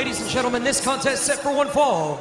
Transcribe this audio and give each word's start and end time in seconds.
Ladies 0.00 0.22
and 0.22 0.30
gentlemen, 0.30 0.64
this 0.64 0.82
contest 0.82 1.26
set 1.26 1.40
for 1.40 1.54
one 1.54 1.68
fall. 1.68 2.18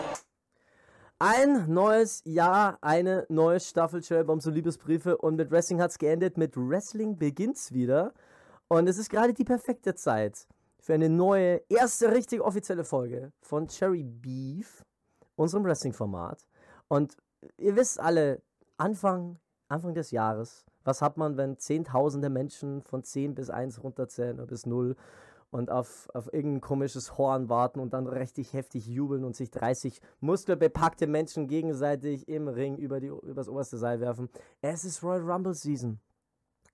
Ein 1.17 1.73
neues 1.73 2.21
Jahr, 2.25 2.77
eine 2.81 3.25
neue 3.29 3.61
Staffel 3.61 4.01
Cherry 4.01 4.25
Bombs 4.25 4.45
und 4.45 4.53
Liebesbriefe 4.53 5.17
und 5.17 5.37
mit 5.37 5.49
Wrestling 5.49 5.79
hat 5.79 5.91
es 5.91 5.97
geendet. 5.97 6.37
Mit 6.37 6.57
Wrestling 6.57 7.17
beginnt's 7.17 7.71
wieder. 7.71 8.13
Und 8.67 8.89
es 8.89 8.97
ist 8.97 9.09
gerade 9.09 9.33
die 9.33 9.45
perfekte 9.45 9.95
Zeit 9.95 10.45
für 10.81 10.93
eine 10.93 11.07
neue, 11.07 11.61
erste 11.69 12.11
richtig 12.11 12.41
offizielle 12.41 12.83
Folge 12.83 13.31
von 13.39 13.69
Cherry 13.69 14.03
Beef, 14.03 14.83
unserem 15.37 15.63
Wrestling-Format. 15.63 16.45
Und 16.89 17.15
ihr 17.55 17.77
wisst 17.77 17.97
alle, 18.01 18.41
Anfang, 18.75 19.39
Anfang 19.69 19.93
des 19.93 20.11
Jahres, 20.11 20.65
was 20.83 21.01
hat 21.01 21.15
man, 21.15 21.37
wenn 21.37 21.57
zehntausende 21.57 22.29
Menschen 22.29 22.81
von 22.81 23.05
10 23.05 23.35
bis 23.35 23.49
1 23.49 23.81
runterzählen 23.81 24.37
oder 24.37 24.47
bis 24.47 24.65
0 24.65 24.97
und 25.51 25.71
auf, 25.71 26.07
auf 26.13 26.31
irgendein 26.31 26.61
komisches 26.61 27.17
Horn 27.17 27.49
warten 27.49 27.79
und 27.79 27.93
dann 27.93 28.07
richtig 28.07 28.53
heftig 28.53 28.87
jubeln 28.87 29.23
und 29.23 29.35
sich 29.35 29.49
30 29.49 29.99
muskelbepackte 30.19 31.07
Menschen 31.07 31.47
gegenseitig 31.47 32.27
im 32.27 32.47
Ring 32.47 32.77
über, 32.77 32.99
die, 32.99 33.07
über 33.07 33.33
das 33.33 33.49
oberste 33.49 33.77
Seil 33.77 33.99
werfen. 33.99 34.29
Es 34.61 34.85
ist 34.85 35.03
Royal 35.03 35.29
Rumble 35.29 35.53
Season. 35.53 35.99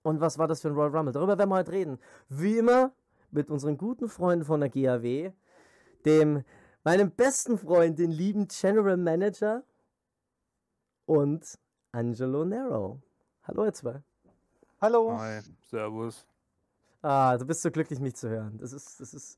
Und 0.03 0.19
was 0.19 0.37
war 0.37 0.47
das 0.47 0.61
für 0.61 0.67
ein 0.67 0.75
Royal 0.75 0.95
Rumble? 0.95 1.13
Darüber 1.13 1.37
werden 1.37 1.49
wir 1.49 1.55
heute 1.55 1.71
reden. 1.71 1.99
Wie 2.29 2.57
immer 2.57 2.91
mit 3.31 3.49
unseren 3.49 3.77
guten 3.77 4.09
Freunden 4.09 4.45
von 4.45 4.59
der 4.59 4.69
GAW, 4.69 5.31
dem 6.05 6.43
meinem 6.83 7.11
besten 7.11 7.57
Freund, 7.57 7.97
den 7.97 8.11
lieben 8.11 8.47
General 8.47 8.97
Manager 8.97 9.63
und 11.05 11.57
Angelo 11.91 12.45
Nero. 12.45 13.01
Hallo 13.43 13.65
ihr 13.65 13.73
zwei. 13.73 14.03
Hallo. 14.81 15.17
Hi, 15.17 15.39
Servus. 15.61 16.27
Ah, 17.05 17.37
du 17.37 17.45
bist 17.45 17.61
so 17.61 17.69
glücklich, 17.69 17.99
mich 17.99 18.15
zu 18.15 18.27
hören. 18.29 18.57
Das 18.57 18.73
ist, 18.73 18.99
das 18.99 19.13
ist. 19.13 19.37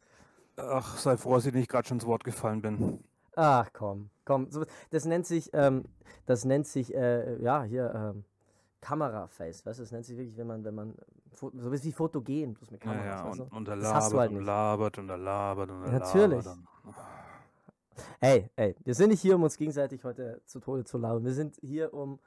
Ach, 0.56 0.98
sei 0.98 1.18
froh, 1.18 1.36
dass 1.36 1.46
ich 1.46 1.54
nicht 1.54 1.70
gerade 1.70 1.86
schon 1.86 1.98
ins 1.98 2.06
Wort 2.06 2.24
gefallen 2.24 2.62
bin. 2.62 3.04
Ach 3.36 3.68
komm, 3.74 4.10
komm. 4.24 4.48
Das 4.90 5.04
nennt 5.04 5.26
sich, 5.28 5.50
ähm, 5.54 5.84
das 6.26 6.46
nennt 6.46 6.66
sich, 6.66 6.96
äh, 6.96 7.36
ja, 7.42 7.64
hier, 7.64 7.94
ähm, 7.94 8.24
Kameraface, 8.80 9.66
weißt 9.66 9.80
du, 9.80 9.84
das 9.84 9.92
nennt 9.92 10.06
sich 10.06 10.18
wirklich, 10.18 10.38
wenn 10.38 10.48
man, 10.48 10.64
wenn 10.64 10.76
man, 10.76 10.96
so 11.34 11.52
wie 11.54 11.92
fotogen, 11.92 12.54
bloß 12.54 12.72
mit 12.72 12.80
Kameras, 12.80 13.06
ja, 13.06 13.18
ja, 13.18 13.26
weißt 13.26 13.40
du? 13.40 13.44
und, 13.44 13.52
und 13.52 13.68
er 13.68 13.76
labert 13.76 14.14
halt 14.14 14.32
und 14.32 14.42
labert 14.46 14.98
und 15.00 15.10
er 15.10 15.18
labert 15.18 15.70
und 15.70 15.84
er 15.84 15.92
Natürlich. 15.92 16.46
labert. 16.46 16.58
und- 16.86 16.96
Ey, 18.22 18.50
ey, 18.56 18.76
wir 18.86 18.96
sind 18.96 19.10
nicht 19.10 19.22
hier, 19.22 19.36
um 19.36 19.44
uns 19.44 19.58
gegenseitig 19.58 20.06
heute 20.06 20.40
zu 20.46 20.62
Tode 20.62 20.86
zu 20.86 20.98
labern. 20.98 21.26
Wir 21.26 21.34
sind 21.34 21.58
hier, 21.62 21.94
um 21.94 22.20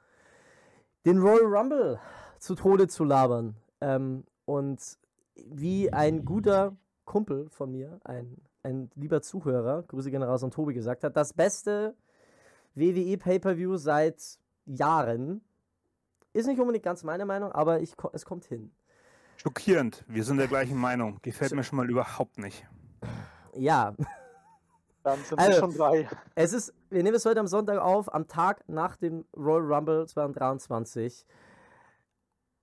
den 1.05 1.17
Royal 1.19 1.45
Rumble 1.45 1.99
zu 2.37 2.53
Tode 2.53 2.87
zu 2.87 3.03
labern. 3.05 3.55
Ähm, 3.81 4.23
und 4.45 4.79
wie 5.35 5.91
ein 5.91 6.25
guter 6.25 6.75
Kumpel 7.05 7.49
von 7.49 7.71
mir, 7.71 7.99
ein, 8.03 8.37
ein 8.63 8.89
lieber 8.95 9.21
Zuhörer, 9.21 9.83
Grüße 9.83 10.11
gehen 10.11 10.23
raus 10.23 10.43
an 10.43 10.51
Tobi, 10.51 10.73
gesagt 10.73 11.03
hat, 11.03 11.15
das 11.17 11.33
beste 11.33 11.95
WWE 12.75 13.17
Pay-Per-View 13.17 13.77
seit 13.77 14.21
Jahren. 14.65 15.41
Ist 16.33 16.47
nicht 16.47 16.59
unbedingt 16.59 16.85
ganz 16.85 17.03
meine 17.03 17.25
Meinung, 17.25 17.51
aber 17.51 17.81
ich, 17.81 17.95
es 18.13 18.25
kommt 18.25 18.45
hin. 18.45 18.71
Schockierend, 19.37 20.05
wir 20.07 20.23
sind 20.23 20.37
der 20.37 20.47
gleichen 20.47 20.77
Meinung. 20.77 21.17
Gefällt 21.21 21.53
mir 21.53 21.63
schon 21.63 21.77
mal 21.77 21.89
überhaupt 21.89 22.37
nicht. 22.37 22.65
Ja, 23.55 23.95
Dann 25.03 25.19
sind 25.23 25.39
Also- 25.39 25.51
wir 25.51 25.59
schon 25.59 25.73
drei. 25.75 26.07
Es 26.35 26.53
ist, 26.53 26.73
wir 26.91 27.01
nehmen 27.01 27.15
es 27.15 27.25
heute 27.25 27.39
am 27.39 27.47
Sonntag 27.47 27.79
auf, 27.79 28.13
am 28.13 28.27
Tag 28.27 28.63
nach 28.69 28.95
dem 28.97 29.25
Royal 29.35 29.73
Rumble 29.73 30.05
2023. 30.07 31.25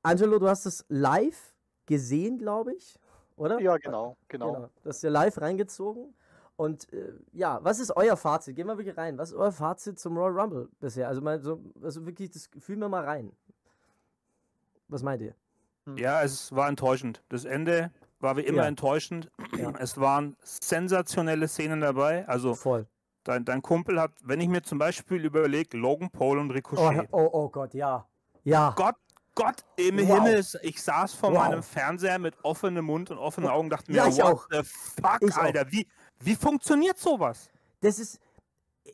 Angelo, 0.03 0.39
du 0.39 0.49
hast 0.49 0.65
es 0.65 0.85
live 0.89 1.57
gesehen, 1.89 2.39
glaube 2.39 2.75
ich, 2.75 2.97
oder? 3.37 3.61
Ja, 3.61 3.77
genau, 3.79 4.17
genau. 4.29 4.53
Genau. 4.53 4.71
Du 4.83 4.89
hast 4.89 5.03
ja 5.03 5.11
live 5.11 5.41
reingezogen. 5.41 6.15
Und 6.57 6.93
äh, 6.93 7.13
ja, 7.33 7.61
was 7.63 7.79
ist 7.79 7.97
euer 7.97 8.17
Fazit? 8.17 8.57
Gehen 8.57 8.67
wir 8.67 8.77
wirklich 8.77 8.97
rein. 8.97 9.17
Was 9.19 9.31
ist 9.31 9.37
euer 9.37 9.53
Fazit 9.53 9.99
zum 9.99 10.17
Royal 10.17 10.39
Rumble 10.41 10.69
bisher? 10.81 11.07
Also, 11.09 11.21
mal 11.21 11.41
so, 11.41 11.61
also 11.83 12.05
wirklich, 12.05 12.31
das 12.31 12.49
fühlen 12.59 12.81
wir 12.81 12.89
mal 12.89 13.05
rein. 13.05 13.33
Was 14.89 15.03
meint 15.03 15.23
ihr? 15.23 15.35
Ja, 15.97 16.23
es 16.23 16.55
war 16.55 16.69
enttäuschend. 16.69 17.23
Das 17.29 17.45
Ende 17.45 17.91
war 18.21 18.37
wie 18.37 18.41
immer 18.43 18.63
Ja. 18.63 18.69
enttäuschend. 18.69 19.31
Ja. 19.57 19.71
Es 19.79 19.99
waren 19.99 20.37
sensationelle 20.43 21.47
Szenen 21.49 21.81
dabei. 21.81 22.27
Also 22.29 22.55
Voll. 22.55 22.87
dein, 23.25 23.45
dein 23.45 23.63
Kumpel 23.63 24.01
hat, 24.01 24.11
wenn 24.25 24.41
ich 24.41 24.49
mir 24.49 24.63
zum 24.63 24.79
Beispiel 24.79 25.25
überlege, 25.25 25.77
Logan 25.79 26.11
Paul 26.11 26.39
und 26.39 26.51
Oh, 26.51 26.55
Ricochet. 26.55 27.09
oh, 27.13 27.29
oh 27.33 27.49
Gott, 27.51 27.73
ja. 27.75 28.05
Ja. 28.45 28.73
Gott, 28.77 28.97
Gott 29.39 29.65
im 29.77 29.97
Wow. 29.99 30.07
Himmel, 30.25 30.45
ich 30.63 30.83
saß 30.83 31.15
vor 31.15 31.31
Wow. 31.31 31.39
meinem 31.39 31.63
Fernseher 31.63 32.19
mit 32.19 32.35
offenem 32.43 32.85
Mund 32.85 33.11
und 33.13 33.19
offenen 33.19 33.49
Augen, 33.49 33.71
dachte 33.71 33.91
mir, 33.93 33.99
Ja, 33.99 34.09
ich 34.09 34.17
what 34.19 34.25
auch. 34.25 34.47
the 34.51 34.63
fuck, 34.65 35.19
Ich 35.23 35.33
auch. 35.35 35.39
Alter, 35.39 35.71
wie, 35.71 35.87
wie 36.21 36.35
funktioniert 36.35 36.99
sowas? 36.99 37.49
das 37.81 38.01
ist, 38.01 38.19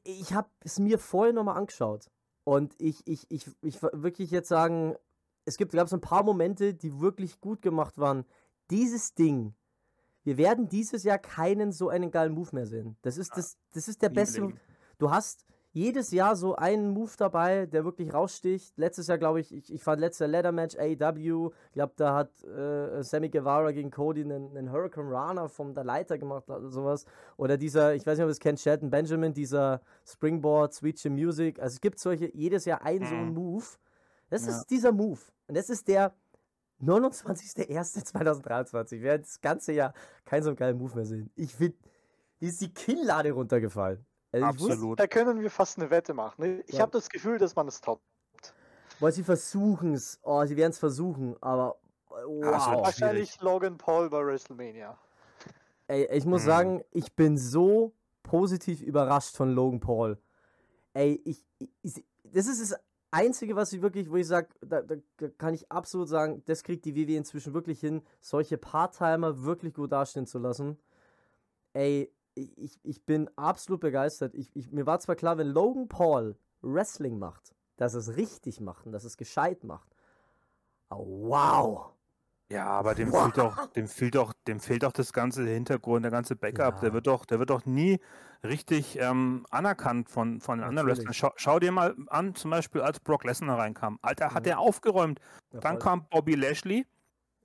ich 0.02 0.34
habe 0.34 0.48
es 0.60 0.78
mir 0.78 0.98
vorher 0.98 1.32
nochmal 1.32 1.56
angeschaut 1.56 2.10
und 2.44 2.74
ich, 2.78 3.06
ich, 3.06 3.30
ich, 3.30 3.50
ich 3.62 3.82
wirklich 3.82 4.30
jetzt 4.30 4.48
sagen, 4.48 4.94
es 5.46 5.56
gibt, 5.56 5.72
gab 5.72 5.88
so 5.88 5.96
ein 5.96 6.02
paar 6.02 6.22
Momente, 6.22 6.74
die 6.74 7.00
wirklich 7.00 7.40
gut 7.40 7.62
gemacht 7.62 7.96
waren. 7.96 8.26
Dieses 8.70 9.14
Ding, 9.14 9.54
wir 10.24 10.36
werden 10.36 10.68
dieses 10.68 11.02
Jahr 11.04 11.18
keinen 11.18 11.72
so 11.72 11.88
einen 11.88 12.10
geilen 12.10 12.32
Move 12.34 12.50
mehr 12.52 12.66
sehen. 12.66 12.96
Das 13.02 13.16
ist, 13.16 13.36
das, 13.36 13.56
das 13.72 13.88
ist 13.88 14.02
der 14.02 14.08
beste. 14.10 14.52
Du 14.98 15.10
hast 15.10 15.46
jedes 15.74 16.12
Jahr 16.12 16.36
so 16.36 16.54
einen 16.54 16.90
Move 16.90 17.10
dabei, 17.18 17.66
der 17.66 17.84
wirklich 17.84 18.14
raussticht. 18.14 18.78
Letztes 18.78 19.08
Jahr, 19.08 19.18
glaube 19.18 19.40
ich, 19.40 19.52
ich, 19.52 19.72
ich 19.72 19.82
fand 19.82 20.00
letztes 20.00 20.30
Ladder 20.30 20.52
Match 20.52 20.76
AEW. 20.78 21.50
Ich 21.66 21.72
glaube, 21.72 21.92
da 21.96 22.14
hat 22.14 22.30
äh, 22.44 23.02
Sammy 23.02 23.28
Guevara 23.28 23.72
gegen 23.72 23.90
Cody 23.90 24.20
einen, 24.22 24.56
einen 24.56 24.70
Hurricane 24.70 25.08
Rana 25.12 25.48
von 25.48 25.74
der 25.74 25.82
Leiter 25.82 26.16
gemacht 26.16 26.48
oder 26.48 26.70
sowas. 26.70 27.04
Oder 27.36 27.56
dieser, 27.56 27.92
ich 27.96 28.06
weiß 28.06 28.18
nicht, 28.18 28.24
ob 28.24 28.28
ihr 28.28 28.32
es 28.32 28.38
kennt, 28.38 28.60
Shelton 28.60 28.88
Benjamin, 28.88 29.34
dieser 29.34 29.80
Springboard, 30.06 30.72
Switch 30.72 31.04
in 31.04 31.14
Music. 31.14 31.60
Also 31.60 31.74
es 31.74 31.80
gibt 31.80 31.98
solche, 31.98 32.30
jedes 32.36 32.66
Jahr 32.66 32.82
einen 32.82 33.04
so 33.04 33.12
einen 33.14 33.30
Mhm. 33.30 33.34
Move. 33.34 33.64
Das 34.30 34.46
Ja. 34.46 34.52
ist 34.56 34.66
dieser 34.70 34.92
Move. 34.92 35.18
Und 35.48 35.56
das 35.56 35.70
ist 35.70 35.88
der 35.88 36.14
29.01.2023. 36.80 38.92
Wir 38.92 39.02
werden 39.02 39.22
das 39.22 39.40
ganze 39.40 39.72
Jahr 39.72 39.92
keinen 40.24 40.44
so 40.44 40.54
geilen 40.54 40.78
Move 40.78 40.94
mehr 40.94 41.04
sehen. 41.04 41.30
Ich 41.34 41.52
finde, 41.54 41.76
ist 42.40 42.60
die 42.60 42.72
Killlade 42.72 43.32
runtergefallen. 43.32 44.04
Also 44.42 44.46
ich 44.46 44.60
wusste- 44.60 44.72
Absolut. 44.72 45.00
Da 45.00 45.06
können 45.06 45.40
wir 45.40 45.50
fast 45.50 45.78
eine 45.78 45.90
Wette 45.90 46.14
machen. 46.14 46.42
ne? 46.42 46.60
Ich 46.66 46.74
Ja. 46.76 46.80
habe 46.82 46.92
das 46.92 47.08
Gefühl, 47.08 47.38
dass 47.38 47.54
man 47.56 47.68
es 47.68 47.80
toppt. 47.80 48.02
Boah, 49.00 49.10
sie 49.10 49.22
versuchen 49.24 49.94
es. 49.94 50.18
Oh, 50.22 50.44
sie 50.44 50.56
werden 50.56 50.70
es 50.70 50.78
versuchen, 50.78 51.36
aber 51.40 51.76
wird 52.10 52.26
wow. 52.44 52.62
schwierig. 52.62 52.84
Wahrscheinlich 52.84 53.40
Logan 53.40 53.76
Paul 53.76 54.08
bei 54.10 54.24
WrestleMania. 54.24 54.96
Ey, 55.86 56.06
ich 56.12 56.24
muss 56.24 56.42
Mhm. 56.42 56.46
sagen, 56.46 56.84
ich 56.92 57.12
bin 57.14 57.36
so 57.36 57.92
positiv 58.22 58.80
überrascht 58.80 59.36
von 59.36 59.50
Logan 59.52 59.80
Paul. 59.80 60.18
Ey, 60.94 61.20
ich, 61.24 61.44
ich 61.82 62.04
das 62.22 62.46
ist 62.46 62.62
das 62.70 62.78
Einzige, 63.10 63.54
was 63.54 63.72
ich 63.72 63.82
wirklich, 63.82 64.10
wo 64.10 64.16
ich 64.16 64.26
sage, 64.26 64.48
da, 64.60 64.80
da 64.82 64.96
kann 65.38 65.54
ich 65.54 65.70
absolut 65.70 66.08
sagen, 66.08 66.42
das 66.46 66.62
kriegt 66.64 66.84
die 66.84 66.94
WWE 66.96 67.16
inzwischen 67.16 67.52
wirklich 67.54 67.80
hin, 67.80 68.02
solche 68.20 68.58
Part-Timer 68.58 69.42
wirklich 69.44 69.74
gut 69.74 69.92
dastehen 69.92 70.26
zu 70.26 70.38
lassen. 70.38 70.78
Ey, 71.74 72.10
ich, 72.34 72.78
ich- 72.82 73.04
bin 73.04 73.30
absolut 73.36 73.80
begeistert. 73.80 74.34
Ich, 74.34 74.50
ich, 74.54 74.70
mir 74.72 74.86
war 74.86 74.98
zwar 75.00 75.16
klar, 75.16 75.38
wenn 75.38 75.48
Logan 75.48 75.88
Paul 75.88 76.36
Wrestling 76.62 77.18
macht, 77.18 77.54
dass 77.76 77.94
es 77.94 78.16
richtig 78.16 78.60
macht 78.60 78.86
und 78.86 78.92
dass 78.92 79.04
es 79.04 79.16
gescheit 79.16 79.64
macht. 79.64 79.88
Oh, 80.90 81.04
wow. 81.28 81.90
Ja, 82.52 82.66
aber 82.66 82.94
dem 82.94 83.10
Wow. 83.10 83.22
fehlt 83.24 83.38
doch, 83.38 83.66
dem 83.72 83.88
fehlt 83.88 84.14
doch, 84.14 84.32
dem 84.46 84.60
fehlt 84.60 84.82
doch 84.82 84.92
das 84.92 85.12
ganze 85.12 85.44
Hintergrund, 85.46 86.04
der 86.04 86.12
ganze 86.12 86.36
Backup. 86.36 86.74
Ja. 86.74 86.80
Der 86.80 86.92
wird 86.92 87.06
doch, 87.06 87.24
der 87.24 87.38
wird 87.38 87.50
doch 87.50 87.64
nie 87.64 87.98
richtig 88.44 88.98
ähm, 89.00 89.46
anerkannt 89.50 90.10
von, 90.10 90.40
von 90.40 90.58
den 90.58 90.68
anderen. 90.68 90.86
Wrestlern. 90.88 91.14
Schau, 91.14 91.32
schau 91.36 91.58
dir 91.58 91.72
mal 91.72 91.94
an, 92.08 92.34
zum 92.34 92.50
Beispiel 92.50 92.82
als 92.82 93.00
Brock 93.00 93.24
Lesnar 93.24 93.58
reinkam. 93.58 93.98
Alter, 94.02 94.34
hat 94.34 94.44
Mhm. 94.44 94.50
er 94.50 94.58
aufgeräumt. 94.58 95.20
Ja, 95.52 95.60
Dann 95.60 95.72
voll. 95.76 95.82
kam 95.82 96.06
Bobby 96.10 96.34
Lashley 96.34 96.86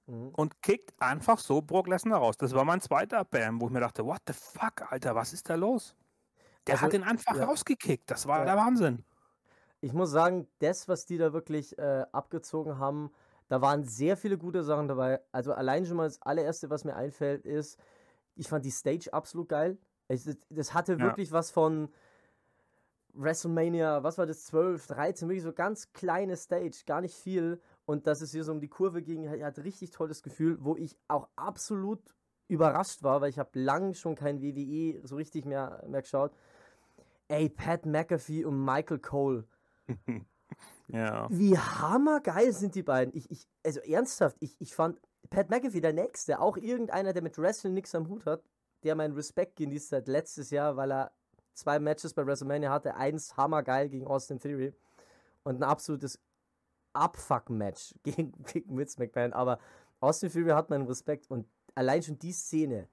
Mhm. 0.09 0.30
und 0.36 0.62
kickt 0.62 0.92
einfach 1.00 1.40
so 1.40 1.62
Brock 1.62 1.88
Lesnar 1.88 2.20
raus. 2.20 2.36
Das 2.38 2.53
war 2.53 2.66
mein 2.66 2.81
zweiter 2.81 3.24
Bam, 3.25 3.62
wo 3.62 3.68
ich 3.68 3.72
mir 3.72 3.79
dachte, 3.79 4.03
what 4.06 4.22
the 4.28 4.34
fuck, 4.34 4.91
Alter, 4.91 5.14
was 5.16 5.34
ist 5.34 5.50
da 5.50 5.56
los? 5.56 5.96
Der 6.67 6.76
Also, 6.76 6.85
hat 6.85 6.94
ihn 6.94 7.03
einfach 7.03 7.35
ja. 7.35 7.46
rausgekickt. 7.46 8.09
Das 8.09 8.28
war 8.28 8.40
Ja. 8.40 8.46
der 8.46 8.58
Wahnsinn. 8.58 9.03
Ich 9.82 9.94
muss 9.94 10.09
sagen, 10.11 10.47
das, 10.59 10.88
was 10.88 11.06
die 11.06 11.17
da 11.17 11.32
wirklich 11.32 11.78
äh, 11.78 12.06
abgezogen 12.11 12.79
haben, 12.79 13.11
da 13.47 13.61
waren 13.61 13.84
sehr 13.84 14.17
viele 14.17 14.38
gute 14.38 14.64
Sachen 14.64 14.88
dabei. 14.88 15.22
Also 15.32 15.53
allein 15.53 15.85
schon 15.85 15.97
mal 15.97 16.03
das 16.08 16.22
allererste, 16.22 16.70
was 16.70 16.84
mir 16.84 16.96
einfällt, 16.96 17.46
ist, 17.46 17.79
ich 18.35 18.47
fand 18.47 18.66
die 18.66 18.72
Stage 18.72 19.14
absolut 19.14 19.47
geil. 19.50 19.78
Es, 20.08 20.23
das- 20.26 20.38
das 20.50 20.73
hatte 20.73 20.94
Ja. 20.94 21.00
wirklich 21.00 21.32
was 21.32 21.52
von 21.52 21.90
WrestleMania, 23.14 24.03
was 24.03 24.17
war 24.17 24.26
das, 24.26 24.46
12, 24.46 24.88
13, 24.88 25.28
wirklich 25.29 25.44
so 25.44 25.53
ganz 25.53 25.91
kleine 25.94 26.35
Stage, 26.38 26.84
gar 26.85 27.02
nicht 27.02 27.16
viel. 27.16 27.59
Und 27.90 28.06
dass 28.06 28.22
es 28.22 28.34
hier 28.34 28.44
so 28.44 28.52
um 28.52 28.62
die 28.62 28.68
Kurve 28.68 29.02
ging, 29.02 29.28
hat, 29.28 29.41
hat 29.41 29.58
richtig 29.64 29.90
tolles 29.90 30.22
Gefühl, 30.22 30.64
wo 30.64 30.76
ich 30.76 30.96
auch 31.08 31.28
absolut 31.36 32.00
überrascht 32.47 33.02
war, 33.02 33.20
weil 33.20 33.32
ich 33.32 33.40
habe 33.40 33.59
lang 33.59 33.96
schon 33.96 34.14
kein 34.14 34.44
WWE 34.44 35.02
so 35.08 35.16
richtig 35.16 35.44
mehr, 35.46 35.84
mehr 35.88 36.03
geschaut. 36.03 36.32
Ey, 37.30 37.50
Pat 37.50 37.88
McAfee 37.88 38.46
und 38.46 38.64
Michael 38.64 39.00
Cole. 39.00 39.47
Ja. 40.88 41.28
Wie 41.30 41.56
hammergeil 41.56 42.52
sind 42.52 42.74
die 42.74 42.82
beiden. 42.82 43.16
Ich, 43.16 43.30
ich, 43.30 43.47
also 43.64 43.80
ernsthaft, 43.82 44.38
ich, 44.40 44.59
ich 44.59 44.74
fand 44.74 45.00
Pat 45.30 45.52
McAfee 45.52 45.82
der 45.82 45.94
Nächste, 45.94 46.40
auch 46.40 46.58
irgendeiner, 46.58 47.14
der 47.14 47.22
mit 47.22 47.38
Wrestling 47.38 47.76
nichts 47.76 47.94
am 47.94 48.09
Hut 48.09 48.26
hat, 48.26 48.44
der 48.84 48.96
meinen 48.96 49.14
Respekt 49.14 49.56
genießt 49.58 49.90
seit 49.90 50.08
letztes 50.08 50.50
Jahr, 50.50 50.76
weil 50.78 50.91
er 50.91 51.12
zwei 51.53 51.78
Matches 51.80 52.16
bei 52.16 52.26
WrestleMania 52.26 52.72
hatte. 52.72 52.96
Eins 52.96 53.38
hammergeil 53.38 53.90
gegen 53.90 54.08
Austin 54.08 54.40
Theory 54.40 54.74
und 55.44 55.58
ein 55.58 55.64
absolutes 55.64 56.20
Abfuck-Match 56.99 57.96
gegen, 58.03 58.34
gegen 58.43 58.78
Vince 58.78 58.99
McMahon. 58.99 59.34
Aber 59.34 59.59
Austin 59.99 60.29
Theory 60.29 60.51
hat 60.51 60.69
meinen 60.69 60.87
Respekt 60.87 61.29
und 61.29 61.47
allein 61.75 62.03
schon 62.03 62.19
die 62.19 62.31
Szene 62.31 62.87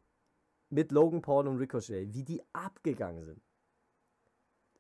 mit 0.71 0.93
Logan 0.93 1.23
Paul 1.23 1.47
und 1.49 1.59
Ricochet, 1.59 2.13
wie 2.13 2.25
die 2.25 2.43
abgegangen 2.53 3.25
sind. 3.25 3.41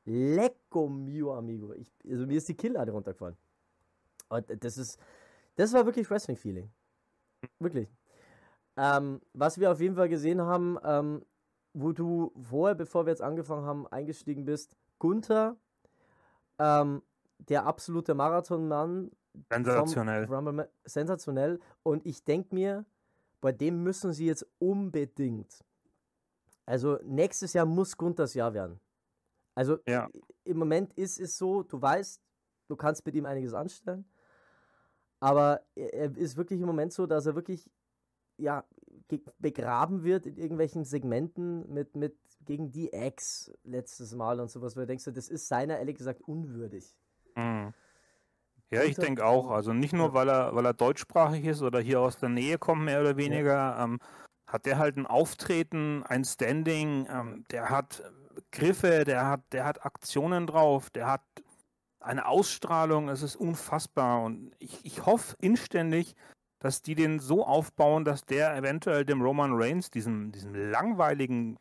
Lecco 0.05 0.88
mio 0.88 1.34
amigo. 1.34 1.73
Ich, 1.73 1.93
also 2.08 2.26
mir 2.26 2.38
ist 2.38 2.49
die 2.49 2.56
Kinnlade 2.56 2.93
runtergefallen. 2.93 3.37
Und 4.28 4.64
das 4.64 4.78
ist, 4.78 4.99
das 5.56 5.72
war 5.72 5.84
wirklich 5.84 6.08
Wrestling-Feeling. 6.08 6.70
Wirklich. 7.58 7.88
Ähm, 8.76 9.20
was 9.32 9.58
wir 9.58 9.70
auf 9.70 9.81
jeden 9.81 9.96
Fall 9.96 10.08
gesehen 10.08 10.40
haben, 10.43 10.79
ähm, 10.84 11.25
wo 11.72 11.93
du 11.93 12.32
vorher, 12.40 12.75
bevor 12.75 13.06
wir 13.06 13.11
jetzt 13.11 13.22
angefangen 13.22 13.64
haben, 13.64 13.87
eingestiegen 13.88 14.44
bist, 14.44 14.76
Gunther, 14.99 15.56
ähm, 16.58 17.02
der 17.38 17.67
absolute 17.67 18.15
Marathonmann. 18.15 19.11
Sensationell. 19.50 20.25
Rumble, 20.25 20.69
sensationell. 20.85 21.61
Und 21.83 22.06
ich 22.06 22.25
denke 22.25 22.55
mir, 22.55 22.85
bei 23.41 23.53
dem 23.53 23.83
müssen 23.83 24.12
sie 24.12 24.27
jetzt 24.27 24.47
unbedingt. 24.59 25.62
Also 26.65 26.99
nächstes 27.05 27.53
Jahr 27.53 27.67
muss 27.67 27.97
Gunthers 27.97 28.35
Jahr 28.35 28.55
werden. 28.55 28.81
Also 29.55 29.79
Ja. 29.87 30.09
im 30.44 30.59
Moment 30.59 30.93
ist 30.94 31.21
es 31.21 31.37
so, 31.38 31.62
du 31.62 31.81
weißt, 31.81 32.21
du 32.69 32.77
kannst 32.77 33.05
mit 33.06 33.15
ihm 33.15 33.27
einiges 33.27 33.55
anstellen. 33.55 34.05
Aber 35.21 35.62
er 35.75 36.17
ist 36.17 36.37
wirklich 36.37 36.61
im 36.61 36.67
Moment 36.67 36.93
so, 36.93 37.06
dass 37.06 37.27
er 37.27 37.35
wirklich 37.35 37.71
ja, 38.39 38.65
begraben 39.39 40.03
wird 40.03 40.27
in 40.27 40.37
irgendwelchen 40.37 40.85
Segmenten 40.85 41.73
mit, 41.73 41.94
mit 41.97 42.17
gegen 42.44 42.71
die 42.71 42.93
Ex 42.93 43.50
letztes 43.65 44.15
Mal 44.15 44.41
und 44.41 44.50
sowas, 44.50 44.77
wo 44.77 44.81
du 44.81 44.87
denkst, 44.87 45.05
das 45.05 45.29
ist 45.29 45.49
seiner 45.49 45.79
ehrlich 45.79 45.97
gesagt 45.97 46.21
unwürdig. 46.23 46.99
Mhm. 47.37 47.73
Ja, 48.71 48.83
ich 48.83 48.97
Gunther- 48.97 49.03
denke 49.03 49.25
auch. 49.25 49.50
Also 49.50 49.73
nicht 49.73 49.93
nur, 49.93 50.09
Ja. 50.09 50.15
weil 50.15 50.29
er, 50.29 50.55
weil 50.55 50.67
er 50.67 50.75
deutschsprachig 50.75 51.44
ist 51.44 51.62
oder 51.62 51.79
hier 51.81 52.00
aus 52.00 52.19
der 52.19 52.29
Nähe 52.29 52.59
kommt, 52.59 52.85
mehr 52.85 53.00
oder 53.00 53.17
weniger, 53.17 53.79
ähm, 53.79 54.00
hat 54.47 54.67
der 54.67 54.79
halt 54.79 54.97
ein 54.97 55.06
Auftreten, 55.06 56.03
ein 56.05 56.25
Standing, 56.25 57.06
ähm, 57.11 57.44
der 57.50 57.71
hat 57.71 58.03
Griffe, 58.53 59.05
der 59.05 59.27
hat, 59.27 59.41
der 59.53 59.65
hat 59.65 59.85
Aktionen 59.85 60.47
drauf, 60.47 60.91
der 60.91 61.06
hat 61.09 61.23
eine 62.00 62.27
Ausstrahlung, 62.27 63.09
es 63.09 63.23
ist 63.23 63.37
unfassbar. 63.37 64.23
Und 64.23 64.53
ich, 64.59 64.85
ich 64.85 65.06
hoffe 65.06 65.37
inständig, 65.41 66.15
dass 66.59 66.82
die 66.82 66.94
den 66.94 67.19
so 67.21 67.44
aufbauen, 67.47 68.05
dass 68.05 68.25
der 68.25 68.56
eventuell 68.56 69.05
dem 69.05 69.21
Roman 69.23 69.53
Reigns, 69.55 69.91
diesem, 69.91 70.32
diesem 70.32 70.55
langweiligen 70.55 71.59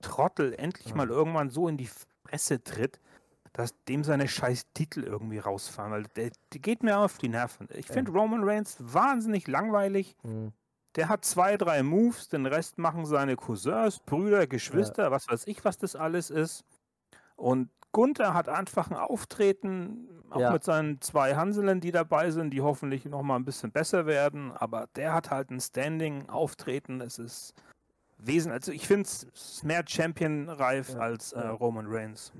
Trottel, 0.00 0.54
endlich 0.54 0.88
Ja. 0.90 0.96
mal 0.96 1.08
irgendwann 1.08 1.50
so 1.50 1.68
in 1.68 1.76
die 1.76 1.88
Fresse 2.26 2.62
tritt, 2.62 3.00
dass 3.54 3.72
dem 3.84 4.04
seine 4.04 4.28
scheiß 4.28 4.66
Titel 4.74 5.04
irgendwie 5.04 5.38
rausfahren, 5.38 5.92
weil 5.92 6.02
der, 6.16 6.30
der 6.52 6.60
geht 6.60 6.82
mir 6.82 6.98
auf 6.98 7.18
die 7.18 7.28
Nerven. 7.28 7.68
Ich 7.72 7.88
Ja. 7.88 7.94
finde 7.94 8.12
Roman 8.12 8.44
Reigns 8.44 8.76
wahnsinnig 8.80 9.46
langweilig. 9.46 10.16
Der 10.96 11.08
hat 11.08 11.24
zwei, 11.24 11.56
drei 11.56 11.82
Moves, 11.82 12.28
den 12.28 12.46
Rest 12.46 12.78
machen 12.78 13.06
seine 13.06 13.36
Cousins, 13.36 14.00
Brüder, 14.00 14.46
Geschwister, 14.46 15.10
was 15.10 15.28
weiß 15.28 15.46
ich, 15.46 15.64
was 15.64 15.78
das 15.78 15.96
alles 15.96 16.30
ist. 16.30 16.64
Und 17.36 17.68
Gunther 17.92 18.34
hat 18.34 18.48
einfach 18.48 18.90
ein 18.90 18.96
Auftreten, 18.96 20.08
auch 20.30 20.40
Ja. 20.40 20.50
mit 20.50 20.64
seinen 20.64 21.00
zwei 21.00 21.36
Hanselen, 21.36 21.80
die 21.80 21.92
dabei 21.92 22.32
sind, 22.32 22.50
die 22.50 22.60
hoffentlich 22.60 23.04
noch 23.04 23.22
mal 23.22 23.36
ein 23.36 23.44
bisschen 23.44 23.70
besser 23.70 24.04
werden. 24.06 24.50
Aber 24.50 24.88
der 24.96 25.12
hat 25.14 25.30
halt 25.30 25.50
ein 25.50 25.60
Standing, 25.60 26.28
Auftreten. 26.28 27.00
Es 27.00 27.18
ist 27.20 27.54
Wesen. 28.18 28.50
Also 28.50 28.72
ich 28.72 28.86
finde 28.88 29.04
es 29.04 29.62
mehr 29.62 29.84
Champion-reif 29.86 30.90
Ja, 30.90 30.98
als 30.98 31.32
äh, 31.32 31.40
ja. 31.40 31.50
Roman 31.52 31.86
Reigns. 31.88 32.32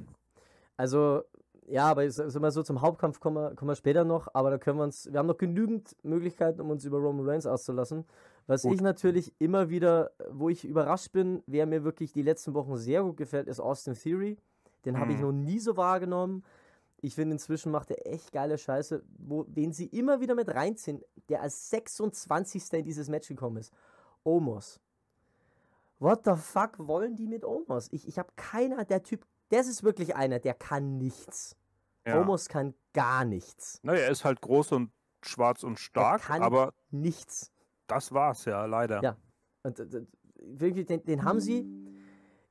Also, 0.77 1.23
ja, 1.67 1.87
aber 1.87 2.05
ich 2.05 2.15
sag 2.15 2.35
mal 2.41 2.51
so, 2.51 2.63
zum 2.63 2.83
Hauptkampf 2.83 3.21
kommen 3.21 3.37
wir, 3.37 3.55
kommen 3.55 3.71
wir 3.71 3.75
später 3.77 4.05
noch, 4.05 4.29
aber 4.35 4.51
da 4.51 4.59
können 4.59 4.79
wir 4.79 4.85
uns, 4.85 5.11
wir 5.11 5.19
haben 5.19 5.27
noch 5.27 5.39
genügend 5.39 5.97
Möglichkeiten, 6.03 6.61
um 6.61 6.71
uns 6.71 6.85
über 6.85 6.99
Roman 6.99 7.27
Reigns 7.29 7.47
auszulassen. 7.47 8.05
Was 8.47 8.63
Gut. 8.63 8.75
ich 8.75 8.81
natürlich 8.83 9.33
immer 9.39 9.71
wieder, 9.71 10.11
wo 10.31 10.51
ich 10.51 10.65
überrascht 10.67 11.13
bin, 11.13 11.43
wer 11.47 11.65
mir 11.67 11.83
wirklich 11.85 12.13
die 12.13 12.23
letzten 12.23 12.53
Wochen 12.55 12.77
sehr 12.77 13.03
gut 13.03 13.17
gefällt, 13.17 13.49
ist 13.49 13.61
Austin 13.61 13.95
Theory. 13.95 14.37
Den 14.85 14.99
habe 14.99 15.13
ich 15.13 15.19
Mhm. 15.19 15.25
noch 15.25 15.33
nie 15.33 15.59
so 15.59 15.77
wahrgenommen. 15.79 16.45
Ich 17.01 17.15
finde, 17.15 17.35
inzwischen 17.35 17.73
macht 17.73 17.91
er 17.91 18.07
echt 18.07 18.33
geile 18.33 18.59
Scheiße, 18.59 19.03
wo, 19.19 19.45
den 19.45 19.73
sie 19.73 19.87
immer 19.87 20.21
wieder 20.21 20.35
mit 20.35 20.55
reinziehen, 20.55 21.03
der 21.31 21.41
als 21.41 21.71
26. 21.71 22.73
in 22.79 22.85
dieses 22.85 23.09
Match 23.09 23.29
gekommen 23.29 23.57
ist. 23.59 23.73
Omos. 24.25 24.81
What 25.99 26.25
the 26.25 26.35
fuck 26.37 26.73
wollen 26.79 27.15
die 27.17 27.27
mit 27.27 27.45
Omos? 27.45 27.89
Ich, 27.93 28.07
ich 28.09 28.19
habe 28.19 28.29
keiner, 28.37 28.85
der 28.85 29.03
Typ, 29.03 29.25
das 29.55 29.69
ist 29.69 29.83
wirklich 29.83 30.17
einer, 30.17 30.39
der 30.39 30.55
kann 30.55 30.99
nichts. 30.99 31.57
Ja. 32.07 32.21
Omos 32.21 32.49
kann 32.49 32.75
gar 32.93 33.25
nichts. 33.25 33.81
Naja, 33.83 34.01
er 34.01 34.11
ist 34.11 34.25
halt 34.25 34.41
groß 34.41 34.73
und 34.73 34.91
schwarz 35.23 35.63
und 35.63 35.79
stark, 35.79 36.23
kann- 36.23 36.43
aber 36.43 36.75
Nichts. 36.91 37.51
das 37.87 38.13
war's 38.13 38.45
ja, 38.45 38.67
leider. 38.67 39.03
Ja. 39.03 39.17
Und 39.63 39.79
äh, 39.81 39.85
äh, 39.85 40.07
wirklich, 40.39 40.87
den, 40.87 41.03
den 41.05 41.25
haben 41.25 41.41
sie 41.41 41.61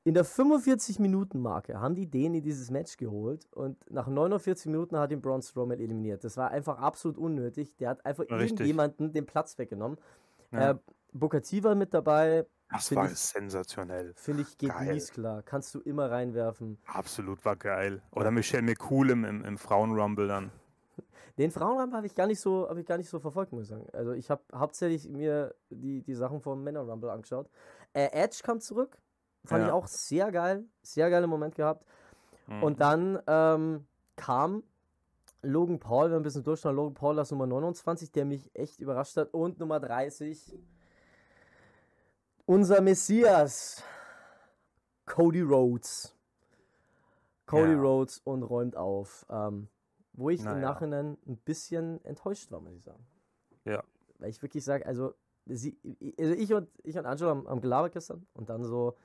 in 0.02 0.12
der 0.14 0.24
45-Minuten-Marke, 0.26 1.80
haben 1.80 1.94
die 1.94 2.06
den 2.06 2.34
in 2.34 2.42
dieses 2.42 2.70
Match 2.70 2.96
geholt 2.96 3.46
und 3.52 3.78
nach 3.90 4.06
49 4.08 4.66
Minuten 4.66 4.96
hat 4.98 5.12
ihn 5.12 5.20
Braun 5.22 5.40
Strowman 5.40 5.78
eliminiert. 5.78 6.24
Das 6.24 6.36
war 6.36 6.50
einfach 6.50 6.78
absolut 6.78 7.16
unnötig. 7.16 7.76
Der 7.76 7.90
hat 7.90 8.04
einfach 8.04 8.24
Richtig. 8.24 8.50
irgendjemanden 8.50 9.12
den 9.12 9.24
Platz 9.24 9.56
weggenommen. 9.58 9.98
Ja. 10.52 10.72
Äh, 10.72 10.74
Booker 11.12 11.40
T 11.42 11.62
war 11.62 11.74
mit 11.74 11.94
dabei, 11.94 12.44
das 12.70 12.88
find 12.88 13.00
war 13.00 13.10
ich- 13.10 13.18
sensationell. 13.18 14.12
finde 14.16 14.42
ich, 14.42 14.56
geht 14.58 14.70
Geil. 14.70 14.94
mies 14.94 15.10
klar. 15.12 15.42
Kannst 15.42 15.74
du 15.74 15.80
immer 15.80 16.10
reinwerfen. 16.10 16.78
Absolut 16.86 17.44
war 17.44 17.56
geil. 17.56 18.02
Oder 18.10 18.30
Michelle 18.30 18.62
McCool 18.62 19.10
im, 19.10 19.24
im, 19.24 19.44
im 19.44 19.58
Frauenrumble 19.58 20.26
dann. 20.28 20.50
Den 21.38 21.50
Frauenrumble 21.50 21.96
habe 21.96 22.06
ich 22.06 22.14
gar 22.14 22.26
nicht 22.26 22.40
so, 22.40 22.68
habe 22.68 22.80
ich 22.80 22.86
gar 22.86 22.96
nicht 22.96 23.08
so 23.08 23.18
verfolgt, 23.20 23.52
muss 23.52 23.62
ich 23.64 23.68
sagen. 23.68 23.86
Also 23.92 24.12
ich 24.12 24.30
habe 24.30 24.42
hauptsächlich 24.54 25.08
mir 25.08 25.54
die, 25.70 26.02
die 26.02 26.14
Sachen 26.14 26.40
vom 26.40 26.62
Männer-Rumble 26.62 27.10
angeschaut. 27.10 27.48
Äh, 27.92 28.08
Edge 28.12 28.38
kam 28.42 28.60
zurück. 28.60 28.96
Fand 29.44 29.62
Ja. 29.62 29.66
ich 29.68 29.72
auch 29.72 29.86
sehr 29.86 30.30
geil. 30.32 30.64
Sehr 30.82 31.10
geiler 31.10 31.26
Moment 31.26 31.54
gehabt. 31.54 31.84
Mhm. 32.46 32.62
Und 32.62 32.80
dann 32.80 33.18
ähm, 33.26 33.86
kam 34.16 34.62
Logan 35.42 35.78
Paul, 35.78 36.08
wir 36.08 36.14
haben 36.14 36.20
ein 36.20 36.24
bisschen 36.24 36.42
durchschauen. 36.44 36.74
Logan 36.76 36.94
Paul 36.94 37.18
als 37.18 37.30
Nummer 37.30 37.46
29, 37.46 38.10
der 38.12 38.24
mich 38.24 38.50
echt 38.54 38.78
überrascht 38.80 39.16
hat. 39.16 39.34
Und 39.34 39.58
Nummer 39.58 39.78
30, 39.80 40.56
unser 42.46 42.80
Messias, 42.80 43.82
Cody 45.06 45.42
Rhodes. 45.42 46.14
Cody 47.46 47.72
Ja. 47.72 47.80
Rhodes 47.80 48.18
und 48.24 48.42
räumt 48.42 48.76
auf. 48.76 49.26
Ähm, 49.28 49.68
wo 50.14 50.30
ich 50.30 50.40
im 50.40 50.46
Naja. 50.46 50.60
Nachhinein 50.60 51.18
ein 51.26 51.36
bisschen 51.38 52.02
enttäuscht 52.04 52.50
war, 52.52 52.60
muss 52.60 52.74
ich 52.74 52.82
sagen. 52.84 53.04
Ja. 53.64 53.82
Weil 54.18 54.30
ich 54.30 54.40
wirklich 54.42 54.64
sage, 54.64 54.86
also, 54.86 55.14
sie, 55.46 55.76
also 56.18 56.32
ich 56.34 56.52
und 56.54 56.68
ich 56.84 56.96
und 56.96 57.04
Angela 57.04 57.30
haben, 57.30 57.48
haben 57.48 57.60
gelabert 57.60 57.92
gestern 57.92 58.26
und 58.32 58.48
dann 58.48 58.64
so, 58.64 58.96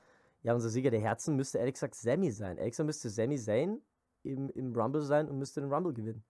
ja, 0.42 0.54
unser 0.54 0.68
Sieger 0.68 0.90
der 0.90 1.00
Herzen 1.00 1.36
müsste 1.36 1.58
ehrlich 1.58 1.74
gesagt 1.74 1.94
Sammy 1.96 2.30
sein. 2.30 2.56
Ehrlich 2.56 2.72
gesagt 2.72 2.86
müsste 2.86 3.10
Sammy 3.10 3.36
Zayn 3.38 3.82
im, 4.22 4.48
im 4.50 4.74
Rumble 4.74 5.02
sein 5.02 5.28
und 5.28 5.38
müsste 5.38 5.60
den 5.60 5.72
Rumble 5.72 5.92
gewinnen. 5.92 6.24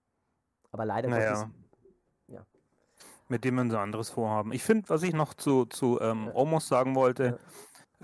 Aber 0.71 0.85
leider 0.85 1.09
Naja. 1.09 1.33
Ja. 1.33 1.51
Mit 3.31 3.45
dem 3.45 3.55
wir 3.55 3.71
so 3.71 3.77
anderes 3.77 4.09
vorhaben. 4.09 4.51
Ich 4.51 4.61
finde, 4.61 4.89
was 4.89 5.03
ich 5.03 5.13
noch 5.13 5.33
zu, 5.33 5.65
zu 5.65 5.99
ähm. 6.01 6.29
Omos 6.33 6.67
sagen 6.67 6.95
wollte, 6.95 7.23
Ja. 7.23 7.37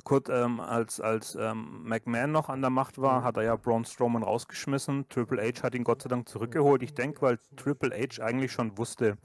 Kurt, 0.03 0.29
ähm, 0.29 0.59
als, 0.59 1.01
als 1.01 1.35
ähm, 1.35 1.83
McMahon 1.83 2.31
noch 2.31 2.49
an 2.49 2.61
der 2.61 2.69
Macht 2.69 3.01
war, 3.01 3.19
Mhm. 3.21 3.23
hat 3.25 3.37
er 3.37 3.43
ja 3.43 3.55
Braun 3.55 3.83
Strowman 3.83 4.23
rausgeschmissen. 4.23 5.09
Triple 5.09 5.41
H 5.41 5.63
hat 5.63 5.75
ihn 5.75 5.83
Gott 5.83 6.03
sei 6.03 6.09
Dank 6.09 6.29
zurückgeholt. 6.29 6.83
Ich 6.83 6.93
denke, 6.93 7.21
weil 7.21 7.39
Triple 7.55 7.89
H 7.95 8.23
eigentlich 8.23 8.51
schon 8.51 8.77
wusste, 8.77 9.17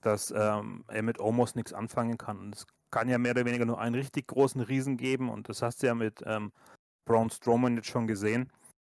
dass 0.00 0.30
ähm, 0.30 0.84
er 0.88 1.02
mit 1.02 1.20
Omos 1.20 1.54
nichts 1.54 1.72
anfangen 1.72 2.16
kann. 2.18 2.38
Und 2.38 2.56
es 2.56 2.66
kann 2.90 3.08
ja 3.08 3.18
mehr 3.18 3.32
oder 3.32 3.44
weniger 3.44 3.66
nur 3.66 3.78
einen 3.80 3.94
richtig 3.94 4.26
großen 4.28 4.62
Riesen 4.62 4.96
geben. 4.96 5.28
Und 5.28 5.48
das 5.50 5.60
hast 5.62 5.82
du 5.82 5.86
ja 5.88 5.94
mit 5.94 6.22
ähm, 6.24 6.52
Braun 7.04 7.30
Strowman 7.30 7.76
jetzt 7.76 7.88
schon 7.88 8.06
gesehen, 8.06 8.50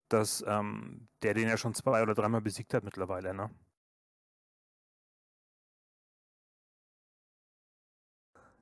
dass 0.09 0.45
ähm, 0.47 1.09
der 1.23 1.35
den 1.35 1.49
ja 1.49 1.57
schon 1.57 1.75
zwei 1.75 2.03
oder 2.03 2.15
dreimal 2.15 2.41
besiegt 2.41 2.73
hat 2.73 2.85
mittlerweile. 2.85 3.35
Ne? 3.35 3.51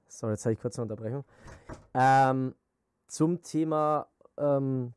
Sorry, 0.09 0.33
jetzt 0.33 0.45
habe 0.45 0.55
ich 0.55 0.61
kurz 0.61 0.79
eine 0.79 0.85
Unterbrechung. 0.85 1.25
Ähm, 1.95 2.55
zum 3.07 3.43
Thema, 3.43 4.07
ähm, 4.37 4.95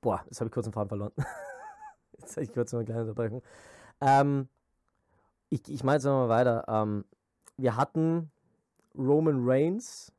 boah, 0.00 0.22
jetzt 0.26 0.40
habe 0.40 0.48
ich 0.48 0.52
kurz 0.52 0.66
den 0.66 0.72
Faden 0.72 0.88
verloren. 0.88 1.12
jetzt 2.18 2.36
habe 2.36 2.44
ich 2.44 2.52
kurz 2.52 2.72
eine 2.74 2.84
kleine 2.84 3.02
Unterbrechung. 3.02 3.42
Ähm, 4.00 4.48
ich 5.48 5.68
ich 5.68 5.82
meine 5.82 5.96
jetzt 5.96 6.04
nochmal 6.04 6.28
weiter. 6.28 6.64
Ähm, 6.68 7.04
wir 7.56 7.76
hatten 7.76 8.30
Roman 8.96 9.48
Reigns, 9.48 10.12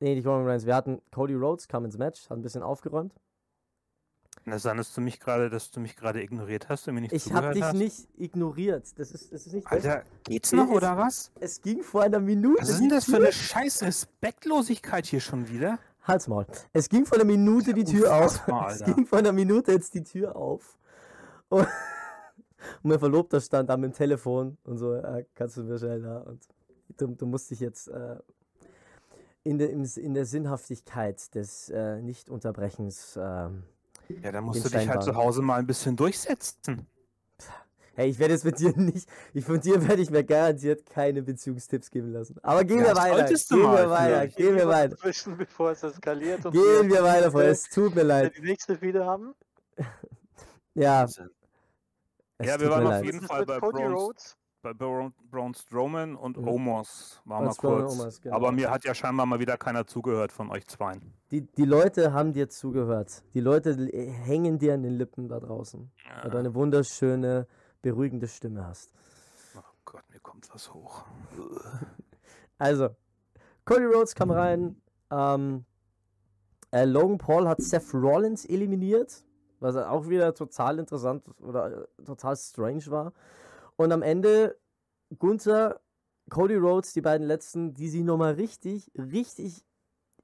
nee, 0.00 0.14
nicht 0.14 0.26
Roman 0.26 0.46
Reigns, 0.46 0.66
wir 0.66 0.74
hatten 0.74 1.00
Cody 1.10 1.34
Rhodes, 1.34 1.68
kam 1.68 1.84
ins 1.84 1.98
Match, 1.98 2.28
hat 2.28 2.38
ein 2.38 2.42
bisschen 2.42 2.62
aufgeräumt. 2.62 3.14
Sein, 4.44 4.76
dass 4.76 4.92
du 4.92 5.00
mich 5.00 5.20
gerade, 5.20 5.50
dass 5.50 5.70
du 5.70 5.78
mich 5.80 5.94
gerade 5.96 6.20
ignoriert 6.22 6.68
hast 6.68 6.88
und 6.88 6.94
mir 6.94 7.02
nicht 7.02 7.12
Ich 7.12 7.26
habe 7.26 7.34
zugehört 7.34 7.54
dich 7.56 7.62
hast? 7.62 7.74
nicht 7.74 8.08
ignoriert. 8.18 8.98
Das 8.98 9.12
ist, 9.12 9.32
das 9.32 9.46
ist 9.46 9.52
nicht. 9.52 9.66
Alter, 9.68 10.02
geht's 10.24 10.50
noch 10.52 10.68
Es- 10.68 10.74
oder 10.76 10.96
was? 10.96 11.30
Es 11.38 11.62
ging 11.62 11.82
vor 11.82 12.02
einer 12.02 12.18
Minute. 12.18 12.60
Was 12.60 12.70
ist 12.70 12.80
denn 12.80 12.88
das 12.88 13.04
für 13.04 13.16
eine 13.16 13.32
scheiß 13.32 13.82
Respektlosigkeit 13.82 15.06
hier 15.06 15.20
schon 15.20 15.48
wieder? 15.48 15.78
Halt's 16.02 16.26
Maul. 16.26 16.46
Es 16.72 16.88
ging 16.88 17.06
vor 17.06 17.16
einer 17.18 17.24
Minute 17.24 17.72
die 17.72 17.84
Tür 17.84 18.12
auf. 18.16 18.32
unfassbar, 18.48 18.70
Es 18.72 18.82
ging 18.84 19.06
vor 19.06 19.18
einer 19.18 19.30
Minute 19.32 19.70
jetzt 19.72 19.94
die 19.94 20.02
Tür 20.02 20.34
auf. 20.34 20.76
Und, 21.48 21.60
und 21.60 21.68
mein 22.82 22.98
Verlobter 22.98 23.40
stand 23.40 23.70
da 23.70 23.76
mit 23.76 23.92
dem 23.92 23.96
Telefon 23.96 24.58
und 24.64 24.78
so, 24.78 24.94
äh, 24.94 25.24
kannst 25.36 25.56
du 25.56 25.62
mir 25.62 25.78
schnell 25.78 26.02
da. 26.02 26.18
Und 26.18 26.42
du, 26.96 27.06
du 27.08 27.26
musst 27.26 27.48
dich 27.52 27.60
jetzt 27.60 27.86
äh, 27.86 28.16
in, 29.44 29.58
der, 29.58 29.70
in 29.70 30.14
der 30.14 30.26
Sinnhaftigkeit 30.26 31.32
des 31.36 31.68
äh, 31.68 32.00
Nicht-Unterbrechens. 32.02 33.16
ähm, 33.22 33.62
Ja, 34.22 34.32
dann 34.32 34.44
musst 34.44 34.64
du 34.64 34.68
dich 34.68 34.88
halt 34.88 35.02
zu. 35.02 35.14
Hause 35.14 35.42
mal 35.42 35.58
ein 35.58 35.66
bisschen 35.66 35.96
durchsetzen. 35.96 36.86
hey, 37.94 38.08
ich 38.10 38.18
werde 38.18 38.34
jetzt 38.34 38.44
mit 38.44 38.58
dir 38.58 38.72
nicht. 38.76 39.08
Ich, 39.34 39.44
von 39.44 39.60
dir 39.60 39.86
werde 39.88 40.02
ich 40.02 40.10
mir 40.10 40.24
garantiert 40.24 40.86
keine 40.86 41.22
Beziehungstipps 41.22 41.90
geben 41.90 42.12
lassen. 42.12 42.36
Aber 42.42 42.64
gehen 42.64 42.80
Ja, 42.80 42.88
wir 42.88 42.96
weiter. 42.96 43.16
solltest 43.18 43.50
du 43.50 43.56
Gehen 43.56 43.64
mal 43.64 43.76
wir 43.84 43.90
weiter. 43.90 44.26
Gehen 44.28 44.56
wir 44.56 44.68
weiter. 44.68 44.96
Zwischen, 44.96 45.36
bevor 45.36 45.70
es 45.70 45.82
eskaliert. 45.82 46.44
Und 46.46 46.52
Gehen 46.52 46.90
wir 46.90 47.02
weiter, 47.02 47.30
Freunde. 47.30 47.50
Es 47.52 47.64
tut 47.68 47.94
mir 47.94 48.02
leid. 48.02 48.32
die 48.36 48.42
nächste 48.42 48.80
wieder 48.80 49.06
haben. 49.06 49.34
Ja, 50.74 51.04
es 51.04 51.16
Ja, 52.42 52.58
wir 52.60 52.70
waren 52.70 52.84
auf 52.86 52.90
leid. 52.92 53.04
jeden 53.04 53.20
Das 53.20 53.28
Fall 53.28 53.46
bei 53.46 53.58
Cody 53.60 53.82
Rhodes. 53.84 54.36
Bei 54.62 54.72
Braun, 54.72 55.12
Strowman 55.54 56.14
und 56.14 56.38
Mhm. 56.38 56.48
Omos. 56.48 57.20
War 57.24 57.42
mal 57.42 57.54
kurz. 57.54 57.92
Omos, 57.92 58.20
genau. 58.20 58.36
Aber 58.36 58.52
mir 58.52 58.70
hat 58.70 58.84
ja 58.84 58.94
scheinbar 58.94 59.26
mal 59.26 59.40
wieder 59.40 59.56
keiner 59.56 59.86
zugehört 59.86 60.32
von 60.32 60.50
euch 60.50 60.66
zweien. 60.68 61.12
Die, 61.30 61.42
die 61.42 61.64
Leute 61.64 62.12
haben 62.12 62.32
dir 62.32 62.48
zugehört. 62.48 63.22
Die 63.34 63.40
Leute 63.40 63.74
hängen 63.92 64.58
dir 64.58 64.74
an 64.74 64.82
den 64.82 64.92
Lippen 64.92 65.28
da 65.28 65.40
draußen, 65.40 65.90
weil 66.22 66.30
du 66.30 66.38
eine 66.38 66.54
wunderschöne, 66.54 67.46
beruhigende 67.82 68.28
Stimme 68.28 68.66
hast. 68.66 68.92
Oh 69.56 69.60
Gott, 69.84 70.04
mir 70.10 70.20
kommt 70.20 70.48
was 70.54 70.72
hoch. 70.72 71.04
Also, 72.58 72.90
Cody 73.64 73.86
Rhodes 73.86 74.14
kam 74.14 74.30
rein. 74.30 74.80
Ähm, 75.10 75.64
äh, 76.70 76.84
Logan 76.84 77.18
Paul 77.18 77.48
hat 77.48 77.60
Seth 77.60 77.92
Rollins 77.92 78.44
eliminiert, 78.44 79.24
was 79.58 79.74
auch 79.74 80.08
wieder 80.08 80.32
total 80.32 80.78
interessant 80.78 81.24
oder 81.40 81.82
äh, 81.82 82.04
total 82.04 82.36
strange 82.36 82.86
war. 82.86 83.12
Und 83.82 83.90
am 83.90 84.02
Ende 84.02 84.56
Gunther, 85.18 85.80
Cody 86.30 86.54
Rhodes, 86.54 86.92
die 86.92 87.00
beiden 87.00 87.26
letzten, 87.26 87.74
die 87.74 87.88
sich 87.88 88.04
nochmal 88.04 88.34
richtig, 88.34 88.92
richtig 88.96 89.64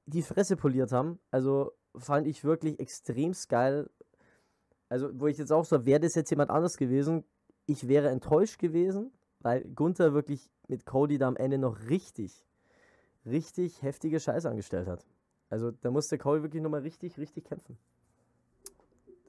die 0.05 0.21
Fresse 0.21 0.55
poliert 0.55 0.93
haben. 0.93 1.19
Also 1.29 1.73
fand 1.97 2.25
ich 2.25 2.45
wirklich 2.45 2.79
extrem 2.79 3.33
geil. 3.49 3.89
Also, 4.87 5.09
wo 5.13 5.27
ich 5.27 5.37
jetzt 5.37 5.51
auch 5.51 5.65
so, 5.65 5.85
wäre 5.85 5.99
das 5.99 6.15
jetzt 6.15 6.29
jemand 6.29 6.51
anders 6.51 6.77
gewesen, 6.77 7.25
ich 7.65 7.89
wäre 7.89 8.07
enttäuscht 8.07 8.59
gewesen, 8.59 9.11
weil 9.39 9.65
Gunther 9.75 10.13
wirklich 10.13 10.49
mit 10.69 10.85
Cody 10.85 11.17
da 11.17 11.27
am 11.27 11.35
Ende 11.35 11.57
noch 11.57 11.89
richtig, 11.89 12.45
richtig 13.25 13.81
heftige 13.81 14.21
Scheiße 14.21 14.49
angestellt 14.49 14.87
hat. 14.87 15.05
Also 15.49 15.71
da 15.71 15.91
musste 15.91 16.17
Cody 16.17 16.43
wirklich 16.43 16.63
nochmal 16.63 16.81
richtig, 16.81 17.17
richtig 17.17 17.43
kämpfen. 17.43 17.77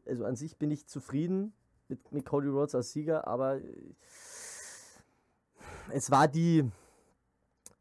Also 0.06 0.24
an 0.24 0.36
sich 0.36 0.56
bin 0.56 0.70
ich 0.70 0.86
zufrieden 0.86 1.52
mit, 1.90 2.12
mit 2.12 2.24
Cody 2.24 2.48
Rhodes 2.48 2.74
als 2.74 2.92
Sieger, 2.92 3.26
aber 3.26 3.56
äh, 3.56 3.64
es 5.92 6.10
war 6.10 6.28
die, 6.28 6.64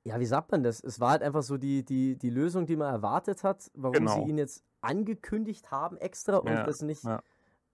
ja, 0.04 0.20
wie 0.20 0.26
sagt 0.26 0.52
man 0.52 0.64
das? 0.64 0.84
Es 0.84 1.00
war 1.00 1.12
halt 1.12 1.22
einfach 1.24 1.44
so 1.44 1.58
die, 1.58 1.84
die, 1.84 2.18
die 2.18 2.30
Lösung, 2.30 2.66
die 2.66 2.76
man 2.76 2.94
erwartet 2.94 3.44
hat, 3.44 3.70
warum 3.76 3.94
Genau. 3.94 4.16
sie 4.16 4.30
ihn 4.30 4.38
jetzt 4.38 4.64
angekündigt 4.82 5.72
haben 5.72 5.98
extra 5.98 6.38
und 6.38 6.48
Ja, 6.52 6.64
das 6.64 6.82
nicht 6.82 7.04
ja. 7.04 7.22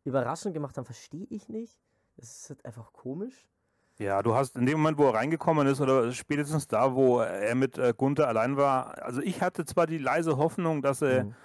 überraschend 0.04 0.54
gemacht 0.54 0.78
haben, 0.78 0.86
verstehe 0.86 1.28
ich 1.30 1.50
nicht. 1.50 1.80
Das 2.18 2.30
ist 2.42 2.50
halt 2.50 2.66
einfach 2.66 2.92
komisch. 2.94 3.48
Ja, 3.98 4.22
du 4.22 4.36
hast 4.36 4.58
in 4.58 4.66
dem 4.66 4.80
Moment, 4.80 4.98
wo 4.98 5.06
er 5.06 5.14
reingekommen 5.14 5.68
ist, 5.68 5.80
oder 5.80 6.12
spätestens 6.12 6.68
da, 6.68 6.96
wo 6.96 7.20
er 7.20 7.56
mit 7.56 7.78
äh, 7.78 7.94
Gunther 7.96 8.28
allein 8.28 8.58
war, 8.58 9.02
also 9.04 9.22
ich 9.22 9.42
hatte 9.42 9.64
zwar 9.64 9.88
die 9.88 9.98
leise 9.98 10.36
Hoffnung, 10.38 10.82
dass 10.82 11.02
er, 11.02 11.26
Mhm. 11.26 11.36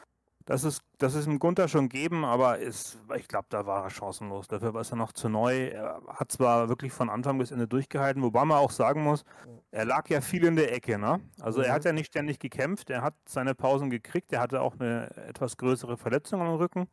Dass 0.50 0.64
es, 0.64 0.80
dass 0.98 1.14
es 1.14 1.28
ihm 1.28 1.38
Gunther 1.38 1.68
schon 1.68 1.88
geben, 1.88 2.24
aber 2.24 2.60
es, 2.60 2.98
ich 3.16 3.28
glaube, 3.28 3.46
da 3.50 3.66
war 3.66 3.84
er 3.84 3.90
chancenlos. 3.90 4.48
Dafür 4.48 4.74
war 4.74 4.80
es 4.80 4.90
er 4.90 4.96
noch 4.96 5.12
zu 5.12 5.28
neu. 5.28 5.68
Er 5.68 6.02
hat 6.08 6.32
zwar 6.32 6.68
wirklich 6.68 6.92
von 6.92 7.08
Anfang 7.08 7.38
bis 7.38 7.52
Ende 7.52 7.68
durchgehalten, 7.68 8.20
wobei 8.20 8.44
man 8.44 8.58
auch 8.58 8.72
sagen 8.72 9.04
muss, 9.04 9.22
er 9.70 9.84
lag 9.84 10.08
ja 10.10 10.20
viel 10.20 10.44
in 10.44 10.56
der 10.56 10.74
Ecke, 10.74 10.98
ne? 10.98 11.20
Also 11.40 11.60
er 11.60 11.68
Mhm. 11.68 11.74
hat 11.74 11.84
ja 11.84 11.92
nicht 11.92 12.08
ständig 12.08 12.40
gekämpft, 12.40 12.90
er 12.90 13.00
hat 13.02 13.14
seine 13.28 13.54
Pausen 13.54 13.90
gekriegt, 13.90 14.32
er 14.32 14.40
hatte 14.40 14.60
auch 14.60 14.74
eine 14.80 15.16
etwas 15.28 15.56
größere 15.56 15.96
Verletzung 15.96 16.40
am 16.42 16.56
Rücken, 16.56 16.88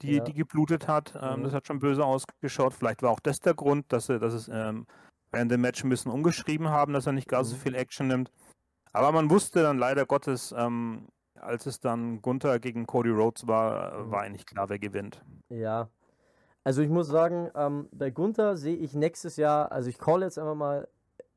die, 0.00 0.14
Ja. 0.14 0.24
die 0.24 0.32
geblutet 0.32 0.88
hat. 0.88 1.12
Ähm, 1.20 1.40
Mhm. 1.40 1.44
Das 1.44 1.52
hat 1.52 1.66
schon 1.66 1.80
böse 1.80 2.02
ausgeschaut. 2.02 2.72
Vielleicht 2.72 3.02
war 3.02 3.10
auch 3.10 3.20
das 3.20 3.40
der 3.40 3.52
Grund, 3.52 3.92
dass, 3.92 4.08
er, 4.08 4.20
dass 4.20 4.32
es 4.32 4.48
ähm, 4.50 4.86
während 5.32 5.52
dem 5.52 5.60
Match 5.60 5.84
ein 5.84 5.90
bisschen 5.90 6.12
umgeschrieben 6.12 6.70
haben, 6.70 6.94
dass 6.94 7.04
er 7.06 7.12
nicht 7.12 7.28
gar 7.28 7.44
so 7.44 7.56
Mhm. 7.56 7.60
viel 7.60 7.74
Action 7.74 8.06
nimmt. 8.08 8.32
Aber 8.94 9.12
man 9.12 9.28
wusste 9.28 9.62
dann 9.62 9.76
leider 9.76 10.06
Gottes, 10.06 10.54
ähm, 10.56 11.08
als 11.42 11.66
es 11.66 11.80
dann 11.80 12.20
Gunther 12.22 12.58
gegen 12.58 12.86
Cody 12.86 13.10
Rhodes 13.10 13.46
war, 13.46 13.92
äh, 13.92 14.02
Mhm. 14.02 14.10
war 14.10 14.20
eigentlich 14.22 14.46
klar, 14.46 14.68
wer 14.68 14.78
gewinnt. 14.78 15.22
Ja. 15.48 15.88
Also 16.64 16.82
ich 16.82 16.90
muss 16.90 17.06
sagen, 17.08 17.50
ähm, 17.54 17.88
bei 17.92 18.10
Gunther 18.10 18.56
sehe 18.56 18.76
ich 18.76 18.94
nächstes 18.94 19.36
Jahr, 19.36 19.72
also 19.72 19.88
ich 19.88 19.98
call 19.98 20.22
jetzt 20.22 20.38
einfach 20.38 20.54
mal 20.54 20.88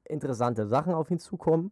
interessante 0.06 0.68
Sachen 0.68 0.94
auf 0.94 1.10
ihn 1.12 1.20
zukommen. 1.20 1.72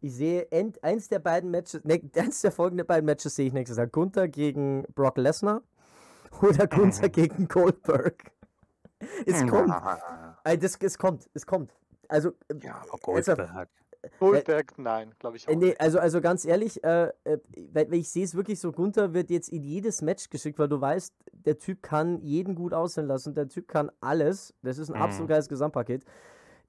Ich 0.00 0.14
sehe 0.14 0.50
end, 0.50 0.82
eins 0.82 1.08
der 1.08 1.18
beiden 1.18 1.50
Matches, 1.50 1.84
ne, 1.84 2.00
eins 2.16 2.40
der 2.40 2.52
folgenden 2.52 2.86
beiden 2.86 3.04
Matches 3.04 3.34
sehe 3.36 3.46
ich 3.48 3.52
nächstes 3.52 3.76
Jahr. 3.76 3.86
Gunther 3.88 4.28
gegen 4.28 4.84
Brock 4.94 5.18
Lesnar 5.18 5.62
oder 6.42 6.66
Gunther 6.66 7.08
gegen 7.10 7.46
Goldberg. 7.48 8.32
Es 9.26 9.46
kommt. 9.46 9.72
Ey, 10.44 10.58
das, 10.58 10.76
es 10.80 10.98
kommt, 10.98 11.28
es 11.34 11.46
kommt. 11.46 11.72
Also, 12.08 12.30
äh, 12.48 12.54
ja 12.62 12.80
Deshalb- 12.84 13.02
Goldberg. 13.02 13.68
Goldberg, 14.18 14.78
nein, 14.78 15.14
glaube 15.18 15.36
ich 15.36 15.46
auch. 15.48 15.52
Äh, 15.52 15.56
nee, 15.56 15.66
nicht. 15.66 15.80
also, 15.80 15.98
also 15.98 16.20
ganz 16.20 16.44
ehrlich, 16.44 16.82
äh, 16.84 17.08
äh, 17.24 17.38
weil, 17.72 17.90
weil 17.90 17.98
ich 17.98 18.10
sehe 18.10 18.24
es 18.24 18.34
wirklich 18.34 18.60
so, 18.60 18.72
Gunther 18.72 19.12
wird 19.14 19.30
jetzt 19.30 19.48
in 19.48 19.62
jedes 19.64 20.02
Match 20.02 20.30
geschickt, 20.30 20.58
weil 20.58 20.68
du 20.68 20.80
weißt, 20.80 21.14
der 21.32 21.58
Typ 21.58 21.82
kann 21.82 22.20
jeden 22.22 22.54
gut 22.54 22.74
aussehen 22.74 23.06
lassen, 23.06 23.34
der 23.34 23.48
Typ 23.48 23.68
kann 23.68 23.90
alles. 24.00 24.54
Das 24.62 24.78
ist 24.78 24.90
ein 24.90 24.96
Mhm. 24.96 25.02
absolut 25.02 25.28
geiles 25.30 25.48
Gesamtpaket. 25.48 26.04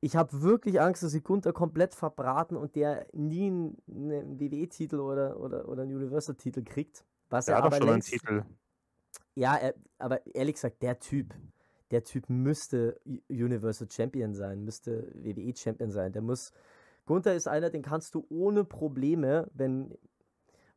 Ich 0.02 0.16
habe 0.16 0.42
wirklich 0.42 0.80
Angst, 0.82 1.04
dass 1.04 1.12
sie 1.12 1.22
Gunther 1.22 1.54
komplett 1.54 1.94
verbraten 1.94 2.56
und 2.56 2.76
der 2.76 3.06
nie 3.14 3.48
einen, 3.48 3.78
einen 3.90 4.40
WWE-Titel 4.40 5.00
oder, 5.00 5.40
oder, 5.40 5.68
oder 5.68 5.84
einen 5.84 5.96
Universal-Titel 5.96 6.64
kriegt. 6.64 7.04
Was 7.30 7.48
Er 7.48 7.56
er 7.56 7.58
hat 7.58 7.66
doch 7.66 7.68
aber 7.68 7.78
schon 7.78 7.90
einen 7.90 7.96
längst, 7.96 8.10
Titel. 8.10 8.44
ja, 9.36 9.56
er, 9.56 9.74
aber 9.98 10.26
ehrlich 10.36 10.56
gesagt, 10.56 10.82
der 10.82 11.00
Typ, 11.00 11.34
der 11.92 12.04
Typ 12.04 12.30
müsste 12.30 13.00
Universal 13.30 13.90
Champion 13.92 14.34
sein, 14.34 14.64
müsste 14.64 15.12
WWE 15.16 15.56
Champion 15.56 15.92
sein. 15.92 16.12
Der 16.14 16.22
muss. 16.22 16.52
Gunther 17.10 17.34
ist 17.34 17.48
einer, 17.48 17.72
den 17.72 17.82
kannst 17.82 18.14
du 18.14 18.28
ohne 18.30 18.64
Probleme, 18.64 19.50
wenn 19.56 19.98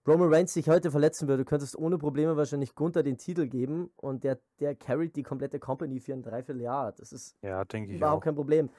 Roman 0.08 0.32
Reigns 0.32 0.54
sich 0.54 0.66
heute 0.66 0.90
verletzen 0.90 1.28
würde, 1.28 1.44
könntest 1.44 1.76
ohne 1.76 1.98
Probleme 1.98 2.38
wahrscheinlich 2.38 2.74
Gunther 2.74 3.02
den 3.02 3.18
Titel 3.18 3.48
geben 3.48 3.90
und 3.96 4.24
der, 4.24 4.38
der 4.58 4.74
carried 4.74 5.14
die 5.14 5.24
komplette 5.24 5.58
Company 5.58 6.00
für 6.00 6.14
ein 6.14 6.22
Dreivierteljahr. 6.22 6.92
Das 6.92 7.12
ist 7.12 7.36
Ja, 7.42 7.66
denke 7.66 7.90
ich 7.90 7.98
überhaupt 7.98 8.22
auch. 8.22 8.24
kein 8.24 8.34
Problem. 8.34 8.70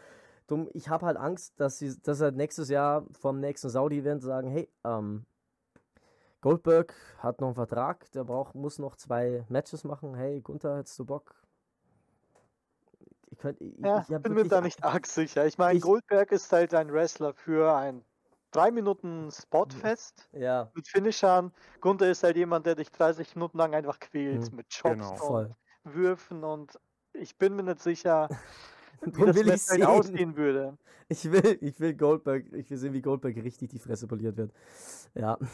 Drum, 0.47 0.67
ich 0.73 0.89
habe 0.89 1.05
halt 1.05 1.15
Angst, 1.15 1.53
dass 1.59 1.77
sie, 1.77 1.93
dass 2.01 2.21
er 2.21 2.31
nächstes 2.31 2.69
Jahr 2.69 3.05
vom 3.11 3.39
nächsten 3.39 3.69
Saudi-Event 3.69 4.23
sagen, 4.23 4.47
hey, 4.47 4.67
ähm, 4.83 5.27
Goldberg 6.41 6.95
hat 7.19 7.39
noch 7.39 7.49
einen 7.49 7.55
Vertrag, 7.55 8.11
der 8.13 8.23
braucht, 8.23 8.55
muss 8.55 8.79
noch 8.79 8.95
zwei 8.95 9.45
Matches 9.47 9.83
machen. 9.83 10.15
Hey, 10.15 10.41
Gunther, 10.41 10.77
hättest 10.77 10.97
du 10.97 11.05
Bock? 11.05 11.42
Ich, 13.43 13.57
könnt, 13.57 13.61
ich, 13.61 13.77
Ja, 13.83 13.99
ich 14.09 14.21
bin 14.21 14.33
mir 14.33 14.45
da 14.45 14.59
A- 14.59 14.61
nicht 14.61 14.83
arg 14.83 15.05
sicher. 15.05 15.45
Ich 15.45 15.57
meine, 15.57 15.79
Goldberg 15.79 16.31
ist 16.31 16.51
halt 16.53 16.73
ein 16.73 16.91
Wrestler 16.93 17.33
für 17.33 17.75
ein 17.75 18.05
3 18.51 18.71
Minuten 18.71 19.29
Spotfest 19.31 20.29
Ja, 20.31 20.71
mit 20.73 20.87
Finishern. 20.87 21.53
Gunther 21.81 22.09
ist 22.09 22.23
halt 22.23 22.37
jemand, 22.37 22.65
der 22.65 22.75
dich 22.75 22.91
30 22.91 23.35
Minuten 23.35 23.57
lang 23.57 23.73
einfach 23.75 23.99
quält 23.99 24.51
Mhm. 24.51 24.57
mit 24.57 24.69
Chops 24.69 25.11
Genau. 25.11 25.11
und 25.11 25.17
voll. 25.17 25.55
Würfen 25.83 26.43
und 26.45 26.79
ich 27.13 27.37
bin 27.37 27.55
mir 27.55 27.63
nicht 27.63 27.81
sicher, 27.81 28.29
wie 29.01 29.25
das 29.25 29.35
will 29.35 29.49
ich 29.49 29.53
Match 29.53 29.67
halt 29.69 29.81
sehen. 29.81 29.85
ausgehen 29.85 30.37
würde. 30.37 30.77
Ich 31.09 31.31
will, 31.31 31.57
ich 31.61 31.79
will 31.79 31.95
Goldberg, 31.95 32.53
ich 32.53 32.69
will 32.71 32.77
sehen, 32.77 32.93
wie 32.93 33.01
Goldberg 33.01 33.35
richtig 33.37 33.69
die 33.71 33.79
Fresse 33.79 34.07
poliert 34.07 34.37
wird. 34.37 34.53
Ja. 35.15 35.37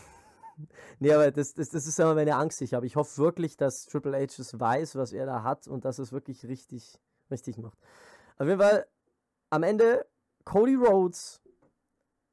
Nee, 0.99 1.13
aber 1.13 1.31
das, 1.31 1.53
das, 1.53 1.69
das 1.69 1.87
ist 1.87 1.99
immer 1.99 2.15
meine 2.15 2.35
Angst, 2.35 2.59
die 2.59 2.65
ich 2.65 2.73
habe. 2.73 2.85
Ich 2.85 2.95
hoffe 2.97 3.17
wirklich, 3.21 3.57
dass 3.57 3.85
Triple 3.85 4.13
H 4.17 4.41
es 4.41 4.59
weiß, 4.59 4.95
was 4.95 5.13
er 5.13 5.25
da 5.25 5.43
hat 5.43 5.67
und 5.67 5.85
dass 5.85 5.99
es 5.99 6.11
wirklich 6.11 6.45
richtig, 6.45 6.99
richtig 7.31 7.57
macht. 7.57 7.77
Auf 8.37 8.47
jeden 8.47 8.59
Fall, 8.59 8.85
am 9.49 9.63
Ende 9.63 10.05
Cody 10.45 10.75
Rhodes, 10.75 11.41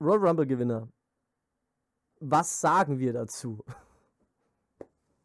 Royal 0.00 0.26
Rumble 0.26 0.46
Gewinner. 0.46 0.88
Was 2.20 2.60
sagen 2.60 2.98
wir 2.98 3.12
dazu? 3.12 3.64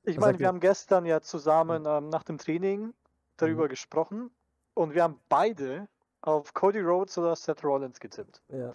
Ich 0.03 0.17
meine, 0.17 0.39
wir 0.39 0.47
haben 0.47 0.59
gestern 0.59 1.05
ja 1.05 1.21
zusammen 1.21 1.85
ähm, 1.85 2.09
nach 2.09 2.23
dem 2.23 2.37
Training 2.37 2.93
darüber 3.37 3.67
gesprochen 3.67 4.31
und 4.73 4.93
wir 4.93 5.03
haben 5.03 5.19
beide 5.29 5.87
auf 6.21 6.53
Cody 6.53 6.79
Rhodes 6.79 7.17
oder 7.17 7.35
Seth 7.35 7.63
Rollins 7.63 7.99
getippt. 7.99 8.41
Ja. 8.49 8.73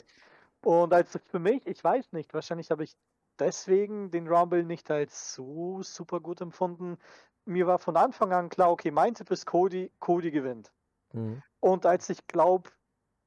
Und 0.62 0.92
als 0.92 1.18
für 1.30 1.38
mich, 1.38 1.66
ich 1.66 1.82
weiß 1.82 2.12
nicht, 2.12 2.34
wahrscheinlich 2.34 2.70
habe 2.70 2.84
ich 2.84 2.96
deswegen 3.38 4.10
den 4.10 4.28
Rumble 4.28 4.64
nicht 4.64 4.90
als 4.90 5.34
so 5.34 5.82
super 5.82 6.20
gut 6.20 6.40
empfunden. 6.40 6.98
Mir 7.44 7.66
war 7.66 7.78
von 7.78 7.96
Anfang 7.96 8.32
an 8.32 8.48
klar, 8.48 8.70
okay, 8.70 8.90
mein 8.90 9.14
Tipp 9.14 9.30
ist 9.30 9.46
Cody, 9.46 9.90
Cody 10.00 10.30
gewinnt. 10.30 10.72
Mhm. 11.12 11.42
Und 11.60 11.86
als 11.86 12.08
ich 12.10 12.26
glaube, 12.26 12.70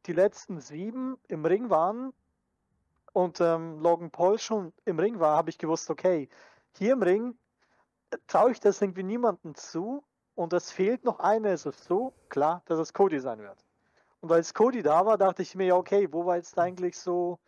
die 0.05 0.13
letzten 0.13 0.59
sieben 0.61 1.17
im 1.27 1.45
Ring 1.45 1.69
waren 1.69 2.13
und 3.13 3.41
ähm, 3.41 3.79
Logan 3.79 4.11
Paul 4.11 4.39
schon 4.39 4.73
im 4.85 4.99
Ring 4.99 5.19
war, 5.19 5.35
habe 5.37 5.49
ich 5.49 5.57
gewusst, 5.57 5.89
okay, 5.89 6.29
hier 6.77 6.93
im 6.93 7.01
Ring 7.03 7.37
äh, 8.11 8.17
traue 8.27 8.51
ich 8.51 8.59
das 8.59 8.81
irgendwie 8.81 9.03
niemandem 9.03 9.55
zu 9.55 10.05
und 10.35 10.53
es 10.53 10.71
fehlt 10.71 11.05
noch 11.05 11.19
eine. 11.19 11.51
Es 11.51 11.65
ist 11.67 11.85
so 11.85 12.15
klar, 12.29 12.63
dass 12.67 12.79
es 12.79 12.93
Cody 12.93 13.19
sein 13.19 13.39
wird. 13.39 13.65
Und 14.21 14.31
als 14.31 14.53
Cody 14.53 14.83
da 14.83 15.05
war, 15.05 15.17
dachte 15.17 15.43
ich 15.43 15.55
mir, 15.55 15.75
okay, 15.77 16.09
wo 16.11 16.25
war 16.25 16.37
jetzt 16.37 16.57
eigentlich 16.59 16.97
so 16.97 17.39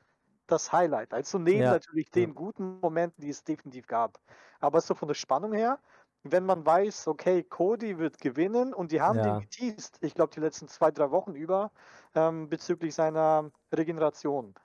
das 0.47 0.71
Highlight? 0.73 1.13
Also 1.13 1.39
neben 1.39 1.67
Ja, 1.67 1.69
natürlich 1.69 2.11
den 2.11 2.35
guten 2.35 2.79
Momenten, 2.81 3.21
die 3.23 3.29
es 3.29 3.43
definitiv 3.43 3.87
gab. 3.87 4.19
Aber 4.59 4.81
so 4.81 4.95
von 4.95 5.07
der 5.07 5.15
Spannung 5.15 5.53
her, 5.53 5.79
wenn 6.23 6.45
man 6.45 6.65
weiß, 6.65 7.07
okay, 7.07 7.43
Cody 7.43 7.97
wird 7.99 8.19
gewinnen 8.19 8.73
und 8.73 8.91
die 8.91 9.01
haben 9.01 9.21
Ja. 9.21 9.21
den 9.21 9.39
geteased, 9.39 9.97
ich 10.01 10.13
glaube 10.15 10.33
die 10.33 10.39
letzten 10.39 10.67
zwei, 10.67 10.91
drei 10.91 11.11
Wochen 11.11 11.33
über, 11.35 11.71
ähm, 12.15 12.49
bezüglich 12.49 12.95
seiner 12.95 13.51
Regeneration. 13.73 14.55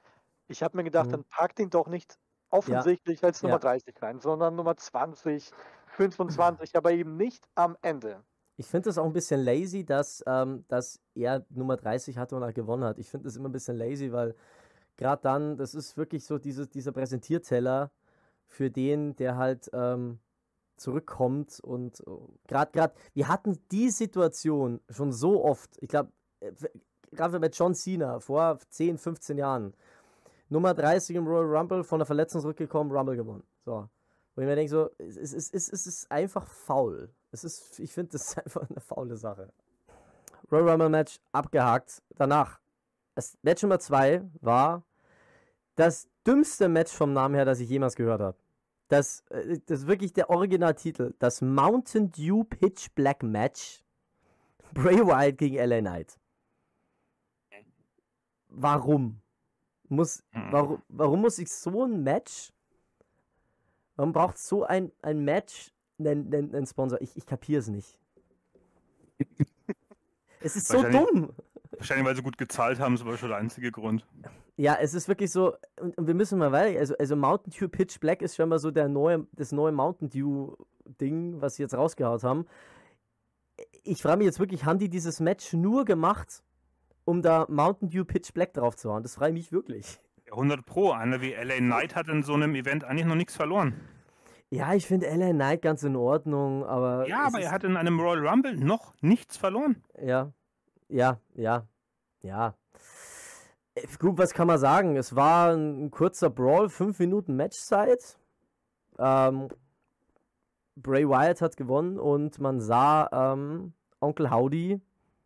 Ich 0.48 0.62
habe 0.62 0.76
mir 0.78 0.84
gedacht, 0.84 1.12
Mhm. 1.12 1.14
dann 1.14 1.24
packt 1.24 1.58
ihn 1.60 1.70
doch 1.70 1.88
nicht 1.88 2.18
offensichtlich 2.50 3.24
als 3.24 3.42
Nummer 3.42 3.58
Ja. 3.58 3.60
30 3.60 4.00
rein, 4.02 4.20
sondern 4.20 4.56
Nummer 4.56 4.76
20, 4.76 5.52
25, 5.88 6.76
aber 6.76 6.92
eben 6.92 7.16
nicht 7.16 7.48
am 7.56 7.76
Ende. 7.82 8.24
Ich 8.58 8.66
finde 8.68 8.88
das 8.88 8.96
auch 8.98 9.04
ein 9.04 9.12
bisschen 9.12 9.40
lazy, 9.42 9.84
dass, 9.84 10.22
ähm, 10.26 10.64
dass 10.68 11.00
er 11.14 11.44
Nummer 11.50 11.76
30 11.76 12.16
hatte 12.18 12.36
und 12.36 12.42
er 12.42 12.52
gewonnen 12.54 12.84
hat. 12.84 12.98
Ich 12.98 13.10
finde 13.10 13.24
das 13.24 13.36
immer 13.36 13.48
ein 13.50 13.52
bisschen 13.52 13.76
lazy, 13.76 14.12
weil 14.12 14.34
gerade 14.96 15.22
dann, 15.22 15.56
das 15.58 15.74
ist 15.74 15.96
wirklich 15.96 16.24
so 16.26 16.38
dieses, 16.38 16.70
dieser 16.70 16.92
Präsentierteller 16.92 17.92
für 18.46 18.70
den, 18.70 19.16
der 19.16 19.36
halt 19.38 19.70
ähm, 19.74 20.20
zurückkommt 20.76 21.60
und 21.60 22.02
gerade, 22.46 22.72
gerade, 22.72 22.94
wir 23.14 23.28
hatten 23.28 23.58
die 23.70 23.90
Situation 23.90 24.80
schon 24.90 25.12
so 25.12 25.44
oft, 25.44 25.70
ich 25.80 25.88
glaube, 25.88 26.12
gerade 27.12 27.38
mit 27.38 27.56
John 27.56 27.74
Cena 27.74 28.20
vor 28.20 28.58
10, 28.68 28.98
15 28.98 29.38
Jahren, 29.38 29.74
Nummer 30.48 30.74
30 30.74 31.16
im 31.16 31.26
Royal 31.26 31.56
Rumble, 31.56 31.82
von 31.82 31.98
der 31.98 32.06
Verletzung 32.06 32.40
zurückgekommen, 32.40 32.92
Rumble 32.92 33.16
gewonnen. 33.16 33.42
So. 33.64 33.88
Wo 34.34 34.42
ich 34.42 34.46
mir 34.46 34.54
denke, 34.54 34.70
so, 34.70 34.90
es, 34.98 35.16
es, 35.16 35.32
es, 35.32 35.50
es, 35.50 35.72
es 35.72 35.86
ist 35.86 36.12
einfach 36.12 36.46
faul. 36.46 37.10
Es 37.32 37.42
ist, 37.42 37.80
ich 37.80 37.92
finde, 37.92 38.12
das 38.12 38.28
ist 38.28 38.38
einfach 38.44 38.68
eine 38.68 38.80
faule 38.80 39.16
Sache. 39.16 39.52
Royal 40.52 40.70
Rumble 40.70 40.88
Match 40.88 41.18
abgehakt. 41.32 42.02
Danach, 42.16 42.60
das 43.14 43.36
Match 43.42 43.62
Nummer 43.62 43.78
2 43.78 44.22
war 44.40 44.84
das 45.74 46.08
dümmste 46.26 46.68
Match 46.68 46.92
vom 46.92 47.12
Namen 47.12 47.34
her, 47.34 47.44
das 47.44 47.60
ich 47.60 47.68
jemals 47.68 47.96
gehört 47.96 48.20
habe. 48.20 48.38
Das, 48.88 49.20
äh, 49.30 49.58
das 49.66 49.80
ist 49.80 49.86
wirklich 49.86 50.12
der 50.12 50.30
Originaltitel. 50.30 51.14
Das 51.18 51.40
Mountain 51.40 52.10
Dew 52.12 52.44
Pitch 52.44 52.88
Black 52.94 53.22
Match. 53.22 53.82
Bray 54.74 54.98
Wyatt 54.98 55.38
gegen 55.38 55.56
LA 55.56 55.80
Knight. 55.80 56.18
Warum? 58.48 59.20
Muss, 59.88 60.24
Hm. 60.32 60.48
warum, 60.50 60.82
warum 60.88 61.20
muss 61.20 61.38
ich 61.38 61.50
so 61.50 61.84
ein 61.84 62.02
Match? 62.02 62.52
Warum 63.96 64.12
braucht 64.12 64.38
so 64.38 64.64
ein, 64.64 64.92
ein 65.02 65.24
Match 65.24 65.72
einen, 65.98 66.32
einen, 66.32 66.54
einen 66.54 66.66
Sponsor? 66.66 67.00
Ich, 67.00 67.16
ich 67.16 67.26
kapiere 67.26 67.60
es 67.60 67.68
nicht. 67.68 67.98
es 70.40 70.56
ist 70.56 70.68
so 70.68 70.82
dumm. 70.82 71.32
Wahrscheinlich, 71.70 72.06
weil 72.06 72.16
sie 72.16 72.22
gut 72.22 72.38
gezahlt 72.38 72.78
haben, 72.78 72.94
ist 72.94 73.02
aber 73.02 73.16
schon 73.16 73.28
der 73.30 73.38
einzige 73.38 73.70
Grund. 73.70 74.06
Ja, 74.56 74.78
es 74.80 74.94
ist 74.94 75.06
wirklich 75.06 75.30
so, 75.30 75.54
und, 75.80 75.98
und 75.98 76.06
wir 76.06 76.14
müssen 76.14 76.38
mal 76.38 76.50
weiter, 76.50 76.78
also, 76.78 76.96
also 76.96 77.14
Mountain 77.14 77.52
Dew 77.52 77.68
Pitch 77.68 78.00
Black 78.00 78.22
ist 78.22 78.36
schon 78.36 78.48
mal 78.48 78.58
so 78.58 78.70
der 78.70 78.88
neue, 78.88 79.26
das 79.32 79.52
neue 79.52 79.72
Mountain 79.72 80.08
Dew 80.08 80.54
Ding, 81.00 81.40
was 81.40 81.56
sie 81.56 81.62
jetzt 81.62 81.74
rausgehaut 81.74 82.24
haben. 82.24 82.46
Ich 83.82 84.02
frage 84.02 84.18
mich 84.18 84.26
jetzt 84.26 84.40
wirklich, 84.40 84.64
haben 84.64 84.78
die 84.78 84.88
dieses 84.88 85.20
Match 85.20 85.52
nur 85.52 85.84
gemacht, 85.84 86.42
um 87.04 87.22
da 87.22 87.46
Mountain 87.48 87.90
Dew 87.90 88.04
Pitch 88.04 88.32
Black 88.32 88.54
drauf 88.54 88.76
zu 88.76 88.90
hauen? 88.90 89.02
Das 89.02 89.14
frage 89.14 89.32
ich 89.32 89.38
mich 89.38 89.52
wirklich. 89.52 90.00
Ja, 90.26 90.32
100 90.32 90.64
Pro. 90.64 90.92
Einer 90.92 91.20
wie 91.20 91.32
LA 91.32 91.58
Knight 91.58 91.94
hat 91.94 92.08
in 92.08 92.22
so 92.22 92.34
einem 92.34 92.54
Event 92.54 92.84
eigentlich 92.84 93.06
noch 93.06 93.14
nichts 93.14 93.36
verloren. 93.36 93.74
Ja, 94.50 94.74
ich 94.74 94.86
finde 94.86 95.06
LA 95.08 95.32
Knight 95.32 95.62
ganz 95.62 95.82
in 95.82 95.96
Ordnung, 95.96 96.64
aber. 96.64 97.06
Ja, 97.08 97.26
aber 97.26 97.40
er 97.40 97.50
hat 97.50 97.64
in 97.64 97.76
einem 97.76 97.98
Royal 98.00 98.26
Rumble 98.26 98.56
noch 98.56 98.94
nichts 99.00 99.36
verloren. 99.36 99.82
Ja, 100.00 100.32
ja, 100.88 101.20
ja, 101.34 101.66
ja. 102.22 102.54
Gut, 103.98 104.16
was 104.18 104.32
kann 104.32 104.46
man 104.46 104.58
sagen? 104.58 104.96
Es 104.96 105.14
war 105.14 105.52
ein 105.54 105.90
kurzer 105.90 106.30
Brawl, 106.30 106.68
fünf 106.70 106.98
Minuten 106.98 107.36
Matchzeit. 107.36 108.18
Ähm, 108.98 109.48
Bray 110.76 111.08
Wyatt 111.08 111.40
hat 111.42 111.56
gewonnen 111.56 111.98
und 111.98 112.38
man 112.38 112.60
sah 112.60 113.32
ähm, 113.32 113.72
Onkel 114.00 114.30
Howdy, 114.30 114.80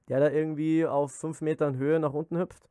der 0.09 0.21
da 0.21 0.31
irgendwie 0.31 0.85
auf 0.87 1.13
fünf 1.13 1.41
Metern 1.41 1.77
Höhe 1.77 2.01
nach 2.01 2.13
unten 2.13 2.39
hüpft. 2.39 2.69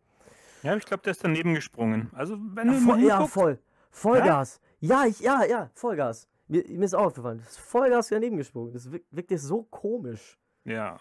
Ja, 0.64 0.76
ich 0.76 0.86
glaube, 0.86 1.04
der 1.04 1.12
ist 1.12 1.24
daneben 1.24 1.54
gesprungen. 1.54 2.10
Also, 2.14 2.38
wenn 2.54 2.68
Ja, 2.68 2.74
du 2.74 2.80
voll, 2.82 3.00
ja, 3.00 3.26
voll. 3.28 3.60
Vollgas. 3.92 4.60
Ja, 4.82 5.06
ich, 5.06 5.20
ja, 5.22 5.44
ja, 5.46 5.70
Vollgas. 5.74 6.28
Mir, 6.48 6.64
mir 6.68 6.86
ist 6.86 6.94
auch 6.94 7.06
aufgefallen. 7.06 7.40
Das 7.40 7.52
ist 7.52 7.60
Vollgas 7.60 8.10
daneben 8.10 8.36
gesprungen. 8.38 8.74
Das 8.74 8.92
wirk- 8.92 9.06
wirkte 9.12 9.38
so 9.38 9.64
komisch. 9.64 10.38
ja. 10.66 10.98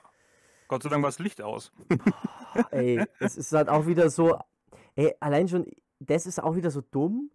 Gott 0.71 0.83
sei 0.83 0.91
Dank 0.91 1.03
war 1.03 1.09
das 1.09 1.19
Licht 1.19 1.41
aus. 1.41 1.73
Ey, 2.73 3.03
es 3.21 3.39
ist 3.39 3.53
halt 3.53 3.71
auch 3.71 3.87
wieder 3.87 4.11
so, 4.11 4.39
ey, 4.99 5.15
allein 5.21 5.49
schon, 5.49 5.67
das 6.01 6.27
ist 6.27 6.43
auch 6.43 6.57
wieder 6.57 6.71
so 6.71 6.81
dumm. 6.81 7.31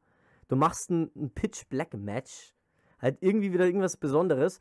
Du 0.49 0.55
machst 0.55 0.89
ein, 0.91 1.09
ein 1.15 1.31
Pitch 1.33 1.65
Black 1.69 1.93
Match, 1.93 2.53
halt 2.99 3.17
irgendwie 3.21 3.53
wieder 3.53 3.65
irgendwas 3.65 3.97
Besonderes. 3.97 4.59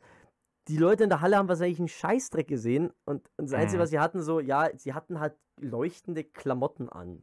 Die 0.69 0.77
Leute 0.77 1.03
in 1.03 1.09
der 1.09 1.19
Halle 1.21 1.37
haben 1.37 1.49
wahrscheinlich 1.49 1.79
einen 1.79 1.89
Scheißdreck 1.89 2.47
gesehen 2.47 2.91
und, 3.05 3.29
und 3.37 3.45
das 3.51 3.53
Einzige, 3.53 3.77
Mhm. 3.79 3.83
was 3.83 3.89
sie 3.89 3.99
hatten, 3.99 4.21
so, 4.23 4.39
ja, 4.39 4.69
sie 4.77 4.93
hatten 4.93 5.19
halt 5.19 5.35
leuchtende 5.59 6.23
Klamotten 6.23 6.87
an. 6.89 7.21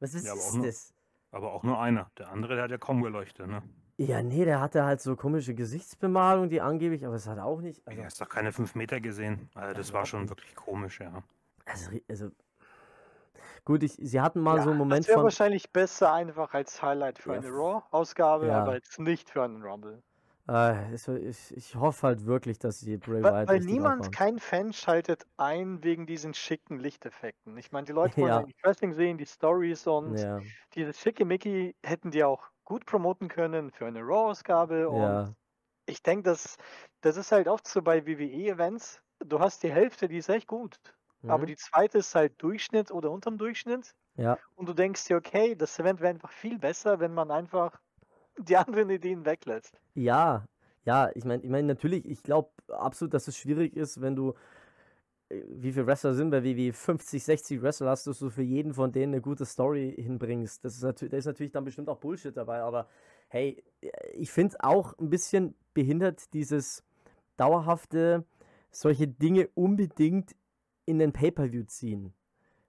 Was 0.00 0.14
ist, 0.14 0.26
Ja, 0.26 0.34
ist 0.34 0.54
nur- 0.54 0.66
das? 0.66 0.92
Aber 1.30 1.52
auch 1.52 1.62
nur 1.62 1.80
einer. 1.80 2.10
Der 2.18 2.30
andere, 2.30 2.56
der 2.56 2.64
hat 2.64 2.70
ja 2.72 2.78
kaum 2.78 3.00
geleuchtet, 3.02 3.46
ne? 3.46 3.62
Ja, 3.98 4.20
nee, 4.22 4.44
der 4.44 4.60
hatte 4.60 4.84
halt 4.84 5.00
so 5.00 5.14
komische 5.16 5.54
Gesichtsbemalung, 5.54 6.48
die 6.50 6.60
angeblich, 6.60 7.06
aber 7.06 7.14
es 7.14 7.26
hat 7.28 7.38
auch 7.38 7.60
nicht. 7.60 7.86
Also, 7.86 8.00
Du 8.00 8.04
hast 8.04 8.20
doch 8.20 8.28
keine 8.28 8.50
5 8.52 8.74
Meter 8.74 9.00
gesehen. 9.00 9.48
Also, 9.54 9.74
das 9.74 9.92
war 9.92 10.04
schon 10.04 10.28
wirklich 10.28 10.54
komisch, 10.56 11.00
ja. 11.00 11.22
also, 11.66 11.90
also 12.08 12.30
gut, 13.64 13.82
ich, 13.82 13.92
sie 14.00 14.20
hatten 14.20 14.40
mal 14.40 14.60
so 14.60 14.70
einen 14.70 14.78
Moment 14.78 15.06
das 15.06 15.08
wäre 15.08 15.20
von. 15.20 15.24
wahrscheinlich 15.24 15.72
besser 15.72 16.12
einfach 16.12 16.54
als 16.54 16.80
Highlight 16.82 17.18
für 17.18 17.32
Ja, 17.32 17.34
eine 17.34 17.48
Raw-Ausgabe, 17.50 18.54
ja. 18.54 18.54
aber 18.54 18.74
jetzt 18.74 18.98
nicht 19.00 19.28
für 19.28 19.42
einen 19.42 19.62
Rumble. 19.62 20.02
Äh, 20.48 20.94
ich, 20.94 21.52
ich 21.56 21.74
hoffe 21.76 22.06
halt 22.08 22.26
wirklich, 22.26 22.58
dass 22.58 22.80
sie 22.80 22.96
Bray 22.98 23.22
Weil, 23.22 23.30
Wyatt 23.30 23.48
weil 23.48 23.60
richtig 23.70 23.72
niemand, 23.72 24.10
kein 24.12 24.38
Fan 24.38 24.72
schaltet 24.72 25.26
ein 25.36 25.82
wegen 25.84 26.06
diesen 26.06 26.34
schicken 26.34 26.78
Lichteffekten. 26.78 27.56
Ich 27.56 27.70
meine, 27.72 27.86
die 27.86 27.92
Leute 27.92 28.18
wollen 28.18 28.34
Ja. 28.36 28.52
Wrestling 28.62 28.92
sehen, 28.92 29.16
die 29.18 29.26
Stories 29.26 29.86
und 29.86 30.22
Ja, 30.22 30.44
dieses 30.74 30.98
schicke 31.00 31.24
Mickey 31.24 31.74
hätten 31.84 32.10
die 32.10 32.24
auch 32.24 32.50
gut 32.64 32.84
promoten 32.86 33.28
können 33.28 33.70
für 33.72 33.86
eine 33.86 34.00
Raw-Ausgabe. 34.02 34.90
Und 34.90 35.22
ja, 35.22 35.34
ich 35.86 36.02
denke, 36.02 36.24
das, 36.24 36.56
das 37.02 37.16
ist 37.16 37.32
halt 37.32 37.48
oft 37.48 37.66
so 37.68 37.82
bei 37.82 38.06
WWE-Events. 38.06 39.02
Du 39.20 39.40
hast 39.40 39.62
die 39.62 39.72
Hälfte, 39.72 40.08
die 40.08 40.18
ist 40.18 40.28
echt 40.30 40.48
gut. 40.48 40.78
Aber 41.26 41.46
mhm, 41.46 41.46
die 41.46 41.56
zweite 41.56 41.98
ist 41.98 42.14
halt 42.14 42.42
Durchschnitt 42.42 42.90
oder 42.90 43.10
unterm 43.10 43.38
Durchschnitt. 43.38 43.94
ja, 44.16 44.38
Und 44.56 44.68
du 44.68 44.74
denkst 44.74 45.06
dir, 45.06 45.16
okay, 45.16 45.54
das 45.56 45.78
Event 45.78 46.00
wäre 46.00 46.10
einfach 46.10 46.32
viel 46.32 46.58
besser, 46.58 47.00
wenn 47.00 47.14
man 47.14 47.30
einfach 47.30 47.80
die 48.38 48.56
anderen 48.56 48.90
Ideen 48.90 49.24
weglässt. 49.24 49.80
ja, 49.94 50.46
ja, 50.84 51.10
ich 51.14 51.24
meine, 51.24 51.42
ich 51.42 51.50
meine 51.50 51.68
natürlich, 51.68 52.04
ich 52.06 52.22
glaube 52.22 52.50
absolut, 52.68 53.14
dass 53.14 53.28
es 53.28 53.36
schwierig 53.36 53.76
ist, 53.76 54.00
wenn 54.00 54.16
du, 54.16 54.34
äh, 55.30 55.42
wie 55.48 55.72
viele 55.72 55.86
Wrestler 55.86 56.14
sind 56.14 56.30
bei 56.30 56.44
WWE, 56.44 56.72
50, 56.72 57.22
60 57.24 57.62
Wrestler 57.62 57.90
hast, 57.90 58.06
dass 58.06 58.18
du 58.18 58.30
für 58.30 58.42
jeden 58.42 58.74
von 58.74 58.92
denen 58.92 59.14
eine 59.14 59.22
gute 59.22 59.46
Story 59.46 59.94
hinbringst. 59.96 60.64
Das 60.64 60.74
ist 60.74 60.82
natürlich, 60.82 61.10
da 61.12 61.18
ist 61.18 61.26
natürlich 61.26 61.52
dann 61.52 61.64
bestimmt 61.64 61.88
auch 61.88 61.98
Bullshit 61.98 62.36
dabei, 62.36 62.60
aber 62.62 62.88
hey, 63.28 63.62
ich 64.14 64.30
finde 64.32 64.56
auch 64.60 64.96
ein 64.98 65.10
bisschen 65.10 65.54
behindert 65.74 66.32
dieses 66.34 66.84
dauerhafte, 67.36 68.24
solche 68.70 69.08
Dinge 69.08 69.48
unbedingt 69.54 70.34
in 70.84 70.98
den 70.98 71.12
Pay-Per-View 71.12 71.64
ziehen. 71.64 72.12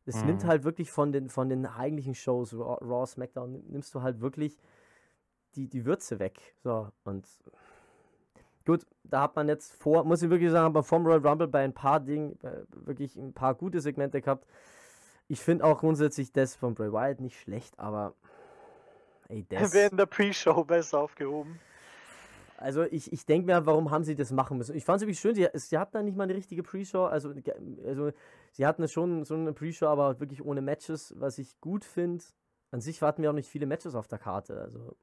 Das 0.06 0.24
nimmt 0.24 0.44
Mhm. 0.44 0.48
halt 0.48 0.64
wirklich 0.64 0.92
von 0.92 1.12
den, 1.12 1.30
von 1.30 1.50
den 1.50 1.66
eigentlichen 1.66 2.14
Shows, 2.16 2.54
Raw, 2.54 2.78
Raw, 2.84 3.06
SmackDown, 3.06 3.64
nimmst 3.70 3.94
du 3.96 4.02
halt 4.02 4.20
wirklich 4.22 4.58
die, 5.56 5.68
die 5.68 5.86
Würze 5.86 6.20
weg. 6.20 6.56
So, 6.64 6.90
und 7.06 7.26
gut, 8.66 8.86
da 9.04 9.22
hat 9.22 9.36
man 9.36 9.48
jetzt 9.48 9.74
vor, 9.74 10.04
muss 10.04 10.22
ich 10.22 10.30
wirklich 10.30 10.52
sagen, 10.52 10.66
aber 10.66 10.84
vom 10.84 11.06
Royal 11.06 11.26
Rumble 11.26 11.48
bei 11.48 11.64
ein 11.64 11.74
paar 11.74 12.00
Dingen 12.00 12.38
äh, 12.44 12.64
wirklich 12.72 13.16
ein 13.16 13.34
paar 13.34 13.56
gute 13.56 13.80
Segmente 13.80 14.22
gehabt. 14.22 14.46
Ich 15.30 15.40
finde 15.40 15.64
auch 15.64 15.80
grundsätzlich 15.80 16.34
das 16.34 16.56
von 16.56 16.76
Bray 16.76 16.92
Wyatt 16.92 17.22
nicht 17.22 17.40
schlecht, 17.40 17.80
aber 17.80 18.14
ey, 19.30 19.46
das. 19.48 19.74
Wäre 19.74 19.90
in 19.90 19.98
der 19.98 20.06
Pre-Show 20.06 20.66
besser 20.66 21.00
aufgehoben. 21.00 21.60
Also 22.58 22.84
ich, 22.84 23.12
ich 23.12 23.26
denke 23.26 23.48
mir, 23.48 23.66
warum 23.66 23.92
haben 23.92 24.04
sie 24.04 24.16
das 24.16 24.32
machen 24.32 24.58
müssen? 24.58 24.76
Ich 24.76 24.86
fand 24.86 24.98
es 24.98 25.02
wirklich 25.02 25.20
schön, 25.20 25.36
sie, 25.36 25.48
sie 25.54 25.78
hatten 25.78 25.94
da 25.94 26.04
nicht 26.04 26.16
mal 26.16 26.24
eine 26.24 26.36
richtige 26.36 26.64
Pre-Show, 26.64 27.06
also, 27.06 27.34
also 27.86 28.12
sie 28.52 28.66
hatten 28.66 28.88
schon 28.88 29.26
so 29.26 29.36
eine 29.36 29.54
Pre-Show, 29.54 29.88
aber 29.88 30.20
wirklich 30.20 30.44
ohne 30.44 30.62
Matches, 30.62 31.14
was 31.18 31.38
ich 31.38 31.60
gut 31.60 31.84
finde. 31.84 32.24
An 32.72 32.82
sich 32.82 33.02
hatten 33.02 33.22
wir 33.22 33.30
auch 33.30 33.36
nicht 33.36 33.50
viele 33.50 33.66
Matches 33.66 33.96
auf 33.96 34.08
der 34.08 34.20
Karte, 34.20 34.60
also 34.60 34.96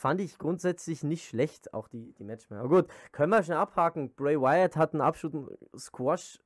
fand 0.00 0.20
ich 0.20 0.38
grundsätzlich 0.38 1.04
nicht 1.04 1.28
schlecht, 1.28 1.74
auch 1.74 1.86
die, 1.86 2.12
die 2.14 2.24
Match 2.24 2.48
mehr. 2.48 2.60
Aber 2.60 2.68
gut, 2.70 2.86
können 3.12 3.30
wir 3.30 3.42
schnell 3.42 3.58
abhaken. 3.58 4.14
Bray 4.14 4.40
Wyatt 4.40 4.76
hat 4.76 4.94
einen 4.94 5.02
absoluten 5.02 5.48
Squash, 5.78 6.40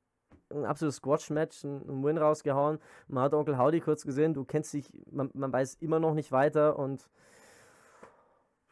ein 0.51 0.65
absolutes 0.65 0.97
Squash-Match, 0.97 1.65
einen 1.65 2.03
Win 2.05 2.19
rausgehauen. 2.19 2.79
Man 3.07 3.23
hat 3.23 3.33
Onkel 3.33 3.57
Howdy 3.57 3.81
kurz 3.81 4.05
gesehen, 4.05 4.35
du 4.35 4.45
kennst 4.45 4.73
dich, 4.73 4.91
man, 5.11 5.31
man 5.35 5.53
weiß 5.53 5.75
immer 5.75 6.01
noch 6.01 6.15
nicht 6.15 6.33
weiter 6.33 6.79
und 6.79 7.09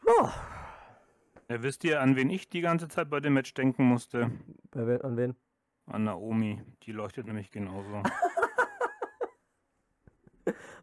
ja, 0.07 0.33
Ja, 1.49 1.63
wisst 1.63 1.83
ihr, 1.83 2.01
an 2.01 2.15
wen 2.15 2.29
ich 2.29 2.49
die 2.49 2.61
ganze 2.61 2.87
Zeit 2.87 3.09
bei 3.09 3.19
dem 3.19 3.33
Match 3.33 3.53
denken 3.53 3.85
musste? 3.85 4.31
Bei 4.71 4.87
wen, 4.87 5.01
an 5.01 5.17
wen? 5.17 5.35
An 5.85 6.05
Naomi. 6.05 6.61
Die 6.83 6.91
leuchtet 6.91 7.27
nämlich 7.27 7.51
genauso. 7.51 8.03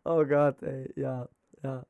Oh 0.04 0.24
Gott, 0.24 0.62
ey, 0.62 0.90
ja, 0.96 1.28
ja. 1.62 1.84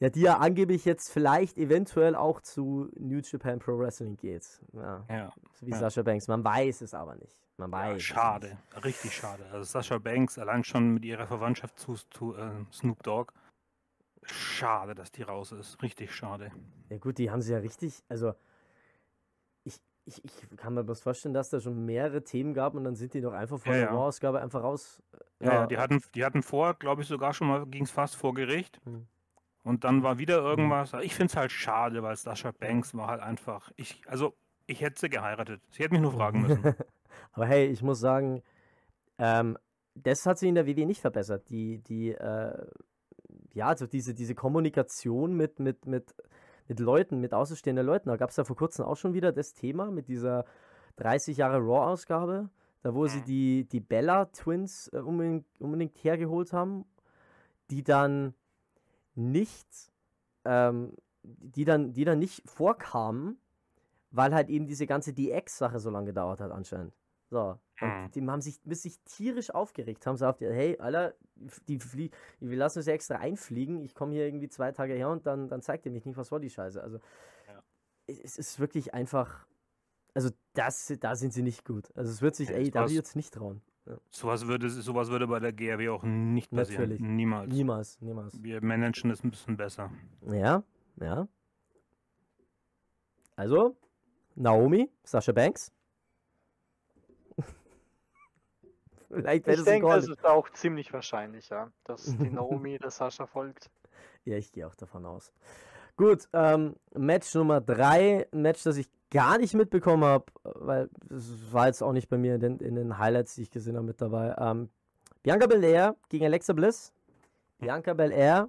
Ja, 0.00 0.10
die 0.10 0.22
ja 0.22 0.38
angeblich 0.38 0.84
jetzt 0.84 1.10
vielleicht 1.10 1.56
eventuell 1.56 2.14
auch 2.14 2.40
zu 2.40 2.90
New 2.98 3.20
Japan 3.20 3.58
Pro 3.58 3.78
Wrestling 3.78 4.16
geht. 4.16 4.60
Ja, 4.72 5.04
ja. 5.08 5.32
wie 5.60 5.70
ja. 5.70 5.78
Sascha 5.78 6.02
Banks. 6.02 6.28
Man 6.28 6.44
weiß 6.44 6.82
es 6.82 6.94
aber 6.94 7.14
nicht. 7.14 7.40
Man 7.56 7.70
weiß. 7.70 7.94
Ja, 7.94 8.00
schade, 8.00 8.58
richtig 8.84 9.14
schade. 9.14 9.44
Also 9.52 9.64
Sascha 9.64 9.98
Banks 9.98 10.38
allein 10.38 10.64
schon 10.64 10.94
mit 10.94 11.04
ihrer 11.04 11.26
Verwandtschaft 11.26 11.78
zu, 11.78 11.94
zu 12.10 12.34
äh, 12.34 12.50
Snoop 12.72 13.02
Dogg. 13.04 13.32
Schade, 14.24 14.94
dass 14.94 15.12
die 15.12 15.22
raus 15.22 15.52
ist. 15.52 15.82
Richtig 15.82 16.14
schade. 16.14 16.50
Ja 16.88 16.98
gut, 16.98 17.18
die 17.18 17.30
haben 17.30 17.42
sie 17.42 17.52
ja 17.52 17.58
richtig, 17.58 18.02
also 18.08 18.34
ich, 19.64 19.80
ich, 20.06 20.22
ich 20.24 20.56
kann 20.56 20.74
mir 20.74 20.84
bloß 20.84 21.00
vorstellen, 21.00 21.34
dass 21.34 21.50
da 21.50 21.60
schon 21.60 21.84
mehrere 21.84 22.22
Themen 22.24 22.54
gab 22.54 22.74
und 22.74 22.84
dann 22.84 22.94
sind 22.94 23.14
die 23.14 23.20
doch 23.20 23.32
einfach 23.32 23.58
von 23.58 23.72
Ja, 23.72 23.78
der 23.78 23.86
ja. 23.88 23.94
Raw-Ausgabe 23.94 24.40
einfach 24.40 24.62
raus. 24.62 25.02
Ja, 25.40 25.52
ja, 25.52 25.66
die 25.66 25.78
hatten, 25.78 26.02
die 26.14 26.24
hatten 26.24 26.42
vor, 26.42 26.74
glaube 26.74 27.02
ich, 27.02 27.08
sogar 27.08 27.32
schon 27.34 27.48
mal, 27.48 27.66
ging 27.66 27.84
es 27.84 27.90
fast 27.90 28.16
vor 28.16 28.34
Gericht. 28.34 28.80
Hm. 28.84 29.06
Und 29.62 29.84
dann 29.84 30.02
war 30.02 30.18
wieder 30.18 30.38
irgendwas. 30.38 30.92
Ich 31.02 31.14
finde 31.14 31.30
es 31.30 31.36
halt 31.36 31.50
schade, 31.50 32.02
weil 32.02 32.16
Sascha 32.16 32.52
Banks 32.52 32.94
war 32.94 33.08
halt 33.08 33.22
einfach. 33.22 33.72
Ich, 33.76 34.02
also, 34.06 34.34
ich 34.66 34.82
hätte 34.82 35.00
sie 35.00 35.08
geheiratet. 35.08 35.62
Sie 35.70 35.82
hätte 35.82 35.94
mich 35.94 36.02
nur 36.02 36.12
fragen 36.12 36.42
müssen. 36.42 36.62
Aber 37.32 37.46
hey, 37.46 37.66
ich 37.66 37.82
muss 37.82 37.98
sagen, 37.98 38.42
ähm, 39.18 39.56
das 39.94 40.26
hat 40.26 40.38
sich 40.38 40.50
in 40.50 40.54
der 40.54 40.66
WWE 40.66 40.84
nicht 40.84 41.00
verbessert. 41.00 41.48
Die, 41.48 41.78
die, 41.78 42.10
äh, 42.10 42.66
ja, 43.54 43.68
also 43.68 43.86
diese, 43.86 44.14
diese 44.14 44.34
Kommunikation 44.34 45.34
mit, 45.36 45.60
mit, 45.60 45.86
mit, 45.86 46.14
mit 46.68 46.80
Leuten, 46.80 47.20
mit 47.20 47.32
außenstehenden 47.32 47.86
Leuten. 47.86 48.08
Da 48.08 48.16
gab 48.16 48.30
es 48.30 48.36
ja 48.36 48.44
vor 48.44 48.56
kurzem 48.56 48.84
auch 48.84 48.96
schon 48.96 49.14
wieder 49.14 49.32
das 49.32 49.54
Thema 49.54 49.90
mit 49.90 50.08
dieser 50.08 50.44
30 50.96 51.36
Jahre 51.36 51.58
Raw-Ausgabe, 51.58 52.50
da 52.82 52.94
wo 52.94 53.06
sie 53.06 53.22
die, 53.22 53.64
die 53.64 53.80
Bella-Twins 53.80 54.90
äh, 54.92 54.98
unbedingt, 54.98 55.46
unbedingt 55.60 55.96
hergeholt 56.04 56.52
haben, 56.52 56.84
die 57.70 57.82
dann 57.82 58.34
nicht, 59.14 59.66
ähm, 60.44 60.92
die 61.22 61.64
dann, 61.64 61.92
die 61.92 62.04
dann 62.04 62.18
nicht 62.18 62.42
vorkamen, 62.48 63.38
weil 64.10 64.34
halt 64.34 64.50
eben 64.50 64.66
diese 64.66 64.86
ganze 64.86 65.12
DX-Sache 65.12 65.78
so 65.78 65.90
lange 65.90 66.06
gedauert 66.06 66.40
hat 66.40 66.50
anscheinend. 66.50 66.92
So. 67.30 67.58
Und 67.84 68.02
Mhm. 68.04 68.10
die 68.12 68.26
haben 68.26 68.40
sich, 68.40 68.60
bis 68.62 68.82
sich 68.82 68.98
tierisch 69.00 69.50
aufgeregt 69.54 70.06
haben, 70.06 70.16
sagt, 70.16 70.40
hey, 70.40 70.76
Alter, 70.78 71.14
die 71.68 71.78
flie 71.78 72.10
wir 72.40 72.56
lassen 72.56 72.78
uns 72.78 72.86
ja 72.86 72.92
extra 72.94 73.16
einfliegen, 73.16 73.80
ich 73.82 73.94
komme 73.94 74.12
hier 74.12 74.26
irgendwie 74.26 74.48
zwei 74.48 74.72
Tage 74.72 74.94
her 74.94 75.10
und 75.10 75.26
dann, 75.26 75.48
dann 75.48 75.62
zeigt 75.62 75.84
ihr 75.86 75.92
mich 75.92 76.04
nicht, 76.04 76.16
was 76.16 76.30
war 76.32 76.40
die 76.40 76.50
Scheiße. 76.50 76.82
Also 76.82 76.98
Ja. 77.48 77.62
es 78.06 78.36
ist 78.38 78.58
wirklich 78.60 78.94
einfach, 78.94 79.46
also 80.14 80.30
das, 80.54 80.92
da 81.00 81.14
sind 81.16 81.32
sie 81.32 81.42
nicht 81.42 81.64
gut. 81.64 81.90
Also 81.96 82.10
es 82.10 82.22
wird 82.22 82.34
sich 82.36 82.48
Ja, 82.50 82.56
AEW 82.56 82.70
sowas- 82.72 82.92
jetzt 82.92 83.16
nicht 83.16 83.34
trauen. 83.34 83.60
sowas, 84.10 84.46
würde, 84.46 84.70
sowas 84.70 85.08
würde 85.10 85.26
bei 85.26 85.40
der 85.40 85.52
GRW 85.52 85.88
auch 85.90 86.02
nicht 86.04 86.50
passieren. 86.50 86.82
Natürlich. 86.90 87.00
Niemals. 87.00 87.52
Niemals, 87.52 88.00
niemals. 88.00 88.42
Wir 88.42 88.62
managen 88.64 89.10
es 89.10 89.22
ein 89.24 89.30
bisschen 89.30 89.56
besser. 89.56 89.90
Ja, 90.30 90.62
ja. 91.00 91.28
Also, 93.36 93.76
Naomi, 94.36 94.90
Sascha 95.02 95.32
Banks. 95.32 95.72
Vielleicht 99.14 99.46
Ich 99.48 99.64
denke, 99.64 99.92
es 99.92 100.08
ist 100.08 100.24
auch 100.24 100.48
ziemlich 100.50 100.92
wahrscheinlich, 100.92 101.48
ja, 101.48 101.70
dass 101.84 102.04
die 102.18 102.30
Naomi 102.30 102.78
der 102.78 102.90
Sascha 102.90 103.26
folgt. 103.26 103.70
Ja, 104.24 104.36
ich 104.36 104.52
gehe 104.52 104.66
auch 104.66 104.74
davon 104.74 105.06
aus. 105.06 105.32
Gut, 105.96 106.28
ähm, 106.32 106.74
Match 106.94 107.34
Nummer 107.34 107.60
3, 107.60 108.28
ein 108.32 108.42
Match, 108.42 108.64
das 108.64 108.76
ich 108.76 108.88
gar 109.10 109.38
nicht 109.38 109.54
mitbekommen 109.54 110.04
habe, 110.04 110.26
weil 110.42 110.88
es 111.08 111.52
war 111.52 111.66
jetzt 111.68 111.82
auch 111.82 111.92
nicht 111.92 112.08
bei 112.08 112.18
mir 112.18 112.34
in 112.34 112.40
den, 112.40 112.58
in 112.58 112.74
den 112.74 112.98
Highlights, 112.98 113.36
die 113.36 113.42
ich 113.42 113.50
gesehen 113.50 113.76
habe, 113.76 113.86
mit 113.86 114.00
dabei. 114.00 114.34
Ähm, 114.38 114.70
Bianca 115.22 115.46
Belair 115.46 115.94
gegen 116.08 116.24
Alexa 116.24 116.52
Bliss. 116.52 116.92
Bianca 117.58 117.94
Belair, 117.94 118.48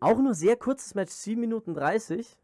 auch 0.00 0.18
nur 0.18 0.34
sehr 0.34 0.56
kurzes 0.56 0.94
Match, 0.94 1.12
7 1.12 1.40
Minuten 1.40 1.72
30. 1.72 2.36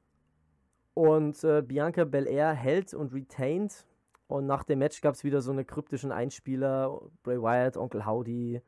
Und 0.94 1.44
äh, 1.44 1.62
Bianca 1.62 2.04
Belair 2.04 2.52
hält 2.52 2.94
und 2.94 3.12
retained. 3.12 3.86
Und 4.30 4.46
nach 4.46 4.62
dem 4.62 4.78
Match 4.78 5.00
gab 5.00 5.14
es 5.14 5.24
wieder 5.24 5.42
so 5.42 5.50
eine 5.50 5.64
kryptischen 5.64 6.12
Einspieler. 6.12 7.00
Bray 7.24 7.42
Wyatt, 7.42 7.76
Onkel 7.76 8.06
Howdy, 8.06 8.62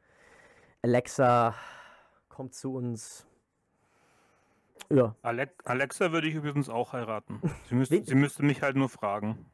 Alexa 0.83 1.55
kommt 2.29 2.53
zu 2.53 2.75
uns. 2.75 3.29
Ja, 4.91 5.15
Alex 5.23 5.65
Alexa 5.65 6.11
würde 6.11 6.27
ich 6.27 6.35
übrigens 6.35 6.69
auch 6.69 6.93
heiraten. 6.93 7.41
Sie 7.69 7.77
müsste, 7.77 8.03
sie 8.05 8.17
müsste 8.17 8.43
mich 8.43 8.61
halt 8.61 8.75
nur 8.75 8.89
fragen. 8.89 9.47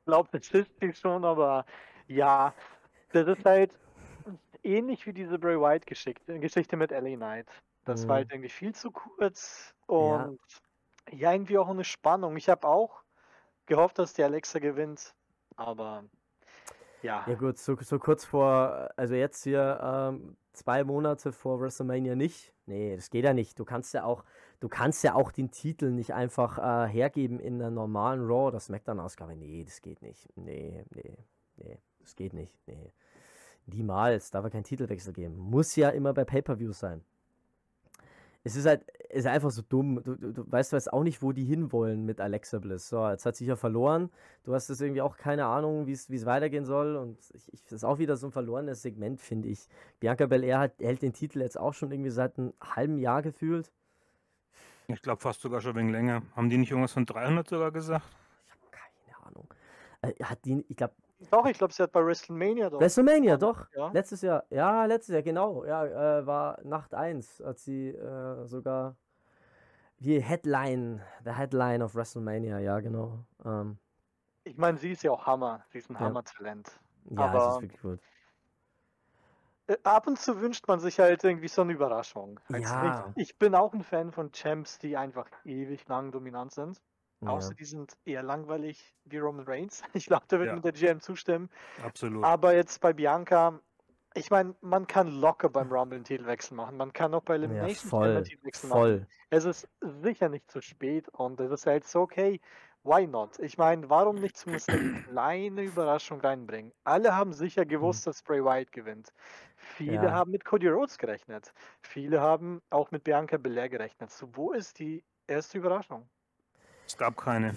Ich 0.00 0.06
glaube, 0.06 0.28
das 0.32 0.50
ist 0.50 0.70
sie 0.80 0.92
schon, 0.92 1.24
aber 1.24 1.64
ja, 2.08 2.52
das 3.12 3.28
ist 3.28 3.44
halt 3.44 3.70
ähnlich 4.64 5.06
wie 5.06 5.12
diese 5.12 5.38
Bray 5.38 5.56
Wyatt-Geschichte 5.58 6.40
Geschichte 6.40 6.76
mit 6.76 6.90
LA 6.90 7.14
Knight. 7.14 7.46
Das 7.84 8.02
Mhm. 8.02 8.08
war 8.08 8.16
halt 8.16 8.32
irgendwie 8.32 8.50
viel 8.50 8.74
zu 8.74 8.90
kurz 8.90 9.72
und 9.86 10.40
ja, 11.12 11.32
irgendwie 11.32 11.58
auch 11.58 11.68
eine 11.68 11.84
Spannung. 11.84 12.36
Ich 12.36 12.48
habe 12.48 12.66
auch 12.66 13.04
gehofft, 13.66 14.00
dass 14.00 14.14
die 14.14 14.24
Alexa 14.24 14.58
gewinnt, 14.58 15.14
aber 15.56 16.04
ja, 17.02 17.24
Ja 17.28 17.34
gut, 17.34 17.58
so, 17.58 17.76
so 17.80 17.98
kurz 17.98 18.24
vor, 18.24 18.90
also 18.96 19.14
jetzt 19.14 19.44
hier 19.44 19.78
ähm, 19.82 20.36
zwei 20.52 20.84
Monate 20.84 21.32
vor 21.32 21.60
WrestleMania 21.60 22.16
nicht. 22.16 22.52
Nee, 22.66 22.96
das 22.96 23.10
geht 23.10 23.24
ja 23.24 23.34
nicht. 23.34 23.58
Du 23.58 23.64
kannst 23.64 23.92
ja 23.92 24.04
auch, 24.04 24.24
du 24.60 24.68
kannst 24.68 25.04
ja 25.04 25.14
auch 25.14 25.30
den 25.30 25.50
Titel 25.50 25.90
nicht 25.90 26.14
einfach 26.14 26.58
äh, 26.58 26.88
hergeben 26.90 27.40
in 27.40 27.60
einer 27.60 27.70
normalen 27.70 28.22
Raw 28.22 28.48
oder 28.48 28.60
SmackDown-Ausgabe. 28.60 29.36
Nee, 29.36 29.64
das 29.64 29.82
geht 29.82 30.00
nicht. 30.00 30.28
Nee, 30.36 30.84
nee, 30.94 31.18
nee, 31.56 31.78
das 32.00 32.16
geht 32.16 32.32
nicht. 32.32 32.58
Nee. 32.66 32.92
Niemals, 33.66 34.30
darf 34.30 34.44
er 34.44 34.50
keinen 34.50 34.64
Titelwechsel 34.64 35.12
geben. 35.12 35.36
Muss 35.36 35.76
ja 35.76 35.90
immer 35.90 36.14
bei 36.14 36.24
Pay-Per-View 36.24 36.72
sein. 36.72 37.04
Es 38.46 38.56
ist 38.56 38.66
halt, 38.66 38.84
es 39.08 39.20
ist 39.20 39.26
einfach 39.26 39.50
so 39.50 39.62
dumm. 39.62 40.02
Du, 40.04 40.16
du, 40.16 40.32
du 40.32 40.52
weißt 40.52 40.72
jetzt 40.72 40.92
auch 40.92 41.02
nicht, 41.02 41.22
wo 41.22 41.32
die 41.32 41.44
hinwollen 41.44 42.04
mit 42.04 42.20
Alexa 42.20 42.58
Bliss. 42.58 42.90
So, 42.90 43.08
jetzt 43.08 43.24
hat 43.24 43.36
sie 43.36 43.46
ja 43.46 43.56
verloren. 43.56 44.10
Du 44.44 44.54
hast 44.54 44.68
jetzt 44.68 44.82
irgendwie 44.82 45.00
auch 45.00 45.16
keine 45.16 45.46
Ahnung, 45.46 45.86
wie 45.86 45.92
es 45.92 46.10
wie 46.10 46.16
es 46.16 46.26
weitergehen 46.26 46.66
soll. 46.66 46.96
Und 46.96 47.18
ich, 47.32 47.52
ich, 47.52 47.62
das 47.62 47.72
ist 47.72 47.84
auch 47.84 47.98
wieder 47.98 48.16
so 48.16 48.26
ein 48.26 48.32
verlorenes 48.32 48.82
Segment, 48.82 49.20
finde 49.20 49.48
ich. 49.48 49.66
Bianca 49.98 50.26
Belair 50.26 50.58
hat, 50.58 50.72
hält 50.78 51.00
den 51.00 51.14
Titel 51.14 51.40
jetzt 51.40 51.58
auch 51.58 51.72
schon 51.72 51.90
irgendwie 51.90 52.10
seit 52.10 52.38
einem 52.38 52.52
halben 52.60 52.98
Jahr 52.98 53.22
gefühlt. 53.22 53.72
Ich 54.88 55.00
glaube 55.00 55.22
fast 55.22 55.40
sogar 55.40 55.62
schon 55.62 55.74
wegen 55.76 55.90
länger. 55.90 56.22
Haben 56.36 56.50
die 56.50 56.58
nicht 56.58 56.70
irgendwas 56.70 56.92
von 56.92 57.06
300 57.06 57.48
sogar 57.48 57.72
gesagt? 57.72 58.04
Ich 58.46 58.52
habe 58.52 58.60
keine 58.70 59.26
Ahnung. 59.26 59.54
Äh, 60.02 60.22
hat 60.22 60.44
die, 60.44 60.64
ich 60.68 60.76
glaube, 60.76 60.94
doch, 61.30 61.46
ich 61.46 61.58
glaube, 61.58 61.72
sie 61.72 61.82
hat 61.82 61.92
bei 61.92 62.04
WrestleMania 62.04 62.70
doch. 62.70 62.80
WrestleMania, 62.80 63.36
doch. 63.36 63.66
Ja. 63.74 63.90
Letztes 63.92 64.22
Jahr. 64.22 64.44
Ja, 64.50 64.84
letztes 64.84 65.12
Jahr, 65.14 65.22
genau. 65.22 65.64
Ja, 65.64 65.84
äh, 66.20 66.26
war 66.26 66.58
Nacht 66.64 66.94
1, 66.94 67.42
hat 67.44 67.58
sie 67.58 67.88
äh, 67.90 68.46
sogar 68.46 68.96
die 69.98 70.20
Headline, 70.22 71.00
the 71.24 71.30
Headline 71.32 71.82
of 71.82 71.94
WrestleMania, 71.94 72.58
ja, 72.58 72.80
genau. 72.80 73.24
Ähm, 73.44 73.78
Ich 74.44 74.56
meine, 74.58 74.76
sie 74.78 74.92
ist 74.92 75.02
ja 75.02 75.10
auch 75.12 75.26
Hammer, 75.26 75.64
sie 75.70 75.78
ist 75.78 75.88
ein 75.90 75.94
Ja. 75.94 76.00
Hammer-Talent. 76.00 76.78
ja, 77.10 77.20
Aber- 77.24 77.32
das 77.38 77.54
ist 77.56 77.62
wirklich 77.62 77.80
gut. 77.80 78.00
Äh, 79.66 79.78
Ab 79.82 80.06
und 80.06 80.18
zu 80.18 80.40
wünscht 80.40 80.68
man 80.68 80.78
sich 80.80 81.00
halt 81.00 81.24
irgendwie 81.24 81.48
so 81.48 81.62
eine 81.62 81.72
Überraschung. 81.72 82.38
Ja. 82.50 83.12
Ich, 83.16 83.30
ich 83.30 83.38
bin 83.38 83.54
auch 83.54 83.72
ein 83.72 83.82
Fan 83.82 84.12
von 84.12 84.30
Champs, 84.32 84.78
die 84.78 84.96
einfach 84.96 85.26
ewig 85.44 85.88
lang 85.88 86.12
dominant 86.12 86.52
sind. 86.52 86.82
Ja. 87.20 87.30
Außer 87.30 87.54
die 87.54 87.64
sind 87.64 87.96
eher 88.04 88.22
langweilig 88.22 88.94
wie 89.04 89.18
Roman 89.18 89.46
Reigns. 89.46 89.82
Ich 89.94 90.06
glaube, 90.06 90.24
da 90.28 90.38
wird 90.38 90.48
Ja. 90.48 90.54
mir 90.54 90.60
der 90.62 90.72
GM 90.72 91.00
zustimmen. 91.00 91.50
Absolut. 91.82 92.24
Aber 92.24 92.54
jetzt 92.54 92.80
bei 92.80 92.92
Bianca, 92.92 93.60
ich 94.14 94.30
meine, 94.30 94.54
man 94.60 94.86
kann 94.86 95.08
locker 95.08 95.48
beim 95.48 95.72
Rumble 95.72 95.96
einen 95.96 96.04
Titelwechsel 96.04 96.56
machen. 96.56 96.76
Man 96.76 96.92
kann 96.92 97.14
auch 97.14 97.22
bei 97.22 97.34
Ja, 97.34 97.38
Elimination 97.44 97.90
Chamber 97.90 97.90
voll, 97.90 98.16
einen 98.16 98.24
Titelwechsel 98.24 98.68
machen. 98.68 98.78
voll. 98.80 99.06
Es 99.30 99.44
ist 99.44 99.68
sicher 99.80 100.28
nicht 100.28 100.50
zu 100.50 100.60
spät 100.60 101.08
und 101.10 101.40
es 101.40 101.50
ist 101.50 101.66
halt 101.66 101.84
so, 101.86 102.02
okay, 102.02 102.40
why 102.84 103.06
not? 103.06 103.38
Ich 103.40 103.58
meine, 103.58 103.88
warum 103.90 104.16
nicht 104.16 104.36
zumindest 104.36 104.70
eine 104.70 104.80
kleine 105.04 105.62
Überraschung 105.62 106.20
reinbringen? 106.20 106.72
Alle 106.84 107.14
haben 107.16 107.32
sicher 107.32 107.64
gewusst, 107.66 108.06
dass 108.06 108.22
Bray 108.22 108.44
Wyatt 108.44 108.72
gewinnt. 108.72 109.12
Viele. 109.56 109.94
Ja. 109.94 110.12
haben 110.12 110.30
mit 110.30 110.44
Cody 110.44 110.68
Rhodes 110.68 110.98
gerechnet. 110.98 111.52
Viele 111.82 112.20
haben 112.20 112.62
auch 112.70 112.90
mit 112.90 113.04
Bianca 113.04 113.36
Belair 113.38 113.68
gerechnet. 113.68 114.10
So, 114.10 114.28
wo 114.36 114.52
ist 114.52 114.78
die 114.78 115.04
erste 115.26 115.58
Überraschung? 115.58 116.08
Es 116.86 116.96
gab 116.96 117.16
keine. 117.16 117.54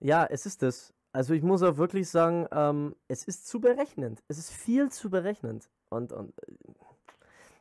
Ja, 0.00 0.26
es 0.26 0.46
ist 0.46 0.62
es. 0.62 0.92
Also 1.12 1.34
ich 1.34 1.42
muss 1.42 1.62
auch 1.62 1.76
wirklich 1.76 2.08
sagen, 2.08 2.46
ähm, 2.52 2.94
es 3.08 3.24
ist 3.24 3.46
zu 3.46 3.60
berechnend. 3.60 4.22
Es 4.28 4.38
ist 4.38 4.52
viel 4.52 4.90
zu 4.90 5.10
berechnend. 5.10 5.68
Und, 5.88 6.12
und 6.12 6.30
äh, 6.42 6.52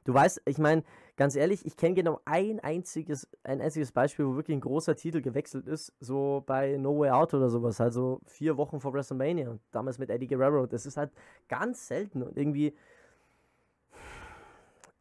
du 0.03 0.13
weißt, 0.13 0.41
ich 0.45 0.57
meine, 0.57 0.83
ganz 1.15 1.35
ehrlich, 1.35 1.65
ich 1.65 1.77
kenne 1.77 1.95
genau 1.95 2.21
ein 2.25 2.59
einziges, 2.59 3.27
ein 3.43 3.61
einziges 3.61 3.91
Beispiel, 3.91 4.25
wo 4.25 4.35
wirklich 4.35 4.55
ein 4.55 4.61
großer 4.61 4.95
Titel 4.95 5.21
gewechselt 5.21 5.67
ist, 5.67 5.93
so 5.99 6.43
bei 6.45 6.77
No 6.77 6.99
Way 6.99 7.09
Out 7.11 7.33
oder 7.33 7.49
sowas, 7.49 7.81
also 7.81 8.21
vier 8.25 8.57
Wochen 8.57 8.79
vor 8.79 8.93
WrestleMania, 8.93 9.49
und 9.49 9.61
damals 9.71 9.97
mit 9.97 10.09
Eddie 10.09 10.27
Guerrero. 10.27 10.67
Das 10.67 10.85
ist 10.85 10.97
halt 10.97 11.11
ganz 11.47 11.87
selten 11.87 12.21
und 12.21 12.37
irgendwie, 12.37 12.75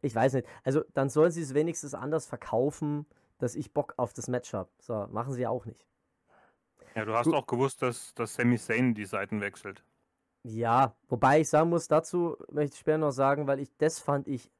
ich 0.01 0.15
weiß 0.15 0.33
nicht. 0.33 0.47
Also 0.63 0.83
dann 0.93 1.09
sollen 1.09 1.31
sie 1.31 1.41
es 1.41 1.53
wenigstens 1.53 1.93
anders 1.93 2.25
verkaufen, 2.25 3.05
dass 3.37 3.55
ich 3.55 3.73
Bock 3.73 3.93
auf 3.97 4.13
das 4.13 4.27
Match 4.27 4.53
habe. 4.53 4.69
So, 4.79 5.07
machen 5.11 5.33
sie 5.33 5.41
ja 5.41 5.49
auch 5.49 5.65
nicht. 5.65 5.85
Ja, 6.97 7.05
du 7.05 7.13
hast 7.13 7.25
Gut. 7.25 7.35
auch 7.35 7.45
gewusst, 7.45 7.83
dass, 7.83 8.15
dass 8.15 8.33
Sami 8.33 8.57
Zayn 8.57 8.95
die 8.95 9.05
Seiten 9.05 9.39
wechselt. 9.39 9.83
Ja, 10.41 10.95
wobei 11.09 11.41
ich 11.41 11.49
sagen 11.49 11.69
muss, 11.69 11.87
dazu 11.87 12.35
möchte 12.49 12.73
ich 12.73 12.79
später 12.79 12.97
noch 12.97 13.11
sagen, 13.11 13.45
weil 13.45 13.59
ich 13.59 13.69
das 13.77 13.99
fand 13.99 14.27
ich 14.27 14.51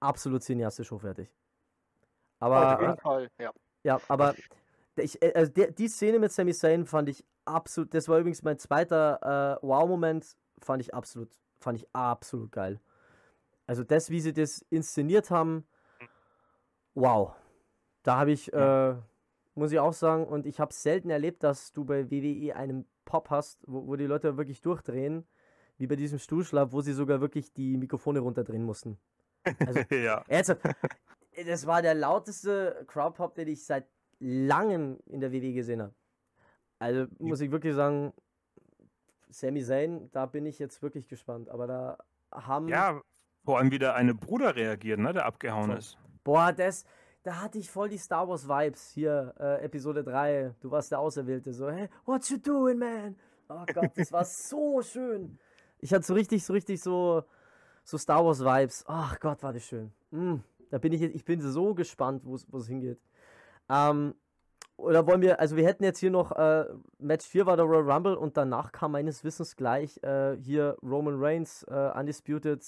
absolut 0.00 0.42
cineastisch 0.42 0.90
hochwertig. 0.90 1.32
Aber 2.40 2.74
Auf 2.74 2.80
jeden 2.80 2.98
Fall, 2.98 3.30
ja. 3.38 3.52
Ja, 3.84 4.00
aber 4.08 4.34
ich, 4.96 5.22
äh, 5.22 5.32
also 5.32 5.52
der, 5.52 5.70
die 5.70 5.86
Szene 5.86 6.18
mit 6.18 6.32
Sami 6.32 6.52
Zayn 6.52 6.86
fand 6.86 7.08
ich 7.08 7.24
absolut, 7.44 7.94
das 7.94 8.08
war 8.08 8.18
übrigens 8.18 8.42
mein 8.42 8.58
zweiter 8.58 9.60
äh, 9.62 9.64
Wow-Moment, 9.64 10.36
fand 10.58 10.82
ich 10.82 10.92
absolut, 10.92 11.30
fand 11.60 11.78
ich 11.78 11.86
absolut 11.92 12.50
geil. 12.50 12.80
Also 13.68 13.84
das, 13.84 14.10
wie 14.10 14.20
sie 14.20 14.32
das 14.32 14.62
inszeniert 14.70 15.30
haben, 15.30 15.68
wow. 16.94 17.32
Da 18.02 18.16
habe 18.16 18.32
ich, 18.32 18.52
äh, 18.52 18.96
muss 19.54 19.72
ich 19.72 19.78
auch 19.78 19.92
sagen, 19.92 20.26
und 20.26 20.46
ich 20.46 20.60
habe 20.60 20.72
selten 20.72 21.10
erlebt, 21.10 21.42
dass 21.42 21.72
du 21.72 21.84
bei 21.84 22.10
WWE 22.10 22.56
einen 22.56 22.86
Pop 23.04 23.30
hast, 23.30 23.62
wo, 23.66 23.86
wo 23.86 23.96
die 23.96 24.06
Leute 24.06 24.36
wirklich 24.36 24.60
durchdrehen, 24.60 25.26
wie 25.76 25.86
bei 25.86 25.96
diesem 25.96 26.18
Stuhlschlag, 26.18 26.72
wo 26.72 26.80
sie 26.80 26.92
sogar 26.92 27.20
wirklich 27.20 27.52
die 27.52 27.76
Mikrofone 27.76 28.20
runterdrehen 28.20 28.64
mussten. 28.64 28.98
Also 29.66 29.80
ja. 29.94 30.24
Ernsthaft, 30.28 30.62
das 31.46 31.66
war 31.66 31.82
der 31.82 31.94
lauteste 31.94 32.84
Crowdpop, 32.86 33.34
den 33.34 33.48
ich 33.48 33.64
seit 33.64 33.86
langem 34.18 34.98
in 35.06 35.20
der 35.20 35.32
WWE 35.32 35.52
gesehen 35.52 35.82
habe. 35.82 35.94
Also 36.78 37.06
muss 37.18 37.40
ich 37.40 37.50
wirklich 37.50 37.74
sagen, 37.74 38.12
Sami 39.28 39.62
Zayn, 39.62 40.10
da 40.12 40.26
bin 40.26 40.46
ich 40.46 40.58
jetzt 40.58 40.82
wirklich 40.82 41.08
gespannt. 41.08 41.48
Aber 41.48 41.66
da 41.66 41.98
haben. 42.32 42.68
Ja, 42.68 43.00
vor 43.44 43.58
allem 43.58 43.70
wieder 43.70 43.94
eine 43.94 44.14
Bruder 44.14 44.56
reagiert, 44.56 44.98
ne, 44.98 45.12
der 45.12 45.26
abgehauen 45.26 45.70
So. 45.70 45.76
ist. 45.76 45.98
Boah, 46.22 46.52
das. 46.52 46.84
Da 47.24 47.40
hatte 47.40 47.58
ich 47.58 47.70
voll 47.70 47.88
die 47.88 47.96
Star 47.96 48.28
Wars 48.28 48.46
Vibes. 48.46 48.90
Hier, 48.90 49.34
äh, 49.40 49.64
Episode 49.64 50.04
3. 50.04 50.54
Du 50.60 50.70
warst 50.70 50.92
der 50.92 51.00
Auserwählte. 51.00 51.54
So, 51.54 51.70
hey, 51.70 51.88
what 52.04 52.28
you 52.28 52.36
doing, 52.36 52.78
man? 52.78 53.16
Oh 53.48 53.64
Gott, 53.72 53.92
das 53.96 54.12
war 54.12 54.24
so 54.26 54.82
schön. 54.82 55.38
Ich 55.80 55.94
hatte 55.94 56.04
so 56.04 56.12
richtig, 56.12 56.44
so 56.44 56.52
richtig 56.52 56.82
so, 56.82 57.24
so 57.82 57.96
Star 57.96 58.22
Wars 58.22 58.40
Vibes. 58.40 58.84
Ach 58.86 59.18
Gott, 59.20 59.42
war 59.42 59.54
das 59.54 59.64
schön. 59.64 59.90
Mm, 60.10 60.34
da 60.68 60.76
bin 60.76 60.92
ich 60.92 61.00
jetzt, 61.00 61.14
ich 61.14 61.24
bin 61.24 61.40
so 61.40 61.74
gespannt, 61.74 62.22
wo 62.26 62.34
es 62.34 62.66
hingeht. 62.66 63.00
Ähm, 63.70 64.14
oder 64.76 65.06
wollen 65.06 65.20
wir, 65.22 65.38
also 65.40 65.56
wir 65.56 65.64
hätten 65.66 65.84
jetzt 65.84 65.98
hier 66.00 66.10
noch, 66.10 66.32
äh, 66.32 66.64
Match 66.98 67.26
4 67.26 67.46
war 67.46 67.56
der 67.56 67.64
Royal 67.64 67.90
Rumble 67.90 68.14
und 68.16 68.36
danach 68.36 68.72
kam 68.72 68.92
meines 68.92 69.22
Wissens 69.24 69.56
gleich 69.56 70.02
äh, 70.02 70.36
hier 70.40 70.76
Roman 70.82 71.22
Reigns, 71.22 71.62
äh, 71.64 71.90
Undisputed 71.98 72.62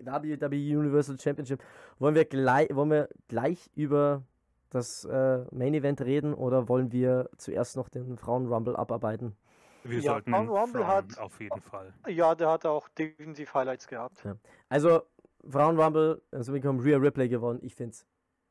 WWE 0.00 0.78
Universal 0.78 1.18
Championship. 1.20 1.62
Wollen 1.98 2.14
wir 2.14 2.24
gleich, 2.24 2.68
wollen 2.74 2.90
wir 2.90 3.08
gleich 3.28 3.70
über 3.74 4.22
das 4.70 5.04
äh, 5.04 5.44
Main 5.50 5.74
Event 5.74 6.00
reden 6.00 6.34
oder 6.34 6.68
wollen 6.68 6.90
wir 6.92 7.28
zuerst 7.36 7.76
noch 7.76 7.88
den 7.88 8.16
Frauen 8.16 8.46
Rumble 8.52 8.74
abarbeiten? 8.76 9.36
Wir 9.84 9.98
Ja, 10.00 10.12
sollten 10.12 10.32
Crown 10.32 10.48
Rumble 10.48 10.82
Frauen 10.82 10.86
hat- 10.86 11.18
auf 11.18 11.40
jeden 11.40 11.60
Fall. 11.60 11.92
Ja, 12.08 12.34
der 12.34 12.50
hat 12.50 12.64
auch 12.66 12.88
definitiv 12.90 13.52
Highlights 13.54 13.86
gehabt. 13.88 14.24
Also, 14.68 15.02
Frauen 15.48 15.78
Rumble, 15.78 16.22
also 16.30 16.54
wir 16.54 16.62
haben 16.62 16.78
Rhea 16.80 16.96
Ripley 16.98 17.28
gewonnen. 17.28 17.58
Ich 17.62 17.74
finde 17.74 17.90
es 17.92 18.06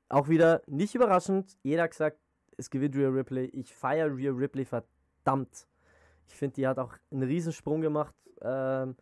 auch 0.10 0.28
wieder 0.28 0.62
nicht 0.68 0.94
überraschend. 0.94 1.58
Jeder 1.64 1.84
hat 1.84 1.92
gesagt, 1.92 2.18
es 2.62 2.70
gewinnt 2.70 2.96
Rhea 2.96 3.10
Ripley. 3.10 3.46
Ich 3.48 3.74
feiere 3.74 4.16
Rhea 4.16 4.32
Ripley 4.32 4.66
verdammt. 4.66 5.68
Ich 6.28 6.36
finde, 6.36 6.56
die 6.56 6.68
hat 6.68 6.80
auch 6.80 6.94
einen 7.12 7.24
Riesensprung 7.24 7.82
gemacht 7.82 8.16
ähm, 8.42 8.96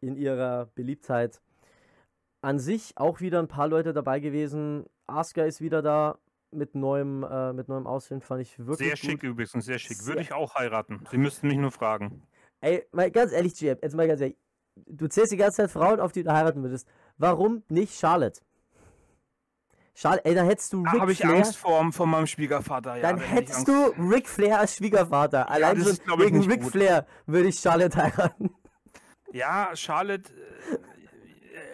in 0.00 0.16
ihrer 0.16 0.66
Beliebtheit. 0.74 1.40
An 2.42 2.58
sich 2.58 2.92
auch 2.96 3.20
wieder 3.20 3.38
ein 3.40 3.48
paar 3.48 3.66
Leute 3.68 3.92
dabei 3.92 4.20
gewesen. 4.20 4.84
Asuka 5.06 5.44
ist 5.44 5.60
wieder 5.60 5.82
da 5.82 6.18
mit 6.52 6.74
neuem, 6.74 7.24
äh, 7.24 7.52
mit 7.52 7.68
neuem 7.68 7.86
Aussehen, 7.86 8.20
fand 8.20 8.42
ich 8.42 8.58
wirklich 8.58 8.78
Sehr 8.78 8.90
gut. 8.90 8.98
schick 8.98 9.22
übrigens, 9.22 9.64
sehr 9.64 9.78
schick. 9.78 9.96
Sehr- 9.96 10.06
Würde 10.14 10.22
ich 10.22 10.32
auch 10.32 10.54
heiraten. 10.54 11.04
Sie 11.10 11.18
müssten 11.18 11.48
mich 11.48 11.56
nur 11.58 11.70
fragen. 11.72 12.22
Ey, 12.60 12.86
mal 12.92 13.10
ganz 13.10 13.32
ehrlich, 13.32 13.54
GM, 13.54 13.78
jetzt 13.82 13.94
mal 13.96 14.06
ganz 14.06 14.20
ehrlich. 14.20 14.36
Du 14.86 15.08
zählst 15.08 15.32
die 15.32 15.36
ganze 15.36 15.62
Zeit 15.62 15.70
Frauen, 15.70 16.00
auf 16.00 16.12
die 16.12 16.22
du 16.22 16.32
heiraten 16.32 16.62
würdest. 16.62 16.86
Warum 17.18 17.62
nicht 17.68 17.98
Charlotte? 17.98 18.40
Charlotte, 19.98 20.26
ey, 20.26 20.34
da 20.34 20.42
hättest 20.42 20.74
du 20.74 20.82
Ric 20.82 21.00
habe 21.00 21.12
ich 21.12 21.18
Flair, 21.18 21.36
Angst 21.36 21.56
vor, 21.56 21.90
vor 21.90 22.06
meinem 22.06 22.26
Schwiegervater. 22.26 22.96
Ja, 22.96 23.02
dann 23.12 23.18
hättest 23.18 23.66
du 23.66 23.72
Ric 23.98 24.28
Flair 24.28 24.60
als 24.60 24.76
Schwiegervater. 24.76 25.48
Allein 25.50 25.78
schon 25.78 25.86
ist, 25.86 26.02
wegen 26.18 26.42
Ric 26.42 26.60
gut. 26.60 26.72
Flair 26.72 27.06
würde 27.24 27.48
ich 27.48 27.58
Charlotte 27.58 27.96
heiraten. 27.96 28.54
Ja, 29.32 29.74
Charlotte, 29.74 30.30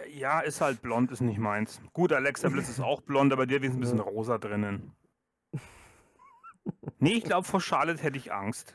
äh, 0.07 0.17
ja, 0.17 0.39
ist 0.39 0.61
halt 0.61 0.81
blond, 0.81 1.11
ist 1.11 1.19
nicht 1.19 1.37
meins. 1.37 1.81
Gut, 1.91 2.13
Alexa 2.13 2.47
Bliss 2.47 2.69
ist 2.69 2.79
auch 2.79 3.01
blond, 3.01 3.33
aber 3.33 3.41
hat 3.41 3.49
wenigstens 3.49 3.75
ein 3.75 3.81
bisschen 3.81 3.99
rosa 3.99 4.37
drinnen. 4.37 4.95
Nee, 6.99 7.15
ich 7.15 7.25
glaube, 7.25 7.45
vor 7.45 7.59
Charlotte 7.59 8.01
hätte 8.01 8.17
ich 8.17 8.31
Angst. 8.31 8.73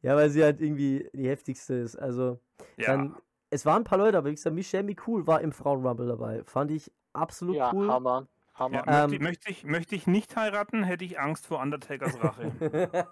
Ja, 0.00 0.14
weil 0.14 0.30
sie 0.30 0.44
halt 0.44 0.60
irgendwie 0.60 1.08
die 1.12 1.28
heftigste 1.28 1.74
ist. 1.74 1.96
Also, 1.96 2.38
Ja, 2.76 2.92
dann, 2.92 3.16
es 3.50 3.66
waren 3.66 3.82
ein 3.82 3.84
paar 3.84 3.98
Leute, 3.98 4.16
aber 4.18 4.28
wie 4.30 4.34
gesagt, 4.34 4.54
Michelle 4.54 4.84
McCool 4.84 5.26
war 5.26 5.40
im 5.40 5.50
Frauenrumble 5.50 6.06
dabei. 6.06 6.44
Fand 6.44 6.70
ich 6.70 6.92
absolut 7.20 7.56
Ja, 7.56 7.72
cool. 7.72 7.88
Hammer. 7.88 8.26
Hammer. 8.54 8.84
ja 8.86 9.04
Ähm, 9.04 9.10
möchte, 9.10 9.22
möchte, 9.22 9.50
ich, 9.50 9.64
möchte 9.64 9.94
ich 9.94 10.06
nicht 10.06 10.36
heiraten, 10.36 10.82
hätte 10.84 11.04
ich 11.04 11.18
Angst 11.20 11.46
vor 11.46 11.60
Undertakers 11.60 12.18
Rache. 12.20 12.52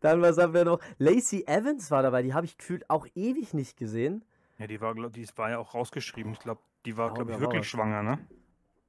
Dann, 0.00 0.20
was 0.22 0.38
haben 0.38 0.54
wir 0.54 0.64
noch? 0.64 0.80
Lacey 0.98 1.44
Evans 1.46 1.90
war 1.90 2.02
dabei, 2.02 2.22
die 2.22 2.34
habe 2.34 2.46
ich 2.46 2.58
gefühlt 2.58 2.88
auch 2.90 3.06
ewig 3.14 3.54
nicht 3.54 3.76
gesehen. 3.76 4.24
ja, 4.58 4.66
die 4.66 4.80
war, 4.80 4.94
glaub, 4.94 5.12
die 5.12 5.26
war 5.36 5.50
ja 5.50 5.58
auch 5.58 5.74
rausgeschrieben. 5.74 6.32
Ich 6.32 6.40
glaube, 6.40 6.60
die 6.84 6.96
war, 6.96 7.08
Ja, 7.08 7.14
glaube 7.14 7.32
ich, 7.32 7.36
war 7.36 7.40
wirklich 7.40 7.60
was. 7.60 7.66
schwanger, 7.66 8.02
ne? 8.02 8.18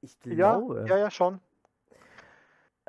Ich 0.00 0.16
Ja, 0.24 0.58
glaube. 0.58 0.84
ja, 0.88 0.96
ja, 0.98 1.10
schon. 1.10 1.40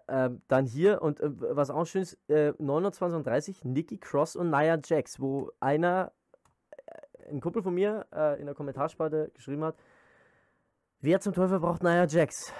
Ähm, 0.09 0.41
dann 0.47 0.65
hier, 0.65 1.01
und 1.01 1.19
äh, 1.19 1.29
was 1.55 1.69
auch 1.69 1.85
schön 1.85 2.01
ist, 2.03 2.17
äh, 2.29 2.53
29 2.57 3.17
und 3.17 3.27
30, 3.27 3.63
Nikki 3.65 3.97
Cross 3.97 4.35
und 4.37 4.49
Nia 4.49 4.79
Jax, 4.83 5.19
wo 5.19 5.51
einer, 5.59 6.13
ein 7.27 7.41
Kumpel 7.41 7.61
von 7.63 7.73
mir 7.73 8.05
äh, 8.13 8.39
in 8.39 8.45
der 8.45 8.55
Kommentarspalte 8.55 9.31
geschrieben 9.33 9.63
hat, 9.63 9.75
wer 11.01 11.19
zum 11.19 11.33
Teufel 11.33 11.59
braucht 11.59 11.83
Nia 11.83 12.05
Jax? 12.05 12.53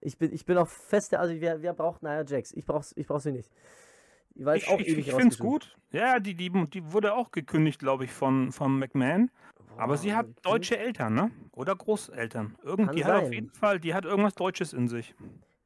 Ich 0.00 0.16
bin, 0.18 0.32
ich 0.32 0.46
bin 0.46 0.56
auch 0.56 0.68
fest, 0.68 1.14
also 1.14 1.34
wer, 1.40 1.62
wer 1.62 1.74
braucht 1.74 2.02
Nia 2.02 2.24
Jax? 2.24 2.52
Ich 2.52 2.64
brauch, 2.64 2.84
ich 2.96 3.06
brauch 3.06 3.20
sie 3.20 3.32
nicht. 3.32 3.50
Die 4.34 4.44
war 4.44 4.56
Ich, 4.56 4.68
auch 4.68 4.78
ich, 4.80 4.88
ewig 4.88 5.08
ich 5.08 5.14
finde 5.14 5.28
es 5.28 5.38
gut. 5.38 5.76
Ja, 5.90 6.20
die, 6.20 6.34
die, 6.34 6.50
die 6.68 6.92
wurde 6.92 7.14
auch 7.14 7.30
gekündigt, 7.30 7.78
glaube 7.80 8.04
ich, 8.04 8.12
von, 8.12 8.52
von 8.52 8.78
McMahon. 8.78 9.30
Aber 9.76 9.94
Boah, 9.94 9.96
sie 9.96 10.14
hat 10.14 10.26
deutsche 10.42 10.78
Eltern, 10.78 11.14
ne? 11.14 11.30
Oder 11.52 11.74
Großeltern. 11.74 12.56
Irgend, 12.62 12.88
Kann 12.88 12.96
die 12.96 13.04
hat 13.04 13.14
auf 13.16 13.22
sein. 13.24 13.32
jeden 13.32 13.50
Fall, 13.50 13.80
die 13.80 13.94
hat 13.94 14.04
irgendwas 14.04 14.34
Deutsches 14.34 14.72
in 14.72 14.88
sich. 14.88 15.14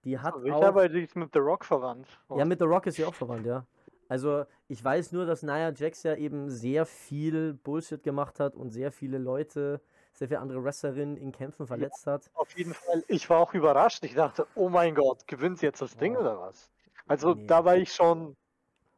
Die 0.05 0.19
hat 0.19 0.35
ich 0.45 0.53
auch, 0.53 0.63
habe 0.63 0.89
sich 0.91 1.15
mit 1.15 1.31
The 1.33 1.39
Rock 1.39 1.65
verwandt. 1.65 2.07
Ja, 2.37 2.45
mit 2.45 2.59
The 2.59 2.67
Rock 2.67 2.87
ist 2.87 2.97
sie 2.97 3.05
auch 3.05 3.15
verwandt, 3.15 3.47
ja. 3.47 3.65
Also, 4.09 4.45
ich 4.69 4.83
weiß 4.85 5.13
nur, 5.13 5.27
dass 5.27 5.43
Nia 5.43 5.73
Jax 5.73 6.03
ja 6.03 6.15
eben 6.17 6.51
sehr 6.51 6.87
viel 6.87 7.55
Bullshit 7.55 8.03
gemacht 8.03 8.41
hat 8.41 8.55
und 8.55 8.71
sehr 8.71 8.93
viele 8.93 9.19
Leute, 9.19 9.81
sehr 10.13 10.29
viele 10.29 10.41
andere 10.41 10.63
Wrestlerinnen 10.63 11.17
in 11.17 11.33
Kämpfen 11.33 11.67
verletzt 11.67 12.07
hat. 12.07 12.31
Auf 12.35 12.57
jeden 12.57 12.75
Fall. 12.75 13.03
Ich 13.09 13.29
war 13.31 13.41
auch 13.41 13.55
überrascht. 13.55 14.05
Ich 14.05 14.15
dachte, 14.15 14.47
oh 14.55 14.69
mein 14.69 14.95
Gott, 14.95 15.27
gewinnt 15.27 15.59
sie 15.59 15.67
jetzt 15.67 15.83
das 15.83 15.97
Ding 15.97 16.15
Wow. 16.15 16.21
oder 16.21 16.39
was? 16.41 16.71
Also 17.07 17.35
Nee. 17.35 17.47
da 17.47 17.65
war 17.65 17.77
ich 17.77 17.93
schon 17.93 18.37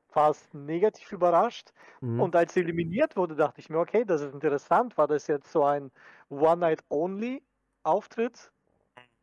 fast 0.08 0.52
negativ 0.54 1.12
überrascht. 1.12 1.72
Mhm. 2.00 2.20
Und 2.20 2.36
als 2.36 2.54
sie 2.54 2.60
eliminiert 2.60 3.16
wurde, 3.16 3.34
dachte 3.36 3.60
ich 3.60 3.70
mir, 3.70 3.78
okay, 3.78 4.04
das 4.04 4.20
ist 4.22 4.34
interessant. 4.34 4.96
War 4.98 5.06
das 5.08 5.26
jetzt 5.26 5.50
so 5.52 5.64
ein 5.64 5.90
One-Night-Only-Auftritt? 6.30 8.52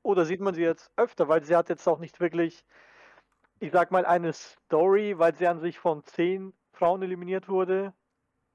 Oder 0.03 0.25
sieht 0.25 0.41
man 0.41 0.53
sie 0.53 0.61
jetzt 0.63 0.91
öfter? 0.97 1.27
Weil 1.27 1.43
sie 1.43 1.55
hat 1.55 1.69
jetzt 1.69 1.87
auch 1.87 1.99
nicht 1.99 2.19
wirklich, 2.19 2.65
ich 3.63 3.71
sag 3.71 3.91
mal, 3.91 4.05
eine 4.05 4.33
Story, 4.33 5.17
weil 5.19 5.35
sie 5.35 5.47
an 5.47 5.59
sich 5.59 5.79
von 5.79 6.03
zehn 6.03 6.53
Frauen 6.73 7.01
eliminiert 7.01 7.49
wurde. 7.49 7.93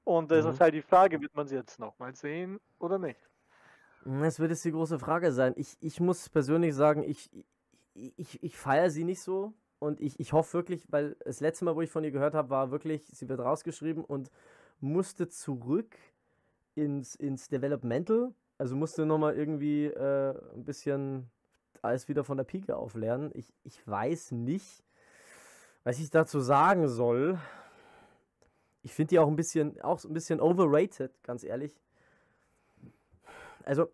Und 0.05 0.31
das 0.31 0.45
Mhm. 0.45 0.51
ist 0.53 0.61
halt 0.61 0.73
die 0.75 0.81
Frage, 0.83 1.21
wird 1.21 1.35
man 1.35 1.47
sie 1.47 1.55
jetzt 1.55 1.79
nochmal 1.79 2.15
sehen 2.15 2.59
oder 2.79 2.99
nicht? 2.99 3.19
Das 4.05 4.39
wird 4.39 4.51
jetzt 4.51 4.65
die 4.65 4.71
große 4.71 4.99
Frage 4.99 5.31
sein. 5.31 5.53
Ich, 5.57 5.77
ich 5.81 5.99
muss 5.99 6.29
persönlich 6.29 6.73
sagen, 6.73 7.03
ich, 7.03 7.29
ich, 7.93 8.13
ich, 8.17 8.43
ich 8.43 8.57
feiere 8.57 8.89
sie 8.89 9.03
nicht 9.03 9.21
so. 9.21 9.53
Und 9.79 10.01
ich, 10.01 10.19
ich 10.19 10.33
hoffe 10.33 10.53
wirklich, 10.53 10.85
weil 10.91 11.15
das 11.25 11.39
letzte 11.39 11.65
Mal, 11.65 11.75
wo 11.75 11.81
ich 11.81 11.91
von 11.91 12.03
ihr 12.03 12.11
gehört 12.11 12.33
habe, 12.33 12.49
war 12.49 12.71
wirklich, 12.71 13.05
sie 13.07 13.29
wird 13.29 13.39
rausgeschrieben 13.39 14.03
und 14.03 14.29
musste 14.81 15.29
zurück 15.29 15.95
ins, 16.75 17.15
ins 17.15 17.49
Developmental. 17.49 18.33
Also 18.57 18.75
musste 18.75 19.05
nochmal 19.05 19.35
irgendwie 19.35 19.85
äh, 19.85 20.35
ein 20.53 20.65
bisschen 20.65 21.29
alles 21.81 22.09
wieder 22.09 22.23
von 22.25 22.37
der 22.37 22.43
Pike 22.43 22.75
auflernen. 22.75 23.31
Ich, 23.33 23.53
ich 23.63 23.85
weiß 23.87 24.31
nicht, 24.31 24.83
was 25.83 25.99
ich 25.99 26.09
dazu 26.09 26.39
sagen 26.39 26.87
soll. 26.87 27.39
Ich 28.81 28.93
finde 28.93 29.09
die 29.09 29.19
auch 29.19 29.27
ein 29.27 29.35
bisschen, 29.35 29.79
auch 29.81 30.03
ein 30.03 30.13
bisschen 30.13 30.39
overrated, 30.39 31.11
ganz 31.23 31.43
ehrlich. 31.43 31.79
Also, 33.63 33.89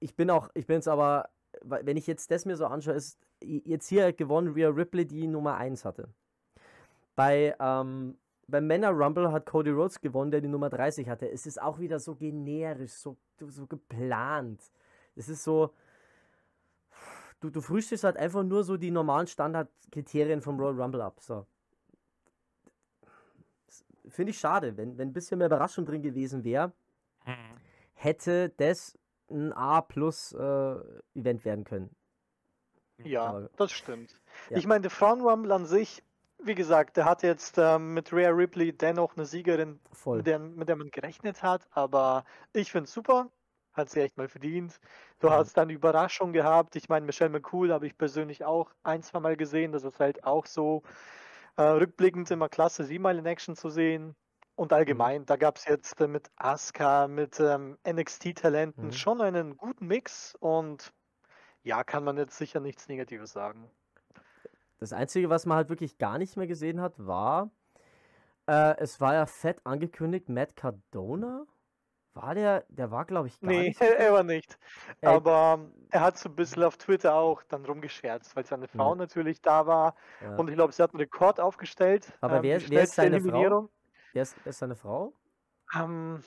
ich 0.00 0.14
bin 0.14 0.30
auch, 0.30 0.50
ich 0.54 0.66
bin 0.66 0.76
jetzt 0.76 0.88
aber, 0.88 1.28
wenn 1.62 1.96
ich 1.96 2.06
jetzt 2.06 2.30
das 2.30 2.44
mir 2.44 2.56
so 2.56 2.66
anschaue, 2.66 2.94
ist 2.94 3.18
jetzt 3.40 3.88
hier 3.88 4.12
gewonnen 4.12 4.52
Rhea 4.52 4.68
Ripley, 4.68 5.06
die 5.06 5.26
Nummer 5.26 5.56
1 5.56 5.84
hatte. 5.84 6.08
Bei, 7.14 7.56
ähm, 7.60 8.18
beim 8.48 8.66
Männer 8.66 8.90
Rumble 8.90 9.32
hat 9.32 9.46
Cody 9.46 9.70
Rhodes 9.70 10.00
gewonnen, 10.00 10.30
der 10.30 10.40
die 10.40 10.48
Nummer 10.48 10.70
30 10.70 11.08
hatte. 11.08 11.30
Es 11.30 11.46
ist 11.46 11.60
auch 11.60 11.78
wieder 11.78 11.98
so 11.98 12.14
generisch, 12.14 12.92
so, 12.92 13.16
so 13.40 13.66
geplant. 13.66 14.60
Es 15.16 15.28
ist 15.28 15.42
so, 15.42 15.72
du, 17.40 17.50
du 17.50 17.60
frühstückst 17.60 18.04
halt 18.04 18.16
einfach 18.16 18.42
nur 18.42 18.64
so 18.64 18.76
die 18.76 18.90
normalen 18.90 19.26
Standardkriterien 19.26 20.40
vom 20.42 20.58
Royal 20.58 20.80
Rumble 20.80 21.02
ab. 21.02 21.20
So. 21.20 21.46
Finde 24.08 24.30
ich 24.30 24.38
schade, 24.38 24.76
wenn, 24.76 24.96
wenn 24.98 25.08
ein 25.08 25.12
bisschen 25.12 25.38
mehr 25.38 25.48
Überraschung 25.48 25.84
drin 25.84 26.02
gewesen 26.02 26.44
wäre, 26.44 26.72
hätte 27.94 28.50
das 28.56 28.96
ein 29.30 29.52
A-Plus-Event 29.52 31.44
werden 31.44 31.64
können. 31.64 31.90
Ja, 32.98 33.24
Aber- 33.26 33.50
das 33.56 33.72
stimmt. 33.72 34.14
Ja. 34.50 34.56
Ich 34.58 34.66
meine, 34.66 34.82
der 34.82 34.90
Frauenrumble 34.90 35.52
an 35.52 35.66
sich, 35.66 36.02
wie 36.38 36.54
gesagt, 36.54 36.96
der 36.96 37.04
hat 37.04 37.22
jetzt 37.22 37.58
ähm, 37.58 37.94
mit 37.94 38.12
Rhea 38.12 38.30
Ripley 38.30 38.72
dennoch 38.72 39.16
eine 39.16 39.26
Siegerin, 39.26 39.80
Voll. 39.92 40.18
mit 40.18 40.26
der, 40.26 40.38
mit 40.38 40.68
der 40.68 40.76
man 40.76 40.90
gerechnet 40.90 41.42
hat, 41.42 41.66
aber 41.72 42.24
ich 42.52 42.70
finde 42.70 42.84
es 42.84 42.92
super. 42.92 43.30
Hat 43.76 43.90
sie 43.90 44.00
echt 44.00 44.16
mal 44.16 44.28
verdient. 44.28 44.80
Du 45.20 45.30
Mhm. 45.30 45.30
hast 45.30 45.56
dann 45.56 45.70
Überraschung 45.70 46.32
gehabt. 46.32 46.76
Ich 46.76 46.88
meine, 46.88 47.04
Michelle 47.06 47.30
McCool 47.30 47.72
habe 47.72 47.86
ich 47.86 47.98
persönlich 47.98 48.44
auch 48.44 48.70
ein, 48.82 49.02
zwei 49.02 49.20
Mal 49.20 49.36
gesehen. 49.36 49.72
Das 49.72 49.84
ist 49.84 50.00
halt 50.00 50.24
auch 50.24 50.46
so 50.46 50.82
äh, 51.56 51.62
rückblickend 51.62 52.30
immer 52.30 52.48
klasse, 52.48 52.84
sie 52.84 52.98
mal 52.98 53.18
in 53.18 53.26
Action 53.26 53.56
zu 53.56 53.70
sehen. 53.70 54.16
Und 54.56 54.72
Mhm. 54.86 55.10
allgemein, 55.12 55.26
da 55.26 55.36
gab 55.36 55.56
es 55.58 55.66
jetzt 55.66 56.00
äh, 56.00 56.08
mit 56.08 56.30
Asuka, 56.36 57.08
mit 57.08 57.40
ähm, 57.40 57.78
NXT-Talenten 57.84 58.92
Mhm. 58.92 58.92
schon 58.92 59.20
einen 59.20 59.56
guten 59.58 59.86
Mix 59.86 60.34
und 60.40 60.92
ja, 61.64 61.84
kann 61.84 62.04
man 62.04 62.18
jetzt 62.18 62.38
sicher 62.38 62.60
nichts 62.60 62.88
Negatives 62.88 63.32
sagen. 63.32 63.70
Das 64.78 64.92
Einzige, 64.92 65.30
was 65.30 65.46
man 65.46 65.56
halt 65.56 65.68
wirklich 65.68 65.98
gar 65.98 66.18
nicht 66.18 66.36
mehr 66.36 66.46
gesehen 66.46 66.80
hat, 66.80 66.94
war, 66.98 67.50
äh, 68.48 68.76
es 68.78 69.00
war 69.00 69.14
ja 69.14 69.26
fett 69.26 69.60
angekündigt, 69.66 70.28
Matt 70.28 70.56
Cardona. 70.56 71.46
War 72.16 72.34
der, 72.34 72.64
der 72.68 72.90
war 72.90 73.04
glaube 73.04 73.28
ich 73.28 73.38
gar 73.40 73.50
Nee, 73.50 73.68
nicht. 73.68 73.80
er 73.80 74.12
war 74.12 74.22
nicht. 74.22 74.58
Äh, 75.02 75.06
Aber 75.06 75.60
er 75.90 76.00
hat 76.00 76.18
so 76.18 76.30
ein 76.30 76.34
bisschen 76.34 76.62
auf 76.64 76.78
Twitter 76.78 77.14
auch 77.14 77.42
dann 77.44 77.64
rumgescherzt, 77.64 78.34
weil 78.34 78.44
seine 78.46 78.68
Frau 78.68 78.94
natürlich 78.94 79.42
da 79.42 79.66
war. 79.66 79.94
ja. 80.22 80.36
Und 80.36 80.48
ich 80.48 80.54
glaube, 80.54 80.72
sie 80.72 80.82
hat 80.82 80.92
einen 80.92 81.00
Rekord 81.00 81.38
aufgestellt. 81.40 82.12
Aber 82.22 82.42
ähm, 82.42 82.42
wer- 82.68 82.82
ist 82.82 82.94
seine 82.94 83.20
Frau? 83.20 83.68
Wer, 84.12 84.22
ist, 84.22 84.34
ist 84.46 84.58
seine 84.58 84.74
Frau? 84.74 85.12
Ähm, 85.74 86.22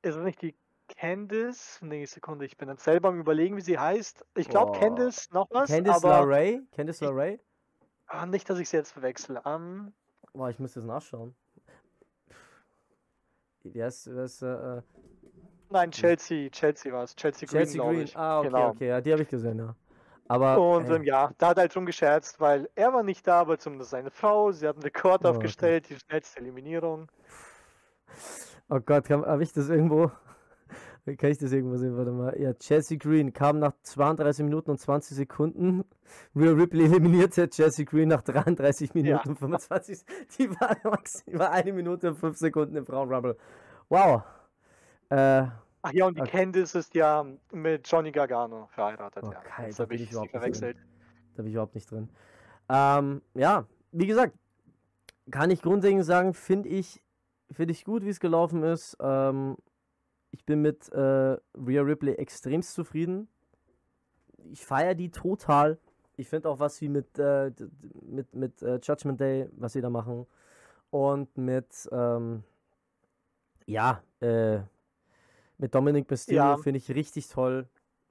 ist 0.00 0.14
es 0.16 0.22
nicht 0.24 0.40
die 0.40 0.54
Candice? 0.88 1.78
Nee, 1.82 2.06
Sekunde, 2.06 2.46
ich 2.46 2.56
bin 2.56 2.68
jetzt 2.70 2.84
selber 2.84 3.08
am 3.08 3.20
überlegen, 3.20 3.56
wie 3.56 3.60
sie 3.60 3.78
heißt. 3.78 4.24
Ich 4.36 4.48
glaube. 4.48 4.78
Candice 4.78 5.30
noch 5.32 5.48
was, 5.50 5.68
Candice 5.68 6.02
LeRae? 6.02 6.62
Candice 6.72 7.00
LeRae? 7.02 7.38
ah, 8.06 8.24
nicht, 8.24 8.48
dass 8.48 8.58
ich 8.58 8.68
sie 8.70 8.78
jetzt 8.78 8.92
verwechsel. 8.92 9.40
Ähm, 9.44 9.92
Boah, 10.32 10.48
ich 10.48 10.58
muss 10.58 10.74
das 10.74 10.84
nachschauen. 10.84 11.34
Ist, 13.74 14.08
wer 14.14 14.24
ist 14.24 14.42
äh, 14.42 14.78
äh, 14.78 14.82
nein, 15.70 15.90
Chelsea, 15.90 16.50
Chelsea 16.50 16.92
war 16.92 17.04
es. 17.04 17.14
Chelsea 17.16 17.48
Green, 17.48 17.50
Chelsea 17.50 17.80
Green? 17.80 18.02
ich. 18.02 18.16
Ah, 18.16 18.40
okay, 18.40 18.48
genau. 18.50 18.68
okay, 18.70 18.88
ja, 18.88 19.00
die 19.00 19.12
habe 19.12 19.22
ich 19.22 19.28
gesehen, 19.28 19.58
ja. 19.58 19.76
Aber 20.28 20.62
Und 20.62 20.88
ähm, 20.90 21.04
ja, 21.04 21.32
da 21.38 21.48
hat 21.48 21.58
er 21.58 21.62
halt 21.62 21.76
rumgescherzt, 21.76 22.40
weil 22.40 22.68
er 22.74 22.92
war 22.92 23.02
nicht 23.02 23.26
da, 23.26 23.40
aber 23.40 23.58
zumindest 23.58 23.90
seine 23.90 24.10
Frau. 24.10 24.52
Sie 24.52 24.66
hat 24.66 24.76
einen 24.76 24.82
Rekord 24.82 25.24
Oh, 25.24 25.28
okay. 25.28 25.30
aufgestellt, 25.30 25.88
die 25.90 25.96
schnellste 25.98 26.40
Eliminierung. 26.40 27.10
Oh 28.68 28.80
Gott, 28.80 29.08
habe 29.10 29.42
ich 29.42 29.52
das 29.52 29.68
irgendwo? 29.68 30.10
Kann 31.06 31.30
ich 31.30 31.38
das 31.38 31.52
irgendwo 31.52 31.76
sehen? 31.76 31.96
Warte 31.96 32.10
mal. 32.10 32.36
Ja, 32.40 32.52
Chelsea 32.54 32.98
Green 32.98 33.32
kam 33.32 33.60
nach 33.60 33.72
32 33.82 34.44
Minuten 34.44 34.72
und 34.72 34.78
20 34.78 35.16
Sekunden. 35.16 35.84
Rhea 36.34 36.50
Ripley 36.50 36.84
eliminierte 36.86 37.48
Chelsea 37.48 37.84
Green 37.84 38.08
nach 38.08 38.22
33 38.22 38.92
Minuten 38.94 39.28
und 39.30 39.38
25. 39.38 40.04
Die 40.38 40.50
war, 40.50 40.76
max- 40.84 41.24
die 41.24 41.38
war 41.38 41.52
eine 41.52 41.72
Minute 41.72 42.08
und 42.08 42.16
5 42.16 42.36
Sekunden 42.36 42.76
im 42.76 42.84
Frauenrumble. 42.86 43.36
Wow. 43.88 44.22
Äh, 45.10 45.46
Ach 45.82 45.92
ja, 45.92 46.06
und 46.06 46.16
die 46.16 46.22
Okay. 46.22 46.30
Candice 46.38 46.74
ist 46.74 46.94
ja 46.96 47.24
mit 47.52 47.86
Johnny 47.88 48.10
Gargano 48.10 48.66
verheiratet. 48.72 49.22
ja. 49.22 49.28
Okay, 49.30 49.66
Jetzt 49.66 49.78
da 49.78 49.84
bin 49.84 50.00
ich 50.02 50.10
überhaupt 50.10 50.24
nicht 50.24 50.30
verwechselt. 50.32 50.76
Da 51.36 51.42
bin 51.42 51.46
ich 51.46 51.52
überhaupt 51.54 51.74
nicht 51.76 51.88
drin. 51.88 52.08
Ähm, 52.68 53.22
ja, 53.34 53.66
wie 53.92 54.08
gesagt, 54.08 54.34
kann 55.30 55.50
ich 55.52 55.62
grundlegend 55.62 56.04
sagen, 56.04 56.34
finde 56.34 56.68
ich, 56.68 57.00
finde 57.52 57.70
ich 57.72 57.84
gut, 57.84 58.04
wie 58.04 58.08
es 58.08 58.18
gelaufen 58.18 58.64
ist. 58.64 58.96
Ähm, 59.00 59.56
ich 60.36 60.44
bin 60.44 60.60
mit 60.60 60.90
äh, 60.90 60.98
Rhea 61.56 61.80
Ripley 61.82 62.14
extremst 62.16 62.74
zufrieden. 62.74 63.28
Ich 64.52 64.64
feiere 64.64 64.94
die 64.94 65.10
total. 65.10 65.78
Ich 66.16 66.28
finde 66.28 66.48
auch, 66.48 66.58
was 66.58 66.76
sie 66.76 66.88
mit, 66.88 67.18
äh, 67.18 67.52
mit, 68.02 68.34
mit 68.34 68.62
äh, 68.62 68.78
Judgment 68.82 69.20
Day, 69.20 69.48
was 69.52 69.72
sie 69.72 69.80
da 69.80 69.90
machen. 69.90 70.26
Und 70.90 71.36
mit, 71.38 71.88
ähm, 71.92 72.44
ja, 73.66 74.02
äh, 74.20 74.60
mit 75.58 75.74
Dominic 75.74 76.10
Mysterio 76.10 76.56
Ja. 76.56 76.56
finde 76.56 76.78
ich 76.78 76.90
richtig 76.90 77.28
toll. 77.28 77.68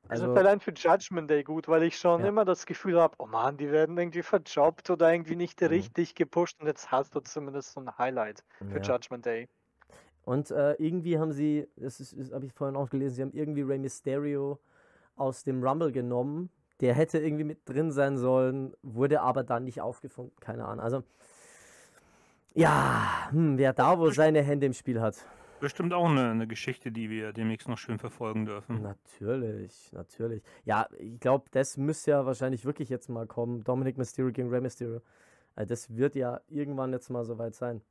Also 0.09 0.25
Also, 0.25 0.35
allein 0.35 0.59
für 0.59 0.71
Judgment 0.71 1.29
Day 1.29 1.43
gut, 1.43 1.67
weil 1.67 1.83
ich 1.83 1.97
schon 1.97 2.23
Ja. 2.23 2.25
immer 2.25 2.43
das 2.45 2.65
Gefühl 2.65 2.99
habe, 2.99 3.15
oh 3.19 3.27
Mann, 3.27 3.57
die 3.57 3.71
werden 3.71 3.97
irgendwie 3.97 4.23
verjobbt 4.23 4.89
oder 4.89 5.11
irgendwie 5.11 5.35
nicht 5.35 5.61
Mhm. 5.63 5.69
richtig 5.69 6.15
gepusht 6.15 6.59
und 6.59 6.65
jetzt 6.67 6.91
hast 6.91 7.13
du 7.15 7.19
zumindest 7.21 7.73
so 7.73 7.81
ein 7.81 7.95
Highlight 7.97 8.43
für 8.67 8.79
ja. 8.79 8.83
Judgment 8.83 9.25
Day. 9.25 9.47
Und 10.25 10.49
äh, 10.51 10.73
irgendwie 10.73 11.17
haben 11.19 11.31
sie, 11.31 11.67
das, 11.77 11.99
ist- 11.99 12.17
das 12.19 12.31
habe 12.31 12.45
ich 12.45 12.53
vorhin 12.53 12.75
auch 12.75 12.89
gelesen, 12.89 13.15
sie 13.15 13.21
haben 13.21 13.33
irgendwie 13.33 13.61
Rey 13.61 13.77
Mysterio 13.77 14.59
aus 15.15 15.43
dem 15.43 15.63
Rumble 15.63 15.91
genommen. 15.91 16.49
Der 16.81 16.93
hätte 16.93 17.19
irgendwie 17.19 17.45
mit 17.45 17.59
drin 17.69 17.91
sein 17.91 18.17
sollen, 18.17 18.73
wurde 18.81 19.21
aber 19.21 19.43
dann 19.43 19.63
nicht 19.63 19.79
aufgefunden. 19.81 20.33
Keine 20.41 20.65
Ahnung. 20.65 20.83
Also, 20.83 21.03
ja, 22.53 23.27
hm, 23.31 23.57
wer 23.57 23.73
da 23.73 23.99
wohl 23.99 24.13
seine 24.13 24.41
Hände 24.41 24.65
im 24.65 24.73
Spiel 24.73 24.99
hat. 25.01 25.15
Bestimmt 25.59 25.93
auch 25.93 26.09
eine, 26.09 26.31
eine 26.31 26.47
Geschichte, 26.47 26.91
die 26.91 27.09
wir 27.09 27.31
demnächst 27.31 27.69
noch 27.69 27.77
schön 27.77 27.97
verfolgen 27.97 28.45
dürfen. 28.45 28.81
Natürlich, 28.81 29.91
natürlich. 29.93 30.43
Ja, 30.65 30.87
ich 30.99 31.19
glaube, 31.19 31.45
das 31.51 31.77
müsste 31.77 32.11
ja 32.11 32.25
wahrscheinlich 32.25 32.65
wirklich 32.65 32.89
jetzt 32.89 33.09
mal 33.09 33.25
kommen. 33.25 33.63
Dominic 33.63 33.97
Mysterio 33.97 34.31
gegen 34.31 34.49
Rey 34.49 34.59
Mysterio. 34.61 35.01
Also 35.55 35.69
das 35.69 35.95
wird 35.95 36.15
ja 36.15 36.41
irgendwann 36.49 36.91
jetzt 36.91 37.09
mal 37.09 37.23
soweit 37.23 37.55
sein. 37.55 37.81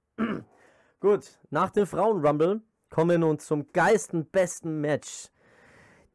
Gut, 1.04 1.38
nach 1.50 1.68
dem 1.68 1.86
Frauen-Rumble 1.86 2.62
kommen 2.88 3.10
wir 3.10 3.18
nun 3.18 3.38
zum 3.38 3.70
geistenbesten 3.74 4.80
Match 4.80 5.28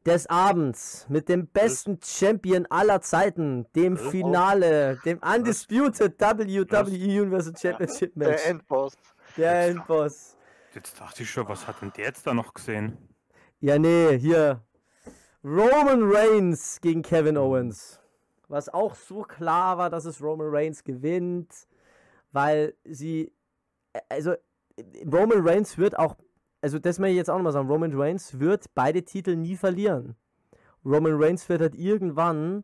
des 0.04 0.25
Abends 0.25 1.06
mit 1.10 1.30
dem 1.30 1.45
besten 1.45 1.99
Champion 2.04 2.65
aller 2.71 2.99
Zeiten, 2.99 3.67
dem 3.75 3.99
Was? 3.99 4.08
Finale, 4.08 4.99
dem 5.06 5.19
Undisputed 5.19 6.19
WWE 6.19 6.63
Universal 6.63 7.56
Championship 7.56 8.15
Match. 8.15 8.41
Der 8.41 8.49
Endboss. 8.49 8.93
Der 9.38 9.67
Endboss. 9.67 10.36
Jetzt 10.73 10.99
dachte 10.99 11.21
ich 11.21 11.30
schon, 11.30 11.47
was 11.47 11.67
hat 11.67 11.84
denn 11.84 11.93
der 11.95 12.06
jetzt 12.06 12.25
da 12.25 12.34
noch 12.34 12.56
gesehen? 12.56 12.97
Ja, 13.60 13.78
nee, 13.78 14.17
hier. 14.17 14.63
Roman 15.43 16.02
Reigns 16.02 16.82
gegen 16.82 17.04
Kevin 17.04 17.38
Owens. 17.38 17.99
Was 18.47 18.69
auch 18.69 18.95
so 18.95 19.21
klar 19.21 19.78
war, 19.78 19.91
dass 19.91 20.06
es 20.06 20.19
Roman 20.19 20.47
Reigns 20.49 20.84
gewinnt, 20.84 21.67
weil 22.32 22.73
sie. 22.86 23.32
Also, 24.08 24.36
Roman 25.06 25.48
Reigns 25.48 25.78
wird 25.78 25.98
auch. 25.98 26.15
Also, 26.62 26.80
das 26.80 27.00
möchte 27.00 27.12
ich 27.12 27.18
jetzt 27.18 27.30
auch 27.30 27.38
nochmal 27.38 27.54
sagen. 27.54 27.70
Roman 27.70 27.94
Reigns 27.94 28.39
wird 28.39 28.65
beide 28.76 29.04
Titel 29.04 29.36
nie 29.36 29.56
verlieren. 29.56 30.15
Roman 30.86 31.13
Reigns 31.22 31.48
wird 31.50 31.62
halt 31.62 31.76
irgendwann 31.76 32.63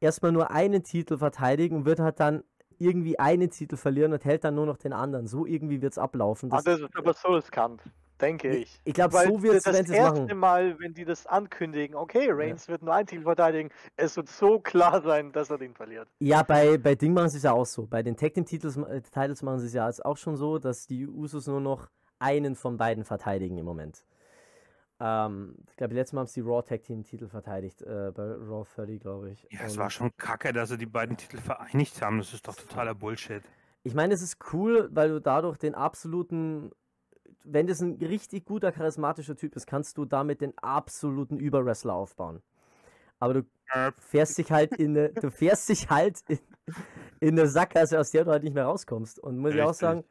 erstmal 0.00 0.32
nur 0.32 0.50
einen 0.50 0.82
Titel 0.82 1.18
verteidigen 1.18 1.76
und 1.76 1.84
wird 1.84 2.00
halt 2.00 2.20
dann 2.20 2.42
irgendwie 2.78 3.18
einen 3.18 3.50
Titel 3.50 3.76
verlieren 3.76 4.12
und 4.12 4.24
hält 4.24 4.44
dann 4.44 4.54
nur 4.54 4.66
noch 4.66 4.78
den 4.78 4.92
anderen. 4.92 5.26
So 5.26 5.44
irgendwie 5.44 5.82
wird 5.82 5.92
es 5.92 5.98
ablaufen. 5.98 6.50
Ah, 6.50 6.56
Das, 6.56 6.64
das 6.64 6.80
ist 6.80 6.96
aber 6.96 7.12
so 7.12 7.28
riskant, 7.28 7.82
denke 8.20 8.56
ich. 8.56 8.80
ich 8.84 8.94
glaube, 8.94 9.16
so 9.16 9.42
wird 9.42 9.56
es, 9.56 9.62
das 9.64 9.74
wenn 9.74 9.86
sie 9.86 9.92
es 9.92 9.98
erste 9.98 10.20
machen. 10.22 10.38
Mal, 10.38 10.78
wenn 10.78 10.94
die 10.94 11.04
das 11.04 11.26
ankündigen, 11.26 11.96
okay, 11.96 12.28
Reigns 12.30 12.68
wird 12.68 12.82
nur 12.82 12.94
einen 12.94 13.06
Titel 13.06 13.22
verteidigen, 13.22 13.70
es 13.96 14.16
wird 14.16 14.28
so 14.28 14.60
klar 14.60 15.02
sein, 15.02 15.32
dass 15.32 15.50
er 15.50 15.58
den 15.58 15.74
verliert. 15.74 16.08
Ja, 16.18 16.42
bei, 16.42 16.78
bei 16.78 16.94
Ding 16.94 17.12
machen 17.12 17.30
sie 17.30 17.38
es 17.38 17.42
ja 17.42 17.52
auch 17.52 17.66
so. 17.66 17.86
Bei 17.86 18.02
den 18.02 18.16
Tag 18.16 18.34
Team 18.34 18.44
Titles, 18.44 18.76
äh, 18.76 19.00
Titles 19.02 19.42
machen 19.42 19.60
sie 19.60 19.66
es 19.66 19.72
ja 19.72 19.86
jetzt 19.86 20.04
auch 20.04 20.16
schon 20.16 20.36
so, 20.36 20.58
dass 20.58 20.86
die 20.86 21.06
Usos 21.06 21.46
nur 21.46 21.60
noch 21.60 21.88
einen 22.18 22.54
von 22.54 22.76
beiden 22.76 23.04
verteidigen 23.04 23.58
im 23.58 23.64
Moment. 23.64 24.04
Ähm, 25.00 25.56
ich 25.70 25.76
glaube, 25.76 25.94
letztes 25.94 26.12
Mal 26.12 26.20
haben 26.20 26.28
sie 26.28 26.42
die 26.42 26.46
Raw 26.46 26.62
Tag 26.62 26.82
Team 26.82 27.02
Titel 27.04 27.26
verteidigt, 27.26 27.80
äh, 27.82 28.12
bei 28.14 28.22
Raw 28.22 28.66
30, 28.76 29.00
glaube 29.00 29.30
ich. 29.30 29.46
Ja, 29.50 29.60
es 29.64 29.78
war 29.78 29.90
schon 29.90 30.14
kacke, 30.16 30.52
dass 30.52 30.68
sie 30.68 30.78
die 30.78 30.86
beiden 30.86 31.16
Titel 31.16 31.38
vereinigt 31.38 32.02
haben. 32.02 32.18
Das 32.18 32.34
ist 32.34 32.46
doch 32.46 32.54
totaler 32.54 32.94
Bullshit. 32.94 33.42
Ich 33.82 33.94
meine, 33.94 34.12
es 34.12 34.20
ist 34.20 34.36
cool, 34.52 34.90
weil 34.92 35.08
du 35.08 35.20
dadurch 35.20 35.56
den 35.56 35.74
absoluten, 35.74 36.70
wenn 37.44 37.66
das 37.66 37.80
ein 37.80 37.94
richtig 37.96 38.44
guter, 38.46 38.72
charismatischer 38.72 39.36
Typ 39.36 39.56
ist, 39.56 39.66
kannst 39.66 39.98
du 39.98 40.04
damit 40.04 40.40
den 40.40 40.56
absoluten 40.58 41.38
Überwrestler 41.38 41.94
aufbauen. 41.94 42.42
Aber 43.20 43.34
du 43.34 43.42
Äh, 43.72 43.92
fährst 43.98 44.38
dich 44.38 44.52
halt 44.52 44.74
in 44.76 44.96
eine, 44.96 45.10
du 45.14 45.30
fährst 45.30 45.68
dich 45.68 45.90
halt 45.90 46.20
in, 46.28 46.40
in 47.20 47.38
eine 47.38 47.48
Sackgasse, 47.48 48.00
aus 48.00 48.10
der 48.12 48.24
du 48.24 48.32
halt 48.32 48.44
nicht 48.44 48.54
mehr 48.54 48.66
rauskommst. 48.66 49.18
Und 49.20 49.38
muss 49.38 49.54
ich 49.54 49.62
auch 49.62 49.74
Richtig. 49.74 49.74
sagen, 49.74 50.04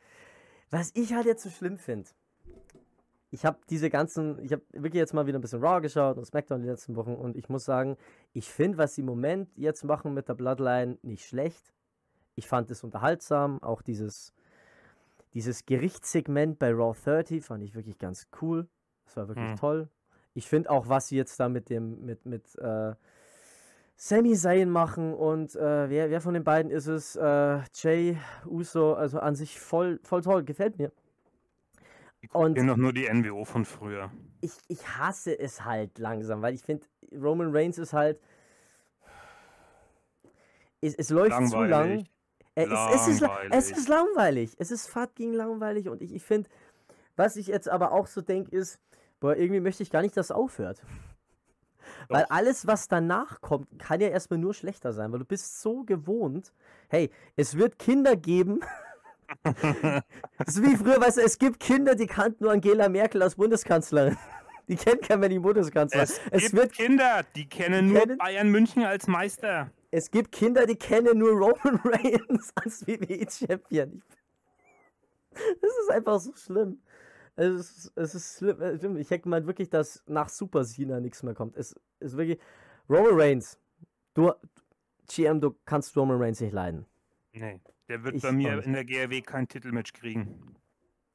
was 0.72 0.92
ich 0.96 1.14
halt 1.14 1.28
jetzt 1.28 1.44
so 1.44 1.50
schlimm 1.50 1.78
finde, 1.80 2.10
ich 3.32 3.46
habe 3.46 3.60
diese 3.70 3.90
ganzen, 3.90 4.40
ich 4.44 4.52
habe 4.54 4.64
wirklich 4.72 5.00
jetzt 5.00 5.14
mal 5.14 5.28
wieder 5.28 5.38
ein 5.38 5.42
bisschen 5.42 5.64
Raw 5.64 5.82
geschaut 5.82 6.18
und 6.18 6.26
SmackDown 6.26 6.62
die 6.62 6.68
letzten 6.68 6.96
Wochen 6.96 7.14
und 7.16 7.36
ich 7.38 7.48
muss 7.50 7.64
sagen, 7.66 7.96
ich 8.34 8.50
finde, 8.50 8.78
was 8.80 8.96
sie 8.96 9.02
im 9.02 9.08
Moment 9.08 9.50
jetzt 9.56 9.84
machen 9.84 10.14
mit 10.14 10.28
der 10.30 10.34
Bloodline 10.34 10.98
nicht 11.04 11.26
schlecht. 11.28 11.74
Ich 12.36 12.48
fand 12.48 12.72
es 12.72 12.84
unterhaltsam, 12.84 13.62
auch 13.64 13.82
dieses, 13.84 14.34
dieses 15.34 15.66
Gerichtssegment 15.66 16.60
bei 16.60 16.72
Raw 16.72 16.96
30 16.98 17.44
fand 17.44 17.64
ich 17.64 17.76
wirklich 17.76 17.98
ganz 17.98 18.28
cool. 18.42 18.68
Das 19.06 19.18
war 19.18 19.28
wirklich 19.28 19.50
Hm. 19.50 19.56
toll. 19.58 19.90
Ich 20.34 20.48
finde 20.48 20.70
auch, 20.70 20.88
was 20.90 21.08
sie 21.08 21.18
jetzt 21.18 21.40
da 21.40 21.50
mit 21.50 21.70
dem, 21.70 22.06
mit, 22.06 22.26
mit, 22.26 22.56
äh, 22.60 22.94
Sami 24.02 24.34
Zayn 24.34 24.70
machen 24.70 25.14
und 25.14 25.56
äh, 25.58 25.90
wer, 25.90 26.10
wer 26.10 26.22
von 26.22 26.34
den 26.34 26.46
beiden 26.46 26.72
ist 26.72 26.88
es? 26.88 27.18
Äh, 27.18 27.60
Jay 27.74 28.18
Uso, 28.46 28.94
also 28.94 29.20
an 29.20 29.36
sich 29.36 29.60
voll, 29.60 30.00
voll 30.04 30.22
toll, 30.22 30.46
gefällt 30.46 30.78
mir. 30.78 30.94
Und 32.32 32.58
ich 32.58 32.64
noch 32.64 32.78
nur 32.78 32.94
die 32.94 33.10
NWO 33.12 33.44
von 33.44 33.66
früher. 33.66 34.10
Ich, 34.40 34.54
ich 34.70 34.88
hasse 34.88 35.38
es 35.38 35.66
halt 35.66 36.00
langsam, 36.00 36.42
weil 36.42 36.54
ich 36.54 36.62
finde, 36.62 36.86
Roman 37.14 37.54
Reigns 37.54 37.78
ist 37.78 37.92
halt. 37.92 38.22
Es, 40.80 40.96
es 40.96 41.10
läuft 41.10 41.32
langweilig. 41.32 41.52
zu 41.52 41.64
lang. 41.66 42.06
Es, 42.60 43.07
es, 43.07 43.07
ist, 43.07 43.30
es 43.51 43.72
ist 43.72 43.88
langweilig. 43.88 44.55
Es 44.57 44.72
ist 44.72 44.88
fucking 44.88 45.34
langweilig 45.34 45.88
und 45.89 46.01
ich, 46.01 46.14
ich 46.14 46.24
finde, 46.24 46.49
was 47.16 47.36
ich 47.36 47.47
jetzt 47.47 47.70
aber 47.70 47.91
auch 47.91 48.07
so 48.07 48.22
denke, 48.22 48.55
ist, 48.55 48.80
boah, 49.20 49.36
irgendwie 49.36 49.60
möchte 49.60 49.84
ich 49.84 49.91
gar 49.91 50.01
nicht, 50.01 50.16
dass 50.18 50.28
es 50.28 50.32
aufhört. 50.32 50.82
Doch. 52.07 52.18
Weil 52.18 52.26
alles, 52.30 52.68
was 52.68 52.88
danach 52.88 53.41
kommt, 53.41 53.68
kann 53.80 54.01
ja 54.01 54.10
erstmal 54.10 54.39
nur 54.39 54.53
schlechter 54.53 54.93
sein, 54.93 55.12
weil 55.12 55.20
du 55.20 55.26
bist 55.26 55.62
so 55.62 55.84
gewohnt. 55.84 56.53
Hey, 56.88 57.10
es 57.36 57.57
wird 57.57 57.78
Kinder 57.80 58.16
geben. 58.16 58.62
ist 60.45 60.64
wie 60.64 60.76
früher, 60.76 60.99
weißt 60.99 61.18
du, 61.18 61.22
es 61.22 61.38
gibt 61.38 61.60
Kinder, 61.60 61.95
die 61.95 62.07
kannten 62.07 62.43
nur 62.43 62.53
Angela 62.53 62.89
Merkel 62.89 63.22
als 63.22 63.36
Bundeskanzlerin. 63.36 64.18
Die 64.68 64.76
kennen 64.76 65.01
kein 65.01 65.20
mehr 65.20 65.30
die 65.30 65.39
Bundeskanzlerin. 65.39 66.03
Es, 66.03 66.22
es 66.30 66.41
gibt 66.43 66.53
wird 66.53 66.74
Kinder, 66.74 67.26
die 67.36 67.49
kennen 67.49 67.88
nur 67.88 68.01
kennen, 68.01 68.20
Bayern 68.20 68.49
München 68.49 68.84
als 68.84 69.07
Meister. 69.07 69.72
Es 69.92 70.12
gibt 70.12 70.32
Kinder, 70.32 70.66
die 70.66 70.76
kennen 70.76 71.18
nur 71.18 71.32
Roman 71.32 71.80
Reigns 71.84 72.52
als 72.56 72.86
WWE-Champion. 72.86 74.04
Das 75.32 75.72
ist 75.82 75.92
einfach 75.92 76.20
so 76.20 76.34
schlimm. 76.36 76.80
Es 77.36 77.54
ist, 77.54 77.94
es 77.96 78.16
ist 78.16 78.38
schlimm. 78.38 78.98
Ich 78.98 79.08
denke 79.08 79.30
mal 79.30 79.46
wirklich, 79.48 79.70
dass 79.70 80.04
nach 80.08 80.30
Super 80.30 80.66
Cena 80.66 81.00
nichts 81.00 81.24
mehr 81.24 81.34
kommt. 81.34 81.56
Es 81.56 81.76
ist 82.00 82.18
wirklich. 82.18 82.40
Roman 82.90 83.20
Reigns. 83.20 83.58
Du, 84.14 84.32
GM, 85.08 85.40
du 85.40 85.56
kannst 85.66 85.96
Roman 85.96 86.22
Reigns 86.22 86.42
nicht 86.42 86.54
leiden. 86.54 86.86
Nee, 87.32 87.60
der 87.88 88.04
wird 88.04 88.16
ich 88.16 88.22
bei 88.22 88.32
mir 88.32 88.64
in 88.64 88.74
der 88.74 88.84
GRW 88.84 89.22
kein 89.22 89.48
Titelmatch 89.48 89.94
kriegen. 89.94 90.56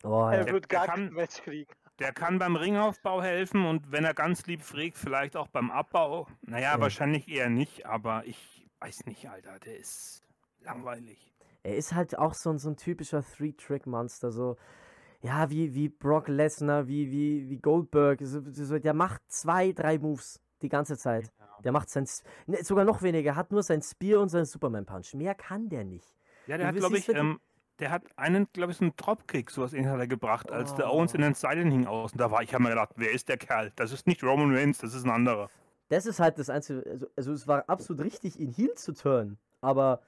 Oh, 0.04 0.28
er 0.28 0.46
wird 0.52 0.68
gar 0.68 0.86
kein 0.86 1.12
Match 1.12 1.42
kriegen. 1.42 1.70
Der 1.98 2.12
kann 2.12 2.38
beim 2.38 2.56
Ringaufbau 2.56 3.22
helfen 3.22 3.64
und 3.64 3.90
wenn 3.92 4.04
er 4.04 4.14
ganz 4.14 4.46
lieb 4.46 4.62
fragt, 4.62 4.98
vielleicht 4.98 5.36
auch 5.36 5.48
beim 5.48 5.70
Abbau. 5.70 6.26
Naja, 6.42 6.74
ja. 6.74 6.80
wahrscheinlich 6.80 7.28
eher 7.28 7.48
nicht, 7.48 7.86
aber 7.86 8.24
ich 8.26 8.63
weiß 8.80 9.06
nicht, 9.06 9.28
Alter, 9.28 9.58
der 9.58 9.78
ist 9.78 10.22
langweilig. 10.60 11.32
Er 11.62 11.76
ist 11.76 11.94
halt 11.94 12.18
auch 12.18 12.34
so, 12.34 12.56
so 12.58 12.68
ein 12.70 12.76
typischer 12.76 13.22
Three-Trick-Monster, 13.22 14.30
so, 14.30 14.56
ja, 15.22 15.48
wie, 15.48 15.74
wie 15.74 15.88
Brock 15.88 16.28
Lesnar, 16.28 16.86
wie, 16.86 17.10
wie, 17.10 17.48
wie 17.48 17.58
Goldberg. 17.58 18.20
So, 18.22 18.42
so, 18.50 18.78
der 18.78 18.92
macht 18.92 19.22
zwei, 19.28 19.72
drei 19.72 19.98
Moves 19.98 20.40
die 20.60 20.68
ganze 20.68 20.98
Zeit. 20.98 21.32
Ja. 21.38 21.46
Der 21.64 21.72
macht 21.72 21.88
sein, 21.88 22.06
ne, 22.46 22.62
sogar 22.62 22.84
noch 22.84 23.00
weniger, 23.00 23.34
hat 23.34 23.50
nur 23.50 23.62
sein 23.62 23.80
Spear 23.80 24.20
und 24.20 24.28
seinen 24.28 24.44
Superman-Punch. 24.44 25.14
Mehr 25.14 25.34
kann 25.34 25.70
der 25.70 25.84
nicht. 25.84 26.14
Ja, 26.46 26.58
der 26.58 26.66
du 26.66 26.74
hat, 26.74 26.76
glaube 26.76 26.98
ich, 26.98 27.08
ähm, 27.08 27.40
der 27.78 27.90
hat 27.90 28.02
einen, 28.16 28.46
glaube 28.52 28.72
ich, 28.72 28.78
so 28.78 28.84
einen 28.84 28.94
Dropkick, 28.96 29.50
sowas 29.50 29.72
hat 29.72 29.98
er 29.98 30.06
gebracht, 30.06 30.50
als 30.50 30.72
oh. 30.72 30.76
der 30.76 30.92
Owens 30.92 31.14
in 31.14 31.22
den 31.22 31.34
Seilen 31.34 31.70
hing 31.70 31.86
außen. 31.86 32.18
Da 32.18 32.30
war 32.30 32.42
ich, 32.42 32.52
habe 32.52 32.62
mir 32.62 32.70
gedacht, 32.70 32.90
wer 32.96 33.10
ist 33.10 33.30
der 33.30 33.38
Kerl? 33.38 33.72
Das 33.76 33.92
ist 33.92 34.06
nicht 34.06 34.22
Roman 34.22 34.54
Reigns, 34.54 34.78
das 34.78 34.92
ist 34.92 35.04
ein 35.04 35.10
anderer. 35.10 35.48
Das 35.94 36.06
ist 36.06 36.18
halt 36.18 36.40
das 36.40 36.50
Einzige, 36.50 36.84
also, 36.90 37.06
also 37.14 37.32
es 37.32 37.46
war 37.46 37.68
absolut 37.68 38.04
richtig, 38.04 38.40
ihn 38.40 38.52
Heal 38.52 38.74
zu 38.74 38.94
turnen, 38.94 39.38
aber 39.60 40.00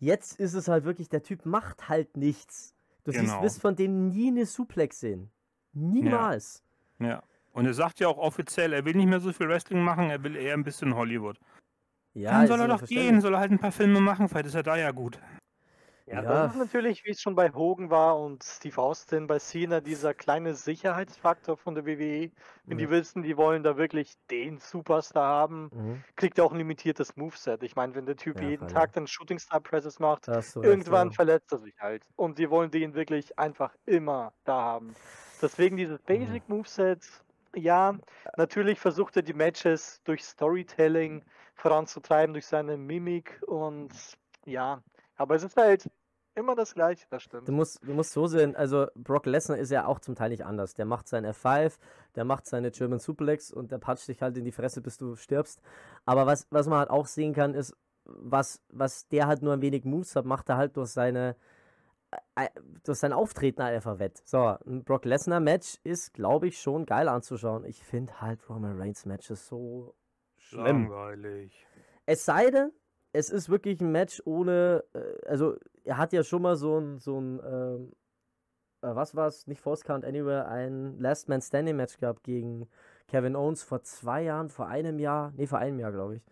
jetzt 0.00 0.40
ist 0.40 0.54
es 0.54 0.66
halt 0.66 0.82
wirklich, 0.84 1.08
der 1.08 1.22
Typ 1.22 1.46
macht 1.46 1.88
halt 1.88 2.16
nichts. 2.16 2.74
Du 3.04 3.12
genau. 3.12 3.24
siehst, 3.24 3.42
wirst 3.42 3.60
von 3.60 3.76
denen 3.76 4.08
nie 4.08 4.26
eine 4.26 4.44
Suplex 4.44 4.98
sehen. 4.98 5.30
Niemals. 5.72 6.64
Ja. 6.98 7.06
ja. 7.06 7.22
Und 7.52 7.64
er 7.64 7.74
sagt 7.74 8.00
ja 8.00 8.08
auch 8.08 8.18
offiziell, 8.18 8.72
er 8.72 8.84
will 8.84 8.96
nicht 8.96 9.06
mehr 9.06 9.20
so 9.20 9.32
viel 9.32 9.48
Wrestling 9.48 9.82
machen, 9.82 10.10
er 10.10 10.20
will 10.24 10.34
eher 10.34 10.54
ein 10.54 10.64
bisschen 10.64 10.96
Hollywood. 10.96 11.38
Ja, 12.12 12.32
Dann 12.32 12.48
soll 12.48 12.60
er 12.62 12.68
doch 12.68 12.84
gehen, 12.84 13.20
soll 13.20 13.34
er 13.34 13.40
halt 13.40 13.52
ein 13.52 13.60
paar 13.60 13.70
Filme 13.70 14.00
machen, 14.00 14.28
vielleicht 14.28 14.46
ist 14.46 14.56
er 14.56 14.64
da 14.64 14.76
ja 14.76 14.90
gut. 14.90 15.20
Ja, 16.10 16.22
ja, 16.22 16.22
das 16.22 16.52
ist 16.54 16.58
natürlich, 16.58 17.04
wie 17.04 17.10
es 17.10 17.20
schon 17.20 17.36
bei 17.36 17.52
Hogan 17.52 17.88
war 17.88 18.18
und 18.18 18.42
Steve 18.42 18.82
Austin 18.82 19.28
bei 19.28 19.38
Cena, 19.38 19.80
dieser 19.80 20.12
kleine 20.12 20.54
Sicherheitsfaktor 20.54 21.56
von 21.56 21.76
der 21.76 21.86
WWE. 21.86 22.32
Wenn 22.64 22.78
ja. 22.78 22.86
die 22.86 22.90
wissen, 22.90 23.22
die 23.22 23.36
wollen 23.36 23.62
da 23.62 23.76
wirklich 23.76 24.14
den 24.28 24.58
Superstar 24.58 25.24
haben, 25.24 25.70
mhm. 25.72 26.04
kriegt 26.16 26.38
er 26.38 26.44
auch 26.46 26.50
ein 26.50 26.58
limitiertes 26.58 27.16
Moveset. 27.16 27.62
Ich 27.62 27.76
meine, 27.76 27.94
wenn 27.94 28.06
der 28.06 28.16
Typ 28.16 28.40
ja, 28.40 28.48
jeden 28.48 28.66
Tag 28.66 28.90
ja. 28.90 28.94
dann 28.94 29.06
Shooting 29.06 29.38
Star 29.38 29.60
Presses 29.60 30.00
macht, 30.00 30.26
irgendwann 30.56 31.08
recht, 31.08 31.16
verletzt 31.16 31.52
er 31.52 31.58
sich 31.58 31.78
halt. 31.78 32.02
Und 32.16 32.38
die 32.38 32.50
wollen 32.50 32.72
den 32.72 32.94
wirklich 32.94 33.38
einfach 33.38 33.72
immer 33.86 34.32
da 34.42 34.60
haben. 34.60 34.96
Deswegen 35.40 35.76
dieses 35.76 36.00
mhm. 36.00 36.06
Basic 36.06 36.48
Moveset, 36.48 37.06
ja, 37.54 37.96
natürlich 38.36 38.80
versucht 38.80 39.14
er 39.14 39.22
die 39.22 39.32
Matches 39.32 40.00
durch 40.02 40.24
Storytelling 40.24 41.24
voranzutreiben, 41.54 42.32
durch 42.32 42.46
seine 42.46 42.76
Mimik 42.76 43.40
und 43.46 43.90
ja, 44.44 44.82
aber 45.16 45.34
es 45.34 45.42
ist 45.42 45.56
halt 45.56 45.88
Immer 46.40 46.54
das 46.54 46.72
gleiche, 46.72 47.06
das 47.10 47.22
stimmt. 47.22 47.46
Du 47.46 47.52
musst, 47.52 47.86
du 47.86 47.92
musst 47.92 48.12
so 48.12 48.26
sehen, 48.26 48.56
also 48.56 48.86
Brock 48.94 49.26
Lesnar 49.26 49.58
ist 49.58 49.70
ja 49.70 49.84
auch 49.84 50.00
zum 50.00 50.14
Teil 50.14 50.30
nicht 50.30 50.46
anders. 50.46 50.72
Der 50.72 50.86
macht 50.86 51.06
sein 51.06 51.26
F5, 51.26 51.76
der 52.14 52.24
macht 52.24 52.46
seine 52.46 52.70
German 52.70 52.98
Suplex 52.98 53.52
und 53.52 53.70
der 53.70 53.76
patscht 53.76 54.08
dich 54.08 54.22
halt 54.22 54.38
in 54.38 54.46
die 54.46 54.52
Fresse, 54.52 54.80
bis 54.80 54.96
du 54.96 55.16
stirbst. 55.16 55.60
Aber 56.06 56.24
was, 56.24 56.46
was 56.50 56.66
man 56.66 56.78
halt 56.78 56.88
auch 56.88 57.06
sehen 57.06 57.34
kann, 57.34 57.52
ist, 57.52 57.76
was, 58.06 58.62
was 58.70 59.06
der 59.08 59.26
halt 59.26 59.42
nur 59.42 59.52
ein 59.52 59.60
wenig 59.60 59.84
Moves 59.84 60.16
hat, 60.16 60.24
macht 60.24 60.48
er 60.48 60.56
halt 60.56 60.78
durch 60.78 60.88
seine 60.88 61.36
äh, 62.36 62.48
durch 62.84 62.98
sein 62.98 63.12
Auftreten 63.12 63.62
halt 63.62 63.74
einfach 63.74 63.98
wett. 63.98 64.22
So, 64.24 64.56
ein 64.66 64.82
Brock 64.82 65.04
Lesnar 65.04 65.40
Match 65.40 65.78
ist, 65.84 66.14
glaube 66.14 66.48
ich, 66.48 66.58
schon 66.58 66.86
geil 66.86 67.06
anzuschauen. 67.06 67.66
Ich 67.66 67.84
finde 67.84 68.18
halt 68.22 68.48
Roman 68.48 68.78
Reigns 68.78 69.04
Matches 69.04 69.46
so 69.46 69.94
schlimm. 70.38 70.88
Langweilig. 70.88 71.66
Es 72.06 72.24
sei 72.24 72.50
denn, 72.50 72.72
es 73.12 73.30
ist 73.30 73.48
wirklich 73.48 73.80
ein 73.80 73.92
Match 73.92 74.22
ohne, 74.24 74.84
äh, 74.94 75.26
also 75.26 75.56
er 75.84 75.96
hat 75.96 76.12
ja 76.12 76.22
schon 76.22 76.42
mal 76.42 76.56
so 76.56 76.78
ein, 76.78 76.98
so 76.98 77.20
ein, 77.20 77.40
ähm, 77.44 77.92
äh, 78.82 78.94
was 78.94 79.14
war 79.14 79.28
es, 79.28 79.46
nicht 79.46 79.60
Force 79.60 79.84
Count 79.84 80.04
Anywhere, 80.04 80.46
ein 80.48 80.98
Last 80.98 81.28
Man 81.28 81.42
Standing 81.42 81.76
Match 81.76 81.98
gehabt 81.98 82.22
gegen 82.22 82.68
Kevin 83.08 83.36
Owens 83.36 83.62
vor 83.62 83.82
zwei 83.82 84.22
Jahren, 84.22 84.48
vor 84.48 84.68
einem 84.68 84.98
Jahr, 84.98 85.32
nee, 85.36 85.46
vor 85.46 85.58
einem 85.58 85.78
Jahr, 85.78 85.92
glaube 85.92 86.16
ich. 86.16 86.22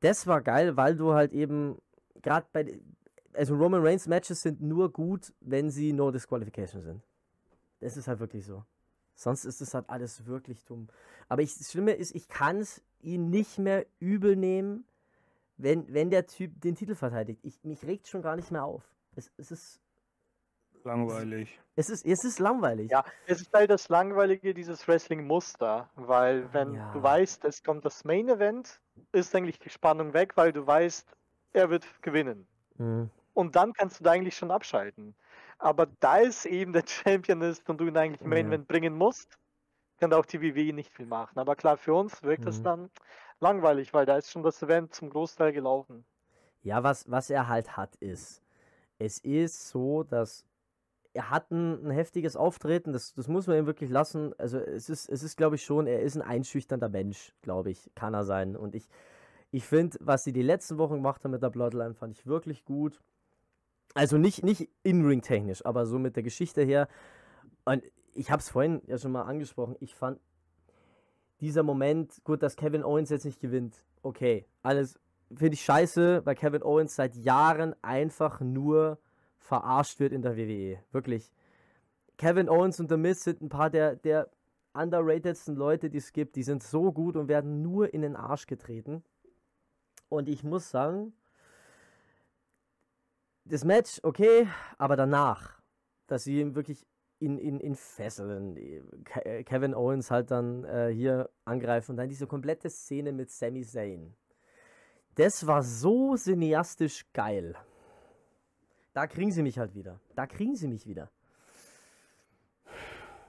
Das 0.00 0.26
war 0.26 0.42
geil, 0.42 0.76
weil 0.76 0.96
du 0.96 1.14
halt 1.14 1.32
eben, 1.32 1.80
gerade 2.22 2.46
bei, 2.52 2.80
also 3.32 3.54
Roman 3.56 3.82
Reigns 3.82 4.06
Matches 4.06 4.42
sind 4.42 4.60
nur 4.60 4.92
gut, 4.92 5.32
wenn 5.40 5.70
sie 5.70 5.92
No 5.92 6.10
Disqualification 6.10 6.82
sind. 6.82 7.02
Das 7.80 7.96
ist 7.96 8.08
halt 8.08 8.20
wirklich 8.20 8.44
so. 8.44 8.64
Sonst 9.14 9.44
ist 9.44 9.60
es 9.60 9.74
halt 9.74 9.88
alles 9.88 10.26
wirklich 10.26 10.64
dumm. 10.64 10.88
Aber 11.28 11.42
ich, 11.42 11.56
das 11.56 11.70
Schlimme 11.70 11.92
ist, 11.92 12.14
ich 12.14 12.28
kann 12.28 12.58
es 12.58 12.82
ihn 13.00 13.30
nicht 13.30 13.58
mehr 13.58 13.86
übel 14.00 14.36
nehmen, 14.36 14.84
wenn, 15.56 15.92
wenn 15.92 16.10
der 16.10 16.26
Typ 16.26 16.60
den 16.60 16.74
Titel 16.74 16.94
verteidigt. 16.94 17.40
Ich, 17.42 17.62
mich 17.62 17.84
regt 17.84 18.08
schon 18.08 18.22
gar 18.22 18.36
nicht 18.36 18.50
mehr 18.50 18.64
auf. 18.64 18.82
Es, 19.14 19.30
es 19.36 19.50
ist. 19.50 19.80
Langweilig. 20.84 21.60
Es 21.76 21.88
ist, 21.88 22.04
es 22.04 22.24
ist 22.24 22.40
langweilig. 22.40 22.90
Ja, 22.90 23.04
es 23.26 23.40
ist 23.40 23.52
halt 23.54 23.70
das 23.70 23.88
Langweilige 23.88 24.52
dieses 24.52 24.88
Wrestling-Muster, 24.88 25.88
weil 25.94 26.52
wenn 26.52 26.74
ja. 26.74 26.92
du 26.92 27.00
weißt, 27.00 27.44
es 27.44 27.62
kommt 27.62 27.84
das 27.84 28.04
Main-Event, 28.04 28.80
ist 29.12 29.34
eigentlich 29.34 29.60
die 29.60 29.70
Spannung 29.70 30.12
weg, 30.12 30.32
weil 30.36 30.52
du 30.52 30.66
weißt, 30.66 31.06
er 31.52 31.70
wird 31.70 31.86
gewinnen. 32.02 32.48
Mhm. 32.78 33.10
Und 33.32 33.54
dann 33.54 33.72
kannst 33.72 34.00
du 34.00 34.04
da 34.04 34.10
eigentlich 34.10 34.36
schon 34.36 34.50
abschalten. 34.50 35.14
Aber 35.58 35.86
da 36.00 36.20
es 36.20 36.44
eben 36.46 36.72
der 36.72 36.84
Champion 36.86 37.42
ist 37.42 37.68
und 37.70 37.80
du 37.80 37.86
ihn 37.86 37.96
eigentlich 37.96 38.20
im 38.20 38.30
Main-Event 38.30 38.64
mhm. 38.64 38.66
bringen 38.66 38.94
musst, 38.94 39.38
kann 40.00 40.12
auch 40.12 40.26
die 40.26 40.42
WWE 40.42 40.72
nicht 40.72 40.92
viel 40.92 41.06
machen. 41.06 41.38
Aber 41.38 41.54
klar, 41.54 41.76
für 41.76 41.94
uns 41.94 42.24
wirkt 42.24 42.44
es 42.46 42.58
mhm. 42.58 42.64
dann 42.64 42.90
langweilig, 43.42 43.92
weil 43.92 44.06
da 44.06 44.16
ist 44.16 44.30
schon 44.30 44.42
das 44.42 44.62
Event 44.62 44.94
zum 44.94 45.10
Großteil 45.10 45.52
gelaufen. 45.52 46.04
Ja, 46.62 46.82
was, 46.82 47.10
was 47.10 47.28
er 47.28 47.48
halt 47.48 47.76
hat, 47.76 47.96
ist, 47.96 48.42
es 48.98 49.18
ist 49.18 49.68
so, 49.68 50.04
dass 50.04 50.46
er 51.14 51.30
hat 51.30 51.50
ein, 51.50 51.86
ein 51.86 51.90
heftiges 51.90 52.36
Auftreten, 52.36 52.92
das, 52.92 53.12
das 53.14 53.28
muss 53.28 53.46
man 53.46 53.58
ihm 53.58 53.66
wirklich 53.66 53.90
lassen. 53.90 54.32
Also 54.38 54.58
es 54.58 54.88
ist, 54.88 55.08
es 55.08 55.22
ist, 55.22 55.36
glaube 55.36 55.56
ich, 55.56 55.64
schon, 55.64 55.86
er 55.86 56.00
ist 56.00 56.16
ein 56.16 56.22
einschüchternder 56.22 56.88
Mensch, 56.88 57.34
glaube 57.42 57.70
ich, 57.70 57.90
kann 57.94 58.14
er 58.14 58.24
sein. 58.24 58.56
Und 58.56 58.74
ich, 58.74 58.88
ich 59.50 59.64
finde, 59.64 59.98
was 60.00 60.24
sie 60.24 60.32
die 60.32 60.42
letzten 60.42 60.78
Wochen 60.78 60.94
gemacht 60.94 61.24
haben 61.24 61.32
mit 61.32 61.42
der 61.42 61.50
Bloodline, 61.50 61.94
fand 61.94 62.14
ich 62.16 62.26
wirklich 62.26 62.64
gut. 62.64 63.02
Also 63.94 64.16
nicht, 64.16 64.42
nicht 64.42 64.70
in-ring-technisch, 64.84 65.66
aber 65.66 65.84
so 65.84 65.98
mit 65.98 66.16
der 66.16 66.22
Geschichte 66.22 66.62
her. 66.62 66.88
Und 67.66 67.82
ich 68.14 68.30
habe 68.30 68.40
es 68.40 68.48
vorhin 68.48 68.80
ja 68.86 68.96
schon 68.96 69.12
mal 69.12 69.22
angesprochen, 69.22 69.76
ich 69.80 69.94
fand 69.94 70.18
dieser 71.42 71.64
Moment, 71.64 72.22
gut, 72.24 72.42
dass 72.42 72.56
Kevin 72.56 72.84
Owens 72.84 73.10
jetzt 73.10 73.24
nicht 73.24 73.40
gewinnt, 73.40 73.84
okay, 74.02 74.46
alles 74.62 74.98
finde 75.34 75.54
ich 75.54 75.62
scheiße, 75.62 76.24
weil 76.24 76.34
Kevin 76.36 76.62
Owens 76.62 76.94
seit 76.94 77.16
Jahren 77.16 77.74
einfach 77.82 78.40
nur 78.40 78.98
verarscht 79.38 79.98
wird 79.98 80.12
in 80.12 80.22
der 80.22 80.36
WWE. 80.36 80.78
Wirklich. 80.92 81.32
Kevin 82.16 82.48
Owens 82.48 82.78
und 82.78 82.88
The 82.88 82.96
Miz 82.96 83.24
sind 83.24 83.42
ein 83.42 83.48
paar 83.48 83.70
der, 83.70 83.96
der 83.96 84.30
underratedsten 84.72 85.56
Leute, 85.56 85.90
die 85.90 85.98
es 85.98 86.12
gibt. 86.12 86.36
Die 86.36 86.44
sind 86.44 86.62
so 86.62 86.92
gut 86.92 87.16
und 87.16 87.28
werden 87.28 87.60
nur 87.60 87.92
in 87.92 88.02
den 88.02 88.14
Arsch 88.14 88.46
getreten. 88.46 89.02
Und 90.08 90.28
ich 90.28 90.44
muss 90.44 90.70
sagen, 90.70 91.12
das 93.44 93.64
Match, 93.64 93.98
okay, 94.04 94.46
aber 94.78 94.94
danach, 94.94 95.60
dass 96.06 96.24
sie 96.24 96.40
ihm 96.40 96.54
wirklich 96.54 96.86
in, 97.22 97.38
in, 97.38 97.60
in 97.60 97.74
Fesseln. 97.76 98.56
Äh, 98.56 99.44
Kevin 99.44 99.74
Owens 99.74 100.10
halt 100.10 100.30
dann 100.30 100.64
äh, 100.64 100.90
hier 100.92 101.30
angreifen 101.44 101.92
und 101.92 101.96
dann 101.98 102.08
diese 102.08 102.26
komplette 102.26 102.68
Szene 102.70 103.12
mit 103.12 103.30
Sami 103.30 103.62
Zayn. 103.64 104.14
das 105.14 105.46
war 105.46 105.62
so 105.62 106.16
cineastisch 106.16 107.06
geil. 107.12 107.54
Da 108.94 109.06
kriegen 109.06 109.30
sie 109.32 109.42
mich 109.42 109.58
halt 109.58 109.74
wieder. 109.74 110.00
Da 110.14 110.26
kriegen 110.26 110.56
sie 110.56 110.68
mich 110.68 110.86
wieder. 110.86 111.10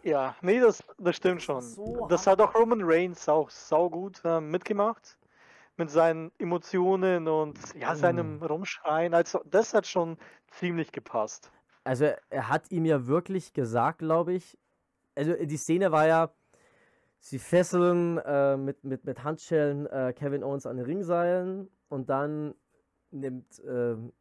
Ja, 0.03 0.35
nee, 0.41 0.59
das, 0.59 0.83
das 0.97 1.15
stimmt 1.15 1.41
schon. 1.41 1.61
so 1.61 2.07
das 2.09 2.27
hat 2.27 2.41
auch 2.41 2.53
Roman 2.55 2.81
Reigns 2.83 3.29
auch 3.29 3.49
saugut 3.49 4.21
äh, 4.25 4.41
mitgemacht. 4.41 5.17
Mit 5.77 5.89
seinen 5.89 6.31
Emotionen 6.37 7.27
und 7.27 7.57
ja, 7.75 7.95
seinem 7.95 8.37
Mm. 8.37 8.43
Rumschreien. 8.43 9.13
Also, 9.15 9.41
das 9.45 9.73
hat 9.73 9.87
schon 9.87 10.17
ziemlich 10.51 10.91
gepasst. 10.91 11.51
Also 11.83 12.05
er 12.29 12.49
hat 12.49 12.71
ihm 12.71 12.85
ja 12.85 13.07
wirklich 13.07 13.53
gesagt, 13.53 13.99
glaube 13.99 14.33
ich. 14.33 14.57
Also 15.15 15.33
die 15.33 15.57
Szene 15.57 15.91
war 15.91 16.07
ja, 16.07 16.31
sie 17.19 17.39
fesseln 17.39 18.17
äh, 18.19 18.57
mit, 18.57 18.83
mit, 18.83 19.05
mit 19.05 19.23
Handschellen 19.23 19.85
äh, 19.87 20.13
Kevin 20.15 20.43
Owens 20.43 20.65
an 20.65 20.77
den 20.77 20.85
Ringseilen 20.85 21.69
und 21.89 22.09
dann 22.09 22.55
nimmt 23.11 23.61
ähm, 23.67 24.11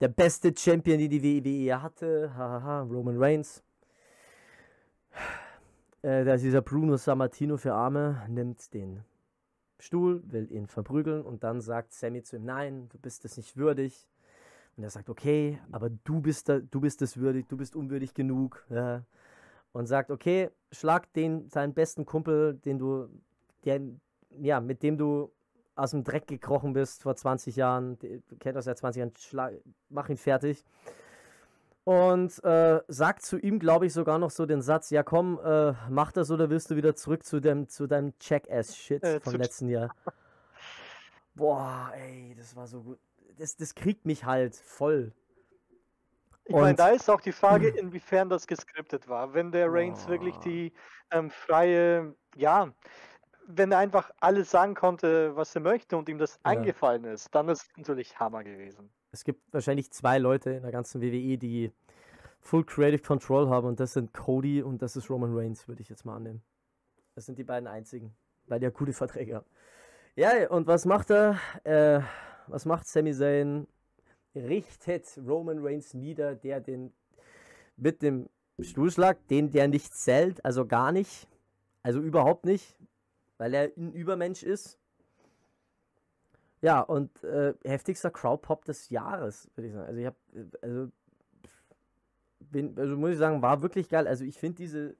der 0.00 0.08
beste 0.08 0.54
Champion, 0.56 0.98
die 0.98 1.08
die 1.08 1.22
WWE 1.22 1.82
hatte, 1.82 2.32
hahaha, 2.34 2.82
Roman 2.82 3.16
Reigns. 3.18 3.62
Äh, 6.02 6.24
da 6.24 6.34
ist 6.34 6.44
dieser 6.44 6.62
Bruno 6.62 6.96
Sammartino 6.96 7.58
für 7.58 7.74
Arme, 7.74 8.22
nimmt 8.28 8.72
den 8.72 9.04
Stuhl, 9.78 10.22
will 10.24 10.50
ihn 10.50 10.66
verprügeln 10.66 11.22
und 11.22 11.44
dann 11.44 11.60
sagt 11.60 11.92
Sammy 11.92 12.22
zu 12.22 12.36
ihm, 12.36 12.44
nein, 12.44 12.88
du 12.88 12.98
bist 12.98 13.24
es 13.24 13.36
nicht 13.36 13.56
würdig. 13.56 14.08
Und 14.80 14.84
er 14.84 14.90
sagt, 14.90 15.10
okay, 15.10 15.60
aber 15.72 15.90
du 15.90 16.22
bist, 16.22 16.48
da, 16.48 16.58
du 16.58 16.80
bist 16.80 17.02
es 17.02 17.18
würdig, 17.18 17.46
du 17.48 17.58
bist 17.58 17.76
unwürdig 17.76 18.14
genug. 18.14 18.64
Ja. 18.70 19.04
Und 19.72 19.88
sagt, 19.88 20.10
okay, 20.10 20.48
schlag 20.72 21.12
den, 21.12 21.50
seinen 21.50 21.74
besten 21.74 22.06
Kumpel, 22.06 22.54
den 22.54 22.78
du, 22.78 23.10
der, 23.66 23.82
ja, 24.30 24.58
mit 24.58 24.82
dem 24.82 24.96
du 24.96 25.30
aus 25.74 25.90
dem 25.90 26.02
Dreck 26.02 26.26
gekrochen 26.26 26.72
bist 26.72 27.02
vor 27.02 27.14
20 27.14 27.56
Jahren, 27.56 27.98
du 27.98 28.36
kennst 28.38 28.56
das 28.56 28.64
seit 28.64 28.78
20 28.78 29.00
Jahren, 29.00 29.12
schlag, 29.18 29.52
mach 29.90 30.08
ihn 30.08 30.16
fertig. 30.16 30.64
Und 31.84 32.42
äh, 32.42 32.80
sagt 32.88 33.20
zu 33.20 33.36
ihm, 33.36 33.58
glaube 33.58 33.84
ich, 33.84 33.92
sogar 33.92 34.18
noch 34.18 34.30
so 34.30 34.46
den 34.46 34.62
Satz, 34.62 34.88
ja 34.88 35.02
komm, 35.02 35.38
äh, 35.44 35.74
mach 35.90 36.10
das 36.10 36.30
oder 36.30 36.48
willst 36.48 36.70
du 36.70 36.76
wieder 36.76 36.94
zurück 36.94 37.22
zu, 37.22 37.40
dem, 37.40 37.68
zu 37.68 37.86
deinem 37.86 38.14
Jackass-Shit 38.18 39.02
Äh, 39.02 39.20
vom 39.20 39.34
letzten 39.34 39.68
Jahr. 39.68 39.94
Boah, 41.34 41.92
ey, 41.94 42.34
das 42.34 42.56
war 42.56 42.66
so 42.66 42.82
gut. 42.82 42.98
Das, 43.38 43.56
das 43.56 43.74
kriegt 43.74 44.04
mich 44.06 44.24
halt 44.24 44.54
voll. 44.56 45.12
Ich 46.44 46.54
meine, 46.54 46.70
Und- 46.70 46.78
da 46.78 46.88
ist 46.88 47.08
auch 47.08 47.20
die 47.20 47.32
Frage, 47.32 47.68
inwiefern 47.68 48.28
das 48.28 48.46
geskriptet 48.46 49.08
war. 49.08 49.34
Wenn 49.34 49.52
der 49.52 49.72
Reigns 49.72 50.08
wirklich 50.08 50.34
Boah. 50.34 50.42
die 50.44 50.72
ähm, 51.12 51.30
freie, 51.30 52.14
ja, 52.36 52.72
wenn 53.46 53.72
er 53.72 53.78
einfach 53.78 54.10
alles 54.20 54.50
sagen 54.50 54.74
konnte, 54.74 55.34
was 55.36 55.54
er 55.54 55.60
möchte 55.60 55.96
und 55.96 56.08
ihm 56.08 56.18
das 56.18 56.34
Ja. 56.34 56.50
eingefallen 56.52 57.04
ist, 57.04 57.34
dann 57.34 57.48
ist 57.48 57.62
es 57.62 57.76
natürlich 57.76 58.18
Hammer 58.18 58.44
gewesen. 58.44 58.90
Es 59.12 59.24
gibt 59.24 59.42
wahrscheinlich 59.52 59.90
zwei 59.92 60.18
Leute 60.18 60.50
in 60.50 60.62
der 60.62 60.70
ganzen 60.72 61.00
WWE, 61.00 61.36
die 61.38 61.72
Full 62.40 62.64
Creative 62.64 63.02
Control 63.02 63.48
haben 63.48 63.66
und 63.66 63.80
das 63.80 63.92
sind 63.92 64.12
Cody 64.14 64.62
und 64.62 64.82
das 64.82 64.96
ist 64.96 65.10
Roman 65.10 65.36
Reigns, 65.36 65.66
würde 65.68 65.82
ich 65.82 65.88
jetzt 65.88 66.04
mal 66.04 66.16
annehmen. 66.16 66.42
Das 67.16 67.26
sind 67.26 67.38
die 67.38 67.44
beiden 67.44 67.66
einzigen, 67.66 68.14
weil 68.46 68.60
die 68.60 68.64
ja 68.64 68.70
gute 68.70 68.92
Verträge 68.92 69.36
haben. 69.36 69.46
Ja, 70.14 70.48
und 70.50 70.66
was 70.66 70.84
macht 70.86 71.10
er? 71.10 71.38
Äh, 71.64 72.00
was 72.50 72.64
macht 72.64 72.86
Sami 72.86 73.12
Zayn? 73.12 73.66
Richtet 74.34 75.18
Roman 75.26 75.58
Reigns 75.60 75.92
nieder, 75.94 76.34
der 76.36 76.60
den 76.60 76.92
mit 77.76 78.02
dem 78.02 78.28
Stuhlschlag, 78.60 79.26
den 79.28 79.50
der 79.50 79.68
nicht 79.68 79.94
zählt, 79.94 80.44
also 80.44 80.66
gar 80.66 80.92
nicht, 80.92 81.26
also 81.82 82.00
überhaupt 82.00 82.44
nicht, 82.44 82.76
weil 83.38 83.54
er 83.54 83.72
ein 83.76 83.92
Übermensch 83.92 84.42
ist. 84.42 84.78
Ja, 86.62 86.80
und 86.80 87.24
äh, 87.24 87.54
heftigster 87.64 88.10
Crowdpop 88.10 88.66
des 88.66 88.90
Jahres, 88.90 89.50
würde 89.54 89.68
ich 89.68 89.72
sagen. 89.72 89.86
Also 89.86 90.00
ich 90.00 90.06
habe, 90.06 90.16
also, 90.60 90.88
bin, 92.40 92.78
also 92.78 92.96
muss 92.96 93.12
ich 93.12 93.18
sagen, 93.18 93.40
war 93.40 93.62
wirklich 93.62 93.88
geil. 93.88 94.06
Also 94.06 94.24
ich 94.24 94.38
finde 94.38 94.56
diese 94.56 94.94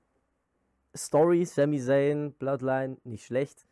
Story, 0.95 1.45
Sami 1.45 1.79
Zayn, 1.79 2.33
Bloodline, 2.33 2.97
nicht 3.03 3.25
schlecht. 3.25 3.67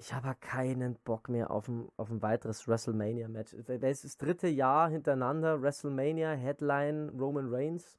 Ich 0.00 0.12
habe 0.14 0.34
keinen 0.40 0.94
Bock 1.04 1.28
mehr 1.28 1.50
auf 1.50 1.66
ein, 1.68 1.88
auf 1.96 2.08
ein 2.10 2.22
weiteres 2.22 2.68
WrestleMania-Match. 2.68 3.56
Das 3.66 3.82
ist 3.82 4.04
das 4.04 4.16
dritte 4.16 4.46
Jahr 4.46 4.88
hintereinander 4.90 5.60
WrestleMania, 5.60 6.30
Headline, 6.32 7.08
Roman 7.18 7.52
Reigns. 7.52 7.98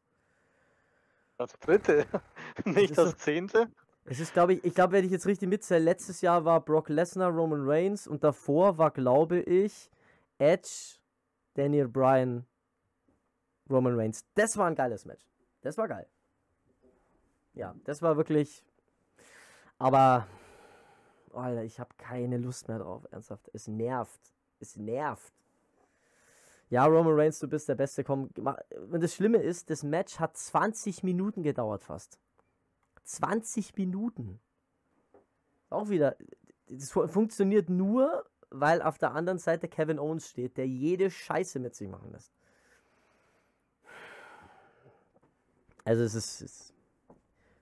Das 1.38 1.52
dritte, 1.60 2.06
nicht 2.66 2.98
das 2.98 3.12
doch- 3.12 3.18
zehnte. 3.18 3.68
Es 4.06 4.20
ist, 4.20 4.34
glaube 4.34 4.54
ich, 4.54 4.64
ich 4.64 4.74
glaube, 4.74 4.94
wenn 4.94 5.06
ich 5.06 5.12
jetzt 5.12 5.28
richtig 5.28 5.50
mitzähle, 5.50 5.84
letztes 5.84 6.22
Jahr 6.22 6.44
war 6.44 6.62
Brock 6.62 6.90
Lesnar, 6.90 7.30
Roman 7.30 7.62
Reigns 7.70 8.08
und 8.08 8.24
davor 8.24 8.78
war, 8.80 8.90
glaube 8.90 9.42
ich, 9.42 9.92
Edge, 10.40 10.98
Daniel 11.54 11.88
Bryan, 11.88 12.46
Roman 13.70 13.96
Reigns. 14.00 14.26
Das 14.34 14.58
war 14.58 14.66
ein 14.68 14.74
geiles 14.74 15.06
Match. 15.06 15.28
Das 15.62 15.78
war 15.78 15.88
geil. 15.88 16.08
Ja, 17.54 17.76
das 17.84 18.02
war 18.02 18.18
wirklich. 18.18 18.64
Aber, 19.78 20.26
Alter, 21.34 21.64
ich 21.64 21.80
habe 21.80 21.94
keine 21.98 22.38
Lust 22.38 22.68
mehr 22.68 22.80
drauf. 22.80 23.08
Ernsthaft. 23.12 23.50
Es 23.54 23.68
nervt. 23.68 24.34
Es 24.60 24.76
nervt. 24.78 25.34
Ja, 26.70 26.86
Roman 26.86 27.14
Reigns, 27.20 27.40
du 27.40 27.48
bist 27.48 27.68
der 27.68 27.76
Beste. 27.76 28.04
Komm. 28.04 28.30
Und 28.92 29.02
das 29.02 29.16
Schlimme 29.16 29.38
ist, 29.40 29.70
das 29.70 29.84
Match 29.84 30.20
hat 30.20 30.38
20 30.38 31.04
Minuten 31.04 31.42
gedauert 31.44 31.84
fast. 31.84 32.20
20 33.04 33.76
Minuten. 33.76 34.40
Auch 35.70 35.90
wieder, 35.90 36.16
das 36.68 36.92
fu- 36.92 37.08
funktioniert 37.08 37.70
nur, 37.70 38.26
weil 38.52 38.82
auf 38.82 38.98
der 38.98 39.14
anderen 39.14 39.40
Seite 39.40 39.68
Kevin 39.68 40.00
Owens 40.00 40.30
steht, 40.30 40.58
der 40.58 40.68
jede 40.68 41.10
Scheiße 41.10 41.60
mit 41.60 41.76
sich 41.76 41.88
machen 41.88 42.12
lässt. 42.12 42.32
Also 45.86 46.04
es 46.04 46.14
ist, 46.14 46.42
es 46.42 46.74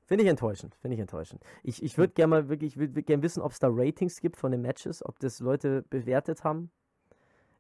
finde 0.08 0.24
ich 0.24 0.30
enttäuschend, 0.30 0.76
finde 0.76 0.96
ich 0.96 1.02
enttäuschend. 1.02 1.44
Ich, 1.64 1.84
ich 1.84 1.98
würde 1.98 2.14
gerne 2.14 2.30
mal 2.30 2.50
wirklich, 2.50 2.78
würde 2.78 3.04
gerne 3.04 3.22
wissen, 3.22 3.42
ob 3.42 3.52
es 3.52 3.60
da 3.60 3.68
Ratings 3.70 4.22
gibt 4.22 4.38
von 4.38 4.52
den 4.52 4.62
Matches, 4.62 5.06
ob 5.06 5.20
das 5.20 5.40
Leute 5.40 5.84
bewertet 5.84 6.44
haben. 6.44 6.72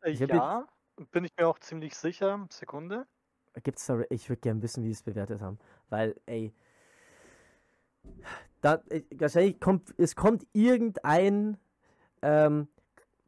Äh, 0.02 0.12
Ich 0.12 0.22
hab 0.22 0.30
ja, 0.30 0.68
bin 1.12 1.26
ich 1.26 1.32
mir 1.38 1.48
auch 1.48 1.60
ziemlich 1.60 1.96
sicher. 1.96 2.48
Sekunde. 2.50 3.06
Gibt's 3.64 3.86
da, 3.86 4.02
ich 4.10 4.30
würde 4.30 4.42
gerne 4.42 4.62
wissen, 4.62 4.84
wie 4.84 4.88
sie 4.88 4.94
es 4.94 5.04
bewertet 5.04 5.42
haben, 5.42 5.60
weil, 5.90 6.16
ey, 6.26 6.54
da, 8.62 8.82
äh, 8.90 9.04
wahrscheinlich 9.16 9.60
kommt, 9.60 9.94
es 9.98 10.16
kommt 10.16 10.46
irgendein 10.54 11.58
ähm, 12.22 12.68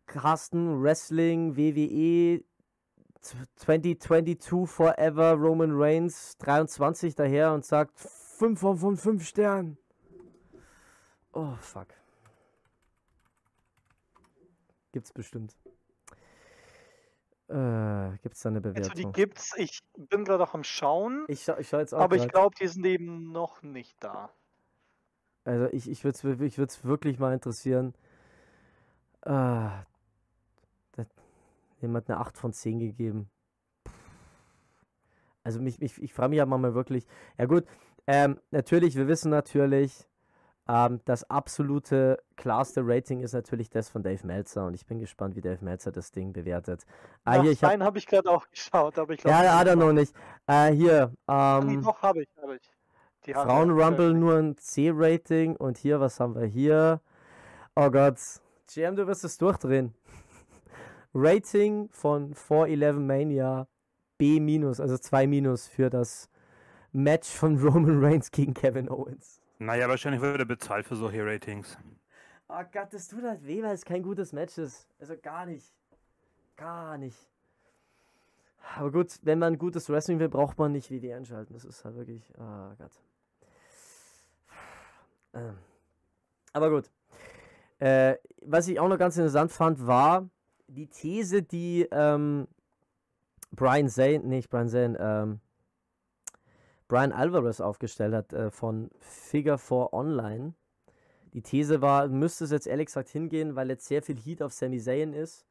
Carsten 0.06 0.82
Wrestling 0.82 1.58
WWE 1.58 2.44
2022 3.22 4.70
Forever 4.70 5.34
Roman 5.34 5.72
Reigns 5.74 6.38
23 6.38 7.16
daher 7.16 7.54
und 7.54 7.66
sagt 7.66 8.00
5 8.40 8.58
von 8.58 8.78
5, 8.78 9.02
5 9.02 9.28
Sternen. 9.28 9.78
Oh, 11.34 11.56
fuck. 11.60 11.88
Gibt's 14.94 15.12
bestimmt. 15.12 15.56
Äh, 17.50 18.18
gibt's 18.22 18.40
da 18.42 18.50
eine 18.50 18.60
Also 18.60 18.70
Bewertung? 18.74 18.96
die 18.96 19.12
gibt's. 19.12 19.54
Ich 19.58 19.82
bin 19.98 20.24
gerade 20.24 20.44
auch 20.44 20.54
am 20.54 20.64
Schauen, 20.64 21.26
Ich, 21.28 21.44
schau, 21.44 21.58
ich 21.58 21.68
schau 21.68 21.80
jetzt 21.80 21.94
auch 21.94 22.00
aber 22.00 22.16
ich 22.16 22.24
grad. 22.24 22.32
glaube, 22.32 22.56
die 22.62 22.68
sind 22.68 22.86
eben 22.86 23.32
noch 23.32 23.62
nicht 23.62 24.02
da. 24.02 24.32
Also 25.44 25.66
ich, 25.74 25.90
ich 25.90 26.04
würde 26.06 26.18
es 26.18 26.42
ich 26.42 26.58
würd's 26.58 26.86
wirklich 26.86 27.20
mal 27.20 27.34
interessieren. 27.34 27.94
Ah, 29.22 29.84
da, 30.94 31.06
jemand 31.82 32.10
eine 32.10 32.20
8 32.20 32.38
von 32.38 32.54
10 32.54 32.80
gegeben. 32.80 33.30
Also 35.44 35.60
mich, 35.60 35.80
mich, 35.80 36.02
ich 36.02 36.14
frage 36.14 36.30
mich 36.30 36.38
ja 36.38 36.46
mal 36.46 36.74
wirklich. 36.74 37.06
Ja 37.38 37.46
gut, 37.46 37.66
ähm, 38.12 38.40
natürlich, 38.50 38.96
wir 38.96 39.08
wissen 39.08 39.30
natürlich, 39.30 40.08
ähm, 40.68 41.00
das 41.06 41.30
absolute 41.30 42.20
klarste 42.38 42.82
Rating 42.84 43.22
ist 43.22 43.34
natürlich 43.34 43.70
das 43.70 43.88
von 43.90 44.02
Dave 44.02 44.26
Meltzer 44.26 44.66
und 44.66 44.74
ich 44.74 44.88
bin 44.88 45.00
gespannt, 45.00 45.36
wie 45.36 45.42
Dave 45.42 45.64
Meltzer 45.64 45.92
das 45.92 46.12
Ding 46.12 46.34
bewertet. 46.34 46.88
Ah, 47.24 47.38
Ach, 47.38 47.42
hier, 47.44 47.52
ich 47.52 47.64
hab, 47.64 47.80
habe 47.80 48.00
ich 48.00 48.08
gerade 48.08 48.28
auch 48.32 48.48
geschaut, 48.52 48.98
aber 48.98 49.14
ich 49.14 49.22
glaube. 49.22 49.44
ja, 49.44 49.60
hat 49.60 49.68
er 49.68 49.76
noch 49.76 49.94
nicht. 49.94 50.12
Äh, 50.48 50.72
hier, 50.72 51.14
Nee, 51.28 51.74
ähm, 51.76 51.82
doch, 51.84 52.02
habe 52.02 52.24
ich, 52.24 52.30
habe 52.42 52.56
ich. 52.56 52.72
Die 53.26 53.36
hat 53.36 53.46
Frauen 53.46 53.70
Rumble 53.70 53.96
veröffentlicht. 53.96 54.20
nur 54.20 54.38
ein 54.38 54.58
C-Rating 54.58 55.56
und 55.56 55.78
hier, 55.78 56.00
was 56.00 56.20
haben 56.20 56.34
wir 56.34 56.46
hier? 56.48 57.02
Oh 57.76 57.92
Gott. 57.92 58.18
GM, 58.74 58.96
du 58.96 59.06
wirst 59.06 59.24
es 59.24 59.38
durchdrehen. 59.38 59.94
Rating 61.14 61.90
von 61.92 62.34
411 62.34 62.98
Mania 62.98 63.68
B-, 64.18 64.64
also 64.66 64.98
2 64.98 65.28
minus 65.28 65.68
für 65.68 65.92
das 65.92 66.29
Match 66.92 67.30
von 67.30 67.58
Roman 67.64 68.04
Reigns 68.04 68.32
gegen 68.32 68.54
Kevin 68.54 68.90
Owens. 68.90 69.42
Naja, 69.60 69.90
wahrscheinlich 69.90 70.22
wird 70.22 70.40
er 70.40 70.46
bezahlt 70.46 70.86
für 70.86 70.96
solche 70.96 71.26
Ratings. 71.26 71.78
Oh 72.48 72.64
Gott, 72.72 72.94
das 72.94 73.08
tut 73.08 73.24
halt 73.24 73.46
weh, 73.46 73.62
weil 73.62 73.76
es 73.76 73.86
kein 73.86 74.02
gutes 74.02 74.34
Match 74.34 74.58
ist. 74.58 74.88
Also 75.00 75.16
gar 75.22 75.46
nicht. 75.46 75.74
Gar 76.56 76.98
nicht. 76.98 77.18
Aber 78.78 78.92
gut, 78.92 79.20
wenn 79.24 79.40
man 79.40 79.58
gutes 79.58 79.90
Wrestling 79.90 80.20
will, 80.20 80.30
braucht 80.30 80.58
man 80.58 80.72
nicht 80.72 80.90
WD 80.92 81.14
einschalten. 81.14 81.54
Das 81.54 81.66
ist 81.66 81.84
halt 81.86 81.96
wirklich. 81.96 82.24
Oh 82.38 82.74
Gott. 82.78 82.92
Ähm. 85.34 85.58
Aber 86.54 86.70
gut. 86.70 86.90
Äh, 87.80 88.16
was 88.42 88.68
ich 88.68 88.80
auch 88.80 88.90
noch 88.90 88.98
ganz 88.98 89.16
interessant 89.16 89.52
fand, 89.52 89.86
war 89.86 90.30
die 90.68 90.88
These, 90.88 91.44
die 91.44 91.88
ähm, 91.92 92.48
Brian 93.52 93.90
Zane, 93.90 94.20
nicht 94.20 94.50
Brian 94.50 94.70
Zane, 94.70 94.98
ähm, 95.00 95.40
Brian 96.90 97.12
Alvarez 97.12 97.62
aufgestellt 97.62 98.16
hat 98.16 98.34
äh, 98.34 98.50
von 98.50 98.90
Figure 99.00 99.60
4 99.60 99.94
Online. 99.94 100.54
Die 101.34 101.42
These 101.44 101.84
war, 101.84 102.08
müsste 102.08 102.46
es 102.46 102.52
jetzt 102.52 102.66
ehrlich 102.66 102.88
gesagt 102.88 103.10
hingehen, 103.10 103.56
weil 103.56 103.70
jetzt 103.70 103.86
sehr 103.86 104.02
viel 104.02 104.18
Heat 104.18 104.42
auf 104.42 104.52
Sami 104.52 104.80
Zayn 104.80 105.14
ist. 105.14 105.46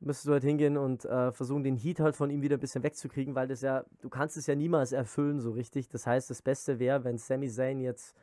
Müsstest 0.00 0.28
du 0.28 0.32
halt 0.32 0.44
hingehen 0.44 0.76
und 0.76 1.06
äh, 1.06 1.32
versuchen, 1.32 1.64
den 1.64 1.76
Heat 1.76 1.98
halt 2.00 2.14
von 2.14 2.28
ihm 2.28 2.42
wieder 2.42 2.58
ein 2.58 2.60
bisschen 2.60 2.82
wegzukriegen, 2.82 3.34
weil 3.34 3.48
das 3.48 3.62
ja, 3.62 3.84
du 4.02 4.10
kannst 4.10 4.36
es 4.36 4.46
ja 4.46 4.54
niemals 4.54 4.92
erfüllen 4.92 5.40
so 5.40 5.50
richtig. 5.50 5.88
Das 5.88 6.06
heißt, 6.06 6.28
das 6.28 6.42
Beste 6.42 6.78
wäre, 6.78 7.04
wenn 7.04 7.16
Sami 7.16 7.48
Zayn 7.48 7.80
jetzt 7.80 8.14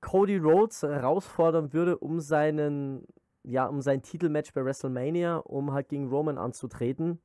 Cody 0.00 0.38
Rhodes 0.38 0.82
herausfordern 0.82 1.72
würde, 1.72 1.98
um 1.98 2.18
seinen, 2.18 3.06
ja, 3.44 3.66
um 3.66 3.80
sein 3.80 4.02
Titelmatch 4.02 4.52
bei 4.54 4.64
WrestleMania, 4.64 5.36
um 5.36 5.72
halt 5.72 5.88
gegen 5.88 6.08
Roman 6.08 6.36
anzutreten 6.36 7.20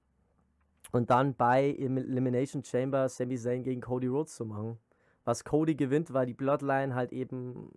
und 0.92 1.10
dann 1.10 1.36
bei 1.36 1.76
Elimination 1.78 2.64
Chamber 2.64 3.10
Sami 3.10 3.38
Zayn 3.38 3.64
gegen 3.64 3.82
Cody 3.82 4.08
Rhodes 4.08 4.36
zu 4.36 4.46
machen. 4.46 4.80
Was 5.26 5.44
Cody 5.44 5.76
gewinnt, 5.76 6.14
weil 6.14 6.26
die 6.26 6.34
Bloodline 6.34 6.96
halt 6.96 7.12
eben 7.12 7.72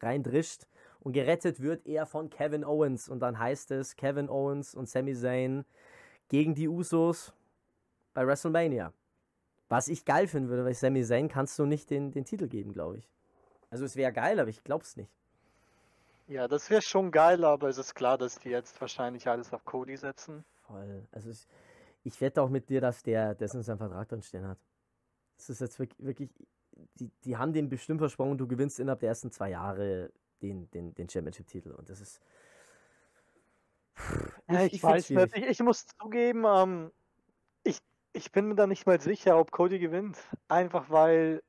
reindrischt 0.00 0.66
und 1.00 1.12
gerettet 1.12 1.60
wird 1.60 1.86
er 1.86 2.06
von 2.06 2.30
Kevin 2.30 2.64
Owens 2.64 3.08
und 3.08 3.20
dann 3.20 3.38
heißt 3.38 3.70
es 3.70 3.96
Kevin 3.96 4.28
Owens 4.28 4.74
und 4.74 4.88
Sami 4.88 5.14
Zayn 5.14 5.64
gegen 6.28 6.54
die 6.54 6.68
Usos 6.68 7.32
bei 8.14 8.26
WrestleMania. 8.26 8.92
Was 9.68 9.88
ich 9.88 10.04
geil 10.04 10.28
finden 10.28 10.48
würde, 10.48 10.64
weil 10.64 10.74
Sami 10.74 11.04
Zayn 11.04 11.28
kannst 11.28 11.58
du 11.58 11.66
nicht 11.66 11.90
den, 11.90 12.10
den 12.10 12.24
Titel 12.24 12.48
geben, 12.48 12.72
glaube 12.72 12.98
ich. 12.98 13.08
Also 13.70 13.84
es 13.84 13.96
wäre 13.96 14.12
geil, 14.12 14.40
aber 14.40 14.50
ich 14.50 14.64
glaube 14.64 14.84
es 14.84 14.96
nicht. 14.96 15.10
Ja, 16.26 16.46
das 16.46 16.68
wäre 16.68 16.82
schon 16.82 17.10
geil, 17.10 17.42
aber 17.44 17.68
es 17.68 17.78
ist 17.78 17.94
klar, 17.94 18.18
dass 18.18 18.38
die 18.38 18.50
jetzt 18.50 18.78
wahrscheinlich 18.80 19.28
alles 19.28 19.52
auf 19.52 19.64
Cody 19.64 19.96
setzen. 19.96 20.44
Voll. 20.66 21.06
Also 21.12 21.30
ich, 21.30 21.46
ich 22.04 22.20
wette 22.20 22.42
auch 22.42 22.48
mit 22.48 22.68
dir, 22.68 22.80
dass 22.80 23.02
der 23.02 23.34
dessen 23.34 23.62
seinen 23.62 23.78
Vertrag 23.78 24.08
drin 24.08 24.22
stehen 24.22 24.46
hat. 24.46 24.58
Das 25.36 25.50
ist 25.50 25.60
jetzt 25.60 25.78
wirklich, 25.78 26.30
die, 26.94 27.10
die 27.24 27.36
haben 27.36 27.52
den 27.52 27.68
bestimmt 27.68 28.00
versprochen, 28.00 28.38
du 28.38 28.46
gewinnst 28.46 28.80
innerhalb 28.80 29.00
der 29.00 29.10
ersten 29.10 29.30
zwei 29.30 29.50
Jahre 29.50 30.12
den, 30.42 30.70
den, 30.70 30.94
den 30.94 31.08
Championship-Titel. 31.08 31.70
Und 31.72 31.88
das 31.88 32.00
ist. 32.00 32.20
Ich, 34.48 34.58
ich, 34.58 34.72
ich 34.74 34.82
weiß 34.82 35.10
nicht. 35.10 35.36
Ich, 35.36 35.44
ich, 35.44 35.60
muss 35.60 35.86
zugeben, 35.86 36.44
ähm, 36.46 36.92
ich, 37.64 37.78
ich 38.12 38.30
bin 38.32 38.46
mir 38.46 38.54
da 38.54 38.66
nicht 38.66 38.86
mal 38.86 39.00
sicher, 39.00 39.38
ob 39.38 39.50
Cody 39.50 39.78
gewinnt. 39.78 40.18
Einfach 40.48 40.90
weil 40.90 41.42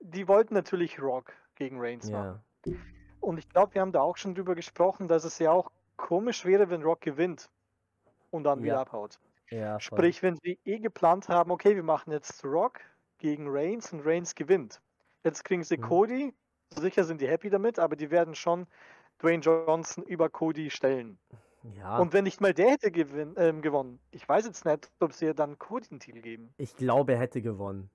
die 0.00 0.28
wollten 0.28 0.54
natürlich 0.54 1.00
Rock 1.00 1.32
gegen 1.54 1.78
Reigns 1.78 2.08
ja. 2.08 2.18
machen. 2.64 2.80
Und 3.20 3.38
ich 3.38 3.48
glaube, 3.48 3.74
wir 3.74 3.82
haben 3.82 3.92
da 3.92 4.00
auch 4.00 4.16
schon 4.16 4.34
drüber 4.34 4.54
gesprochen, 4.54 5.08
dass 5.08 5.24
es 5.24 5.38
ja 5.38 5.52
auch 5.52 5.70
komisch 5.96 6.44
wäre, 6.46 6.70
wenn 6.70 6.82
Rock 6.82 7.02
gewinnt 7.02 7.50
und 8.30 8.44
dann 8.44 8.60
ja. 8.60 8.64
wieder 8.64 8.80
abhaut. 8.80 9.18
Ja, 9.50 9.80
Sprich, 9.80 10.22
wenn 10.22 10.36
sie 10.36 10.58
eh 10.64 10.78
geplant 10.78 11.28
haben, 11.28 11.50
okay, 11.50 11.74
wir 11.74 11.82
machen 11.82 12.12
jetzt 12.12 12.44
Rock 12.44 12.80
gegen 13.18 13.48
Reigns 13.48 13.92
und 13.92 14.06
Reigns 14.06 14.34
gewinnt. 14.34 14.80
Jetzt 15.24 15.44
kriegen 15.44 15.64
sie 15.64 15.76
mhm. 15.76 15.82
Cody, 15.82 16.34
sicher 16.70 17.04
sind 17.04 17.20
die 17.20 17.28
happy 17.28 17.50
damit, 17.50 17.78
aber 17.78 17.96
die 17.96 18.10
werden 18.10 18.34
schon 18.34 18.66
Dwayne 19.20 19.42
Johnson 19.42 20.04
über 20.04 20.28
Cody 20.30 20.70
stellen. 20.70 21.18
Ja. 21.76 21.98
Und 21.98 22.12
wenn 22.12 22.24
nicht 22.24 22.40
mal 22.40 22.54
der 22.54 22.70
hätte 22.70 22.90
gewin 22.90 23.36
äh, 23.36 23.52
gewonnen, 23.60 24.00
ich 24.12 24.26
weiß 24.26 24.46
jetzt 24.46 24.64
nicht, 24.64 24.90
ob 25.00 25.12
sie 25.12 25.34
dann 25.34 25.58
Cody 25.58 25.88
den 25.88 26.00
Titel 26.00 26.20
geben. 26.20 26.54
Ich 26.56 26.74
glaube, 26.76 27.12
er 27.12 27.18
hätte 27.18 27.42
gewonnen. 27.42 27.90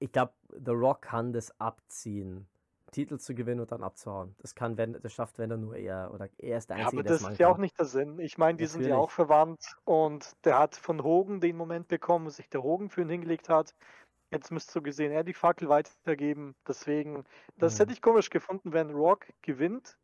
Ich 0.00 0.10
glaube, 0.10 0.32
The 0.50 0.72
Rock 0.72 1.02
kann 1.02 1.32
das 1.32 1.52
abziehen. 1.60 2.48
Titel 2.90 3.18
zu 3.18 3.34
gewinnen 3.34 3.60
und 3.60 3.72
dann 3.72 3.82
abzuhauen. 3.82 4.34
Das 4.38 4.54
kann, 4.54 4.76
wenn, 4.76 4.98
das 5.00 5.12
schafft, 5.12 5.38
wenn 5.38 5.50
er 5.50 5.56
nur 5.56 5.76
er 5.76 6.12
oder 6.12 6.28
er 6.38 6.58
ist 6.58 6.70
der 6.70 6.76
Einzige, 6.76 6.96
ja, 6.96 7.00
aber 7.00 7.08
das 7.08 7.22
ist 7.22 7.38
ja 7.38 7.48
auch 7.48 7.58
nicht 7.58 7.78
der 7.78 7.86
Sinn. 7.86 8.18
Ich 8.18 8.38
meine, 8.38 8.56
die 8.56 8.64
Natürlich. 8.64 8.84
sind 8.84 8.90
ja 8.90 8.96
auch 8.96 9.10
verwandt 9.10 9.76
und 9.84 10.32
der 10.44 10.58
hat 10.58 10.76
von 10.76 11.02
Hogan 11.02 11.40
den 11.40 11.56
Moment 11.56 11.88
bekommen, 11.88 12.26
wo 12.26 12.30
sich 12.30 12.48
der 12.48 12.62
Hogan 12.62 12.90
für 12.90 13.02
ihn 13.02 13.08
hingelegt 13.08 13.48
hat. 13.48 13.74
Jetzt 14.30 14.50
müsst 14.50 14.74
du 14.74 14.82
gesehen, 14.82 15.10
er 15.12 15.24
die 15.24 15.34
Fackel 15.34 15.68
weitergeben. 15.68 16.54
Deswegen, 16.66 17.24
das 17.56 17.74
mhm. 17.74 17.78
hätte 17.78 17.92
ich 17.92 18.02
komisch 18.02 18.30
gefunden, 18.30 18.72
wenn 18.72 18.90
Rock 18.90 19.26
gewinnt 19.42 19.98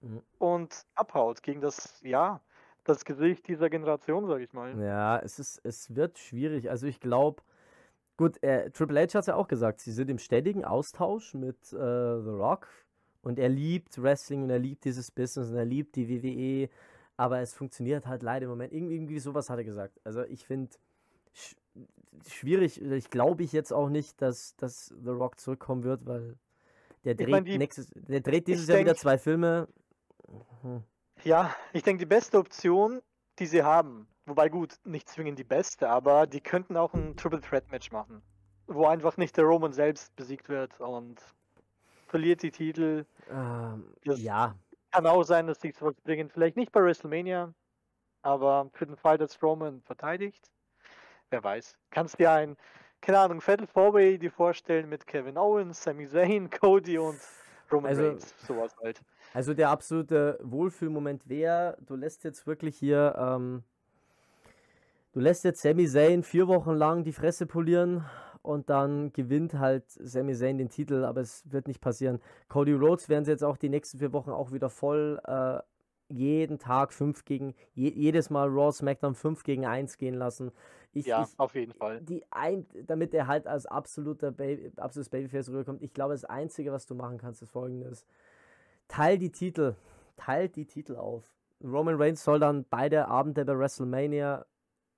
mhm. 0.00 0.22
und 0.38 0.84
abhaut 0.94 1.42
gegen 1.42 1.60
das, 1.60 2.00
ja, 2.02 2.40
das 2.84 3.04
Gesicht 3.04 3.46
dieser 3.46 3.70
Generation, 3.70 4.26
sage 4.26 4.44
ich 4.44 4.52
mal. 4.52 4.80
Ja, 4.80 5.18
es 5.18 5.38
ist, 5.38 5.60
es 5.62 5.94
wird 5.94 6.18
schwierig. 6.18 6.70
Also 6.70 6.86
ich 6.86 7.00
glaube, 7.00 7.42
Gut, 8.18 8.42
äh, 8.42 8.68
Triple 8.72 9.00
H 9.00 9.14
hat 9.14 9.20
es 9.20 9.26
ja 9.26 9.36
auch 9.36 9.46
gesagt, 9.46 9.80
sie 9.80 9.92
sind 9.92 10.10
im 10.10 10.18
ständigen 10.18 10.64
Austausch 10.64 11.34
mit 11.34 11.72
äh, 11.72 11.76
The 11.76 12.30
Rock 12.30 12.66
und 13.22 13.38
er 13.38 13.48
liebt 13.48 14.02
Wrestling 14.02 14.42
und 14.42 14.50
er 14.50 14.58
liebt 14.58 14.84
dieses 14.84 15.12
Business 15.12 15.50
und 15.50 15.56
er 15.56 15.64
liebt 15.64 15.94
die 15.94 16.08
WWE, 16.08 16.68
aber 17.16 17.38
es 17.40 17.54
funktioniert 17.54 18.08
halt 18.08 18.24
leider 18.24 18.44
im 18.44 18.50
Moment. 18.50 18.72
Irgendwie, 18.72 18.96
irgendwie 18.96 19.18
sowas 19.20 19.48
hat 19.48 19.58
er 19.58 19.64
gesagt. 19.64 20.00
Also 20.02 20.24
ich 20.24 20.44
finde 20.44 20.76
sch 21.32 21.54
schwierig, 22.26 22.82
ich 22.82 23.08
glaube 23.08 23.44
ich 23.44 23.52
jetzt 23.52 23.72
auch 23.72 23.88
nicht, 23.88 24.20
dass, 24.20 24.56
dass 24.56 24.92
The 25.00 25.10
Rock 25.10 25.38
zurückkommen 25.38 25.84
wird, 25.84 26.04
weil 26.04 26.36
der 27.04 27.14
dreht, 27.14 27.28
mein, 27.28 27.44
die, 27.44 27.56
nächstes, 27.56 27.88
der 27.94 28.20
dreht 28.20 28.48
dieses 28.48 28.66
Jahr 28.66 28.78
denk, 28.78 28.88
wieder 28.88 28.96
zwei 28.96 29.18
Filme. 29.18 29.68
Hm. 30.62 30.82
Ja, 31.22 31.54
ich 31.72 31.84
denke, 31.84 32.00
die 32.00 32.06
beste 32.06 32.36
Option, 32.38 33.00
die 33.38 33.46
sie 33.46 33.62
haben, 33.62 34.08
Wobei 34.28 34.50
gut, 34.50 34.78
nicht 34.84 35.08
zwingend 35.08 35.38
die 35.38 35.44
beste, 35.44 35.88
aber 35.88 36.26
die 36.26 36.42
könnten 36.42 36.76
auch 36.76 36.92
ein 36.92 37.16
Triple 37.16 37.40
Threat 37.40 37.70
Match 37.70 37.90
machen. 37.90 38.20
Wo 38.66 38.86
einfach 38.86 39.16
nicht 39.16 39.34
der 39.38 39.44
Roman 39.44 39.72
selbst 39.72 40.14
besiegt 40.16 40.50
wird 40.50 40.78
und 40.80 41.18
verliert 42.08 42.42
die 42.42 42.50
Titel. 42.50 43.06
Ähm, 43.30 43.94
ja. 44.04 44.54
Kann 44.90 45.06
auch 45.06 45.22
sein, 45.22 45.46
dass 45.46 45.62
sie 45.62 45.72
sowas 45.72 45.98
bringen. 46.02 46.28
Vielleicht 46.28 46.58
nicht 46.58 46.72
bei 46.72 46.82
WrestleMania, 46.82 47.54
aber 48.20 48.68
für 48.74 48.84
den 48.84 48.96
Fall, 48.96 49.16
dass 49.16 49.42
Roman 49.42 49.80
verteidigt. 49.80 50.50
Wer 51.30 51.42
weiß. 51.42 51.78
Kannst 51.90 52.18
dir 52.18 52.30
ein, 52.30 52.58
keine 53.00 53.20
Ahnung, 53.20 53.40
Fatal 53.40 53.66
Four-Way 53.66 54.18
dir 54.18 54.30
vorstellen 54.30 54.90
mit 54.90 55.06
Kevin 55.06 55.38
Owens, 55.38 55.82
Sami 55.82 56.06
Zayn, 56.06 56.50
Cody 56.60 56.98
und 56.98 57.18
Roman 57.72 57.90
also, 57.90 58.08
Reigns. 58.08 58.34
Sowas 58.46 58.76
halt. 58.82 59.00
Also 59.32 59.54
der 59.54 59.70
absolute 59.70 60.38
Wohlfühlmoment 60.42 61.28
wäre, 61.30 61.78
du 61.80 61.96
lässt 61.96 62.24
jetzt 62.24 62.46
wirklich 62.46 62.76
hier 62.76 63.14
ähm, 63.18 63.62
du 65.12 65.20
lässt 65.20 65.44
jetzt 65.44 65.62
Sami 65.62 65.86
Zayn 65.86 66.22
vier 66.22 66.48
Wochen 66.48 66.72
lang 66.72 67.04
die 67.04 67.12
Fresse 67.12 67.46
polieren 67.46 68.04
und 68.42 68.70
dann 68.70 69.12
gewinnt 69.12 69.54
halt 69.54 69.84
Sami 69.88 70.34
Zayn 70.34 70.58
den 70.58 70.68
Titel, 70.68 71.04
aber 71.04 71.20
es 71.20 71.50
wird 71.50 71.66
nicht 71.66 71.80
passieren. 71.80 72.20
Cody 72.48 72.72
Rhodes 72.72 73.08
werden 73.08 73.24
sie 73.24 73.30
jetzt 73.30 73.44
auch 73.44 73.56
die 73.56 73.68
nächsten 73.68 73.98
vier 73.98 74.12
Wochen 74.12 74.30
auch 74.30 74.52
wieder 74.52 74.70
voll 74.70 75.20
äh, 75.24 75.60
jeden 76.08 76.58
Tag 76.58 76.92
fünf 76.92 77.24
gegen, 77.24 77.54
je, 77.74 77.90
jedes 77.90 78.30
Mal 78.30 78.48
Raw 78.48 78.72
SmackDown 78.72 79.14
5 79.14 79.42
gegen 79.42 79.66
1 79.66 79.98
gehen 79.98 80.14
lassen. 80.14 80.52
Ich, 80.92 81.06
ja, 81.06 81.22
ich, 81.22 81.38
auf 81.38 81.54
jeden 81.54 81.74
Fall. 81.74 82.00
Die 82.00 82.24
ein, 82.30 82.66
damit 82.86 83.12
er 83.12 83.26
halt 83.26 83.46
als 83.46 83.66
absoluter 83.66 84.32
Baby, 84.32 84.72
absolutes 84.78 85.10
Babyface 85.10 85.50
rüberkommt. 85.50 85.82
Ich 85.82 85.92
glaube, 85.92 86.14
das 86.14 86.24
Einzige, 86.24 86.72
was 86.72 86.86
du 86.86 86.94
machen 86.94 87.18
kannst, 87.18 87.42
ist 87.42 87.50
folgendes. 87.50 88.06
Teil 88.88 89.18
die 89.18 89.30
Titel. 89.30 89.74
Teilt 90.16 90.56
die 90.56 90.66
Titel 90.66 90.96
auf. 90.96 91.30
Roman 91.62 91.96
Reigns 91.96 92.24
soll 92.24 92.40
dann 92.40 92.64
beide 92.70 93.08
Abende 93.08 93.44
bei 93.44 93.58
WrestleMania 93.58 94.46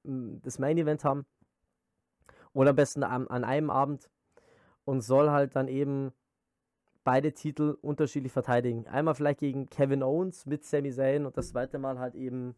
das 0.04 0.58
Main 0.58 0.78
Event 0.78 1.04
haben. 1.04 1.26
Oder 2.52 2.70
am 2.70 2.76
besten 2.76 3.02
an, 3.02 3.28
an 3.28 3.44
einem 3.44 3.70
Abend. 3.70 4.10
Und 4.84 5.02
soll 5.02 5.30
halt 5.30 5.54
dann 5.56 5.68
eben 5.68 6.12
beide 7.04 7.32
Titel 7.32 7.76
unterschiedlich 7.80 8.32
verteidigen. 8.32 8.86
Einmal 8.86 9.14
vielleicht 9.14 9.40
gegen 9.40 9.68
Kevin 9.68 10.02
Owens 10.02 10.46
mit 10.46 10.64
Sami 10.64 10.92
Zayn 10.92 11.26
und 11.26 11.36
das 11.36 11.50
zweite 11.50 11.78
Mal 11.78 11.98
halt 11.98 12.14
eben 12.14 12.54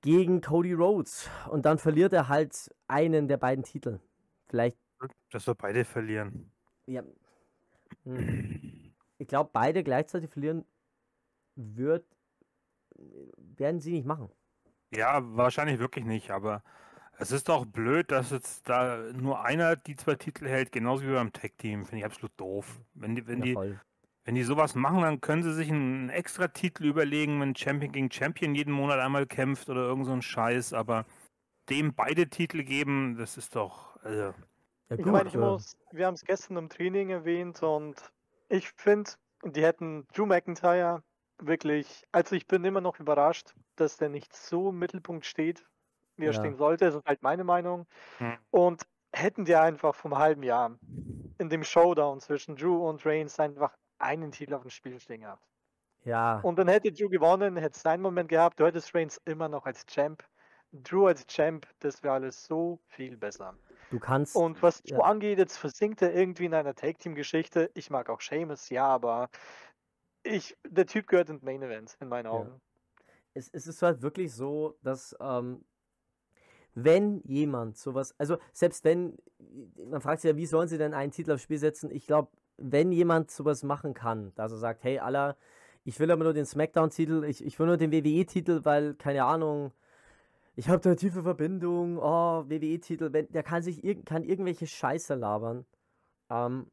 gegen 0.00 0.40
Cody 0.40 0.72
Rhodes. 0.72 1.28
Und 1.50 1.66
dann 1.66 1.78
verliert 1.78 2.12
er 2.12 2.28
halt 2.28 2.70
einen 2.88 3.28
der 3.28 3.36
beiden 3.36 3.64
Titel. 3.64 4.00
Vielleicht. 4.48 4.78
Dass 5.30 5.46
wir 5.46 5.54
beide 5.54 5.84
verlieren. 5.84 6.50
Ja. 6.86 7.02
Hm. 8.04 8.92
Ich 9.18 9.28
glaube, 9.28 9.50
beide 9.52 9.82
gleichzeitig 9.84 10.30
verlieren 10.30 10.64
wird, 11.56 12.06
werden 13.36 13.80
sie 13.80 13.92
nicht 13.92 14.06
machen. 14.06 14.30
Ja, 14.92 15.20
wahrscheinlich 15.36 15.78
wirklich 15.78 16.04
nicht, 16.04 16.30
aber 16.30 16.62
es 17.18 17.32
ist 17.32 17.48
doch 17.48 17.66
blöd, 17.66 18.10
dass 18.10 18.30
jetzt 18.30 18.68
da 18.68 18.96
nur 19.12 19.44
einer 19.44 19.76
die 19.76 19.94
zwei 19.94 20.14
Titel 20.14 20.48
hält, 20.48 20.72
genauso 20.72 21.04
wie 21.04 21.12
beim 21.12 21.32
Tech-Team. 21.32 21.84
Finde 21.84 21.98
ich 21.98 22.04
absolut 22.04 22.32
doof. 22.38 22.80
Wenn 22.94 23.14
die, 23.14 23.26
wenn 23.26 23.38
ja, 23.40 23.44
die, 23.44 23.52
voll. 23.52 23.80
wenn 24.24 24.34
die 24.34 24.42
sowas 24.42 24.74
machen, 24.74 25.02
dann 25.02 25.20
können 25.20 25.42
sie 25.42 25.52
sich 25.52 25.70
einen 25.70 26.08
extra 26.08 26.48
Titel 26.48 26.86
überlegen, 26.86 27.40
wenn 27.40 27.54
Champion 27.54 27.92
gegen 27.92 28.10
Champion 28.10 28.54
jeden 28.54 28.72
Monat 28.72 28.98
einmal 28.98 29.26
kämpft 29.26 29.68
oder 29.68 29.82
irgend 29.82 30.06
so 30.06 30.12
ein 30.12 30.22
Scheiß, 30.22 30.72
aber 30.72 31.04
dem 31.68 31.94
beide 31.94 32.28
Titel 32.28 32.64
geben, 32.64 33.16
das 33.16 33.36
ist 33.36 33.54
doch. 33.54 33.96
Also, 34.02 34.34
ja, 34.88 34.96
ich 34.96 35.04
meine, 35.04 35.28
ich 35.28 35.36
muss, 35.36 35.76
wir 35.92 36.06
haben 36.06 36.14
es 36.14 36.24
gestern 36.24 36.56
im 36.56 36.68
Training 36.68 37.10
erwähnt 37.10 37.62
und 37.62 37.96
ich 38.48 38.70
finde, 38.76 39.10
die 39.44 39.62
hätten 39.62 40.06
Drew 40.14 40.26
McIntyre 40.26 41.02
wirklich, 41.46 42.04
also 42.12 42.34
ich 42.36 42.46
bin 42.46 42.64
immer 42.64 42.80
noch 42.80 42.98
überrascht, 43.00 43.54
dass 43.76 43.96
der 43.96 44.08
nicht 44.08 44.34
so 44.34 44.70
im 44.70 44.78
Mittelpunkt 44.78 45.26
steht, 45.26 45.66
wie 46.16 46.26
er 46.26 46.32
ja. 46.32 46.32
stehen 46.32 46.56
sollte. 46.56 46.86
Das 46.86 46.94
ist 46.94 47.06
halt 47.06 47.22
meine 47.22 47.44
Meinung. 47.44 47.86
Hm. 48.18 48.36
Und 48.50 48.82
hätten 49.14 49.44
die 49.44 49.56
einfach 49.56 49.94
vom 49.94 50.18
halben 50.18 50.42
Jahr 50.44 50.78
in 51.38 51.50
dem 51.50 51.64
Showdown 51.64 52.20
zwischen 52.20 52.56
Drew 52.56 52.88
und 52.88 53.04
Reigns 53.06 53.40
einfach 53.40 53.76
einen 53.98 54.32
Titel 54.32 54.54
auf 54.54 54.62
dem 54.62 54.70
Spiel 54.70 55.00
stehen 55.00 55.22
gehabt. 55.22 55.44
Ja, 56.04 56.42
Und 56.42 56.58
dann 56.58 56.68
hätte 56.68 56.92
Drew 56.92 57.08
gewonnen, 57.08 57.56
hätte 57.56 57.78
seinen 57.78 58.02
Moment 58.02 58.28
gehabt, 58.28 58.60
du 58.60 58.66
hättest 58.66 58.94
Reigns 58.94 59.20
immer 59.24 59.48
noch 59.48 59.66
als 59.66 59.84
Champ. 59.86 60.24
Drew 60.72 61.06
als 61.06 61.26
Champ, 61.26 61.66
das 61.80 62.02
wäre 62.02 62.14
alles 62.14 62.44
so 62.44 62.80
viel 62.86 63.16
besser. 63.16 63.58
du 63.90 63.98
kannst. 63.98 64.34
Und 64.34 64.62
was 64.62 64.82
Drew 64.84 65.00
Ja. 65.00 65.02
angeht, 65.02 65.38
jetzt 65.38 65.58
versinkt 65.58 66.02
er 66.02 66.14
irgendwie 66.14 66.46
in 66.46 66.54
einer 66.54 66.74
Tag-Team-Geschichte. 66.74 67.70
Ich 67.74 67.90
mag 67.90 68.10
auch 68.10 68.20
Sheamus, 68.20 68.70
ja, 68.70 68.86
aber 68.86 69.30
ich, 70.22 70.56
der 70.68 70.86
Typ 70.86 71.06
gehört 71.06 71.30
in 71.30 71.38
den 71.38 71.44
Main 71.44 71.62
Event, 71.62 71.96
in 72.00 72.08
meinen 72.08 72.26
Augen. 72.26 72.60
es, 73.34 73.48
es 73.48 73.66
ist 73.66 73.82
halt 73.82 74.02
wirklich 74.02 74.32
so, 74.34 74.76
dass 74.82 75.16
ähm, 75.20 75.64
wenn 76.74 77.20
jemand 77.22 77.76
sowas, 77.76 78.14
also 78.18 78.38
selbst 78.52 78.84
wenn, 78.84 79.18
man 79.86 80.00
fragt 80.00 80.20
sich 80.20 80.30
ja, 80.30 80.36
wie 80.36 80.46
sollen 80.46 80.68
sie 80.68 80.78
denn 80.78 80.94
einen 80.94 81.12
Titel 81.12 81.32
aufs 81.32 81.42
Spiel 81.42 81.58
setzen? 81.58 81.90
Ich 81.90 82.06
glaube, 82.06 82.30
wenn 82.56 82.92
jemand 82.92 83.30
sowas 83.30 83.62
machen 83.62 83.94
kann, 83.94 84.32
dass 84.34 84.52
er 84.52 84.58
sagt, 84.58 84.84
hey, 84.84 84.98
Allah, 84.98 85.36
ich 85.84 85.98
will 85.98 86.10
aber 86.10 86.24
nur 86.24 86.34
den 86.34 86.44
Smackdown-Titel, 86.44 87.24
ich, 87.24 87.44
ich 87.44 87.58
will 87.58 87.66
nur 87.66 87.76
den 87.78 87.90
WWE-Titel, 87.90 88.60
weil, 88.64 88.94
keine 88.94 89.24
Ahnung, 89.24 89.72
ich 90.56 90.68
habe 90.68 90.80
da 90.80 90.90
eine 90.90 90.96
tiefe 90.96 91.22
Verbindung, 91.22 91.98
oh, 91.98 92.44
WWE-Titel, 92.48 93.12
wenn, 93.12 93.30
der 93.32 93.42
kann 93.42 93.62
sich 93.62 93.82
irg 93.82 94.04
kann 94.04 94.24
irgendwelche 94.24 94.66
Scheiße 94.66 95.14
labern. 95.14 95.64
Ähm, 96.28 96.70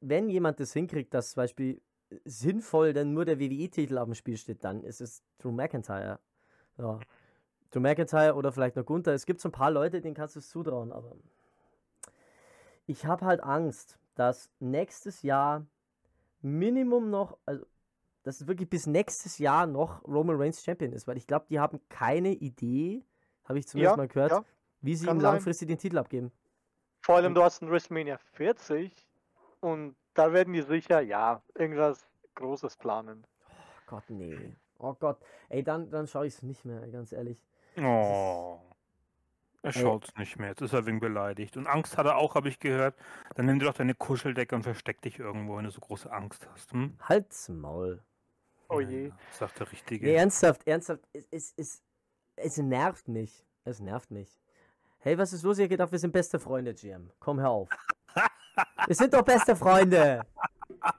wenn 0.00 0.28
jemand 0.28 0.60
das 0.60 0.72
hinkriegt, 0.72 1.14
dass 1.14 1.30
zum 1.30 1.42
Beispiel 1.42 1.80
sinnvoll 2.24 2.92
denn 2.92 3.12
nur 3.14 3.24
der 3.24 3.38
WWE-Titel 3.40 3.98
auf 3.98 4.06
dem 4.06 4.14
Spiel 4.14 4.36
steht, 4.36 4.64
dann 4.64 4.82
ist 4.84 5.00
es 5.00 5.22
Drew 5.38 5.52
McIntyre. 5.52 6.18
Ja. 6.78 7.00
Drew 7.70 7.80
McIntyre 7.80 8.34
oder 8.34 8.52
vielleicht 8.52 8.76
noch 8.76 8.84
Gunther. 8.84 9.12
Es 9.14 9.26
gibt 9.26 9.40
so 9.40 9.48
ein 9.48 9.52
paar 9.52 9.70
Leute, 9.70 10.00
denen 10.00 10.14
kannst 10.14 10.36
du 10.36 10.40
es 10.40 10.48
zutrauen, 10.50 10.92
aber 10.92 11.16
ich 12.86 13.06
habe 13.06 13.24
halt 13.24 13.42
Angst, 13.42 13.98
dass 14.14 14.50
nächstes 14.60 15.22
Jahr 15.22 15.66
Minimum 16.42 17.10
noch, 17.10 17.38
also 17.46 17.64
dass 18.24 18.40
es 18.40 18.46
wirklich 18.46 18.68
bis 18.68 18.86
nächstes 18.86 19.38
Jahr 19.38 19.66
noch 19.66 20.04
Roman 20.06 20.36
Reigns 20.36 20.62
Champion 20.62 20.92
ist, 20.92 21.06
weil 21.06 21.16
ich 21.16 21.26
glaube, 21.26 21.46
die 21.48 21.58
haben 21.60 21.80
keine 21.88 22.32
Idee, 22.34 23.04
habe 23.44 23.58
ich 23.58 23.66
zumindest 23.68 23.96
Ja, 23.96 23.96
mal 23.96 24.08
gehört, 24.08 24.30
ja, 24.32 24.44
wie 24.80 24.94
sie 24.96 25.06
kann 25.06 25.16
ihm 25.18 25.20
sein. 25.20 25.22
langfristig 25.22 25.68
den 25.68 25.78
Titel 25.78 25.98
abgeben. 25.98 26.32
Vor 27.00 27.16
allem, 27.16 27.34
du 27.34 27.42
hast 27.42 27.62
ein 27.62 27.70
WrestleMania 27.70 28.18
40 28.18 28.92
und 29.60 29.96
da 30.14 30.32
werden 30.32 30.52
die 30.52 30.62
sicher, 30.62 31.00
ja, 31.00 31.42
irgendwas 31.54 32.06
Großes 32.34 32.76
planen. 32.76 33.26
Oh 33.48 33.82
Gott, 33.86 34.04
nee. 34.08 34.56
Oh 34.78 34.94
Gott. 34.94 35.20
Ey, 35.48 35.62
dann, 35.62 35.90
dann 35.90 36.06
schaue 36.06 36.26
ich 36.26 36.34
es 36.34 36.42
nicht 36.42 36.64
mehr, 36.64 36.86
ganz 36.88 37.12
ehrlich. 37.12 37.38
Oh. 37.78 38.58
Er 39.62 39.76
Ey. 39.76 39.80
schaut's 39.80 40.14
nicht 40.16 40.38
mehr. 40.38 40.48
Jetzt 40.48 40.60
ist 40.60 40.72
er 40.72 40.86
wegen 40.86 40.98
beleidigt. 40.98 41.56
Und 41.56 41.68
Angst 41.68 41.96
hat 41.96 42.06
er 42.06 42.16
auch, 42.16 42.34
habe 42.34 42.48
ich 42.48 42.58
gehört. 42.58 42.96
Dann 43.36 43.46
nimm 43.46 43.60
dir 43.60 43.66
doch 43.66 43.74
deine 43.74 43.94
Kuscheldecke 43.94 44.56
und 44.56 44.64
versteck 44.64 45.00
dich 45.02 45.20
irgendwo, 45.20 45.56
wenn 45.56 45.64
du 45.64 45.70
so 45.70 45.80
große 45.80 46.10
Angst 46.10 46.48
hast. 46.50 46.72
Hm? 46.72 46.96
Halt's 47.00 47.48
Maul. 47.48 48.02
Oh 48.68 48.80
je. 48.80 49.08
ja, 49.08 49.14
Sagt 49.32 49.60
der 49.60 49.70
Richtige. 49.70 50.06
Nee, 50.06 50.14
ernsthaft, 50.14 50.66
ernsthaft. 50.66 51.02
Es, 51.12 51.28
es, 51.30 51.54
es, 51.56 51.82
es 52.36 52.56
nervt 52.58 53.06
mich. 53.06 53.46
Es 53.64 53.78
nervt 53.78 54.10
mich. 54.10 54.40
Hey, 54.98 55.16
was 55.18 55.32
ist 55.32 55.42
los? 55.42 55.58
Ich 55.58 55.64
hab 55.64 55.70
gedacht, 55.70 55.92
wir 55.92 55.98
sind 55.98 56.12
beste 56.12 56.38
Freunde, 56.40 56.74
GM. 56.74 57.10
Komm, 57.20 57.38
hör 57.38 57.50
auf. 57.50 57.68
Wir 58.92 58.96
sind 58.96 59.14
doch 59.14 59.22
beste 59.22 59.56
Freunde. 59.56 60.20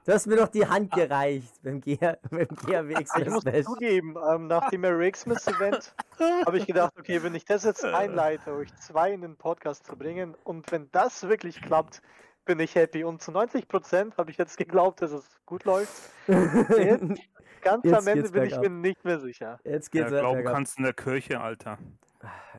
Du 0.04 0.12
hast 0.12 0.26
mir 0.26 0.34
doch 0.34 0.48
die 0.48 0.66
Hand 0.66 0.90
gereicht 0.90 1.62
beim, 1.62 1.80
G 1.80 1.96
beim 1.96 2.48
GRW 2.48 2.94
Ich 3.00 3.28
muss 3.28 3.44
zugeben, 3.64 4.16
ähm, 4.32 4.48
nach 4.48 4.68
dem 4.70 4.80
Merry 4.80 5.12
Xmas 5.12 5.46
Event 5.46 5.94
habe 6.44 6.58
ich 6.58 6.66
gedacht, 6.66 6.92
okay, 6.98 7.22
wenn 7.22 7.36
ich 7.36 7.44
das 7.44 7.62
jetzt 7.62 7.84
einleite, 7.84 8.52
euch 8.52 8.74
zwei 8.74 9.12
in 9.12 9.20
den 9.20 9.36
Podcast 9.36 9.86
zu 9.86 9.94
bringen 9.94 10.34
und 10.42 10.72
wenn 10.72 10.90
das 10.90 11.28
wirklich 11.28 11.62
klappt, 11.62 12.02
bin 12.44 12.58
ich 12.58 12.74
happy. 12.74 13.04
Und 13.04 13.22
zu 13.22 13.30
90% 13.30 14.16
habe 14.16 14.32
ich 14.32 14.38
jetzt 14.38 14.56
geglaubt, 14.56 15.00
dass 15.00 15.12
es 15.12 15.24
gut 15.46 15.62
läuft. 15.62 16.10
Jetzt, 16.26 17.20
ganz 17.62 17.84
Jetzt 17.84 17.94
am 17.94 18.06
Ende 18.08 18.28
bin 18.28 18.42
ich 18.42 18.58
mir 18.58 18.70
nicht 18.70 19.04
mehr 19.04 19.20
sicher. 19.20 19.60
Jetzt 19.62 19.92
geht's 19.92 20.10
ja, 20.10 20.18
glauben 20.18 20.42
kannst 20.44 20.78
in 20.78 20.84
der 20.84 20.94
Kirche, 20.94 21.40
Alter. 21.40 21.78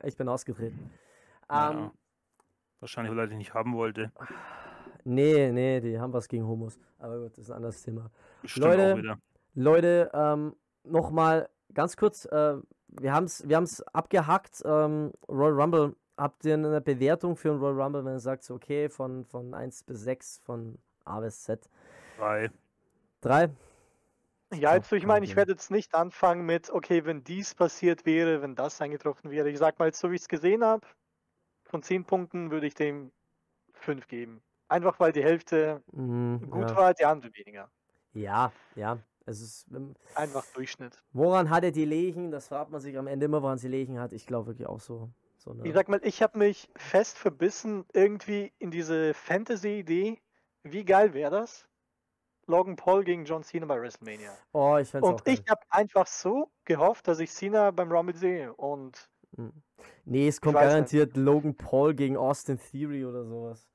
Ich 0.03 0.15
bin 0.15 0.29
ausgetreten. 0.29 0.93
Ja. 1.49 1.71
Ähm, 1.71 1.91
Wahrscheinlich, 2.79 3.11
weil 3.11 3.19
er 3.19 3.27
dich 3.27 3.37
nicht 3.37 3.53
haben 3.53 3.73
wollte. 3.73 4.13
Nee, 5.05 5.51
nee, 5.51 5.79
die 5.79 5.99
haben 5.99 6.11
was 6.13 6.27
gegen 6.27 6.45
Homos. 6.45 6.77
Aber 6.99 7.19
gut, 7.19 7.31
das 7.31 7.45
ist 7.45 7.51
ein 7.51 7.57
anderes 7.57 7.81
Thema. 7.81 8.11
Bestimmt 8.41 8.65
Leute, 8.65 8.93
auch 8.93 8.97
wieder. 8.97 9.19
Leute, 9.53 10.11
ähm, 10.13 10.55
nochmal 10.83 11.49
ganz 11.73 11.95
kurz, 11.95 12.25
äh, 12.25 12.57
wir 12.87 13.13
haben 13.13 13.25
es 13.25 13.47
wir 13.47 13.55
haben's 13.55 13.81
abgehackt. 13.81 14.61
Ähm, 14.65 15.13
Royal 15.29 15.61
Rumble, 15.61 15.95
habt 16.17 16.45
ihr 16.45 16.55
eine 16.55 16.81
Bewertung 16.81 17.35
für 17.35 17.51
einen 17.51 17.59
Royal 17.59 17.81
Rumble, 17.81 18.05
wenn 18.05 18.13
ihr 18.13 18.19
sagt, 18.19 18.43
so, 18.43 18.55
okay, 18.55 18.89
von, 18.89 19.25
von 19.25 19.53
1 19.53 19.83
bis 19.83 20.01
6, 20.01 20.41
von 20.43 20.77
A 21.03 21.19
bis 21.19 21.43
Z? 21.43 21.69
Drei. 22.17 22.49
3? 23.21 23.49
Ja, 24.53 24.75
jetzt, 24.75 24.91
ich 24.91 25.01
kann 25.01 25.07
meine, 25.07 25.25
ich 25.25 25.35
werde 25.35 25.51
jetzt 25.51 25.71
nicht 25.71 25.93
anfangen 25.95 26.45
mit, 26.45 26.69
okay, 26.69 27.03
wenn 27.05 27.23
dies 27.23 27.55
passiert 27.55 28.05
wäre, 28.05 28.41
wenn 28.41 28.55
das 28.55 28.79
eingetroffen 28.79 29.31
wäre. 29.31 29.49
Ich 29.49 29.57
sag 29.57 29.79
mal, 29.79 29.91
so 29.93 30.11
wie 30.11 30.15
ich 30.15 30.21
es 30.21 30.27
gesehen 30.27 30.63
habe, 30.63 30.85
von 31.63 31.81
10 31.81 32.05
Punkten 32.05 32.51
würde 32.51 32.67
ich 32.67 32.75
dem 32.75 33.11
5 33.73 34.07
geben. 34.07 34.41
Einfach 34.67 34.99
weil 34.99 35.11
die 35.11 35.23
Hälfte 35.23 35.83
Mhm, 35.93 36.49
gut 36.49 36.69
ja. 36.69 36.75
war, 36.75 36.93
die 36.93 37.05
andere 37.05 37.31
weniger. 37.35 37.69
ja, 38.13 38.51
ja. 38.75 38.99
Es 39.27 39.41
ist, 39.41 39.65
ähm, 39.73 39.95
Einfach 40.13 40.45
Durchschnitt. 40.53 41.03
woran 41.13 41.49
hat 41.49 41.63
er 41.63 41.71
die 41.71 41.85
Legen? 41.85 42.29
Das 42.31 42.47
fragt 42.49 42.69
man 42.71 42.79
sich 42.79 42.95
am 42.97 43.07
Ende 43.07 43.25
immer, 43.25 43.41
woran 43.41 43.57
sie 43.57 43.67
Legen 43.67 43.99
hat. 43.99 44.13
Ich 44.13 44.27
glaube 44.27 44.47
wirklich 44.47 44.67
auch 44.67 44.79
so. 44.79 45.09
so 45.37 45.51
eine, 45.51 45.67
Ich 45.67 45.73
sag 45.73 45.89
mal, 45.89 45.99
ich 46.03 46.21
habe 46.21 46.37
mich 46.37 46.69
fest 46.75 47.17
verbissen 47.17 47.85
irgendwie 47.93 48.53
in 48.59 48.69
diese 48.71 49.13
Fantasy-Idee. 49.15 50.21
Wie 50.63 50.85
geil 50.85 51.13
wäre 51.13 51.31
das? 51.31 51.67
Logan 52.47 52.75
Paul 52.75 53.03
gegen 53.03 53.25
John 53.25 53.43
Cena 53.43 53.65
bei 53.65 53.81
WrestleMania. 53.81 54.37
oh, 54.53 54.77
ich 54.77 54.95
auch 54.95 55.01
Und 55.01 55.27
ich 55.27 55.41
habe 55.49 55.61
einfach 55.69 56.05
so 56.05 56.51
gehofft, 56.65 57.07
dass 57.07 57.19
ich 57.19 57.31
Cena 57.31 57.71
beim 57.71 57.91
Rumble 57.91 58.15
sehe. 58.15 58.53
Und 58.53 59.09
Mhm. 59.37 59.63
Nee, 60.05 60.27
es 60.27 60.39
kommt 60.39 60.55
weiß 60.55 60.61
nicht. 60.65 60.71
garantiert 60.71 61.17
Logan 61.17 61.55
Paul 61.57 61.93
gegen 61.95 62.15
Austin 62.15 62.59
Theory 62.59 63.03
oder 63.05 63.25
sowas. 63.25 63.67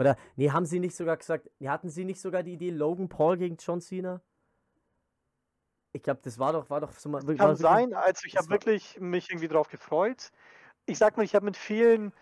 Oder, 0.00 0.16
nee, 0.36 0.50
haben 0.50 0.64
sie 0.64 0.80
nicht 0.80 0.96
sogar 0.96 1.18
gesagt, 1.18 1.50
hatten 1.62 1.90
sie 1.90 2.06
nicht 2.06 2.20
sogar 2.22 2.42
die 2.42 2.54
Idee 2.54 2.70
Logan 2.70 3.10
Paul 3.10 3.36
gegen 3.36 3.56
John 3.58 3.82
Cena? 3.82 4.22
Ich 5.92 6.02
glaube, 6.02 6.20
das 6.22 6.38
war 6.38 6.54
doch, 6.54 6.70
war 6.70 6.80
doch 6.80 6.92
so 6.92 7.10
mal. 7.10 7.18
kann 7.18 7.28
wirklich- 7.28 7.58
sein, 7.58 7.92
also 7.92 8.22
ich 8.24 8.36
habe 8.38 8.48
wirklich 8.48 8.98
mich 8.98 9.28
irgendwie 9.28 9.48
drauf 9.48 9.68
gefreut. 9.68 10.30
Ich 10.86 10.96
sag 10.96 11.18
mal, 11.18 11.22
ich 11.24 11.34
habe 11.34 11.44
mit 11.44 11.56
vielen 11.58 12.12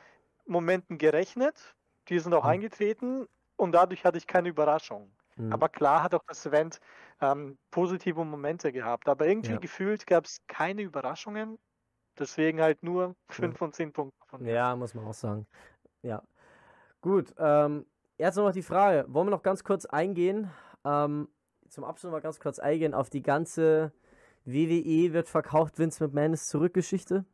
Momenten 0.44 0.98
gerechnet. 0.98 1.76
Die 2.08 2.18
sind 2.18 2.34
auch 2.34 2.42
Mhm. 2.44 2.50
eingetreten. 2.50 3.26
Und 3.56 3.72
dadurch 3.72 4.04
hatte 4.04 4.18
ich 4.18 4.26
keine 4.26 4.48
Überraschung. 4.48 5.12
Mhm. 5.36 5.52
Aber 5.52 5.68
klar 5.68 6.02
hat 6.02 6.14
auch 6.14 6.24
das 6.26 6.44
Event 6.46 6.80
ähm, 7.20 7.58
positive 7.70 8.24
Momente 8.24 8.72
gehabt. 8.72 9.08
Aber 9.08 9.26
irgendwie 9.26 9.52
Ja. 9.52 9.58
gefühlt 9.58 10.06
gab 10.06 10.24
es 10.24 10.38
keine 10.48 10.82
Überraschungen. 10.82 11.58
Deswegen 12.18 12.60
halt 12.60 12.82
nur 12.82 13.14
5 13.28 13.56
von 13.58 13.72
10 13.72 13.92
Punkten. 13.92 14.46
Ja, 14.46 14.74
muss 14.74 14.94
man 14.94 15.04
auch 15.06 15.14
sagen. 15.14 15.46
Ja. 16.02 16.22
Gut, 17.00 17.34
ähm, 17.38 17.86
jetzt 18.18 18.36
noch 18.36 18.52
die 18.52 18.62
Frage. 18.62 19.04
Wollen 19.08 19.26
wir 19.28 19.30
noch 19.30 19.42
ganz 19.42 19.62
kurz 19.64 19.84
eingehen? 19.86 20.50
Ähm, 20.84 21.28
zum 21.68 21.84
Abschluss 21.84 22.10
mal 22.12 22.20
ganz 22.20 22.40
kurz 22.40 22.58
eingehen 22.58 22.94
auf 22.94 23.10
die 23.10 23.22
ganze 23.22 23.92
WWE 24.44 25.12
wird 25.12 25.28
verkauft, 25.28 25.78
Vince 25.78 26.02
McMahon 26.02 26.32
ist 26.32 26.48
zurück 26.48 26.72
Geschichte. 26.74 27.24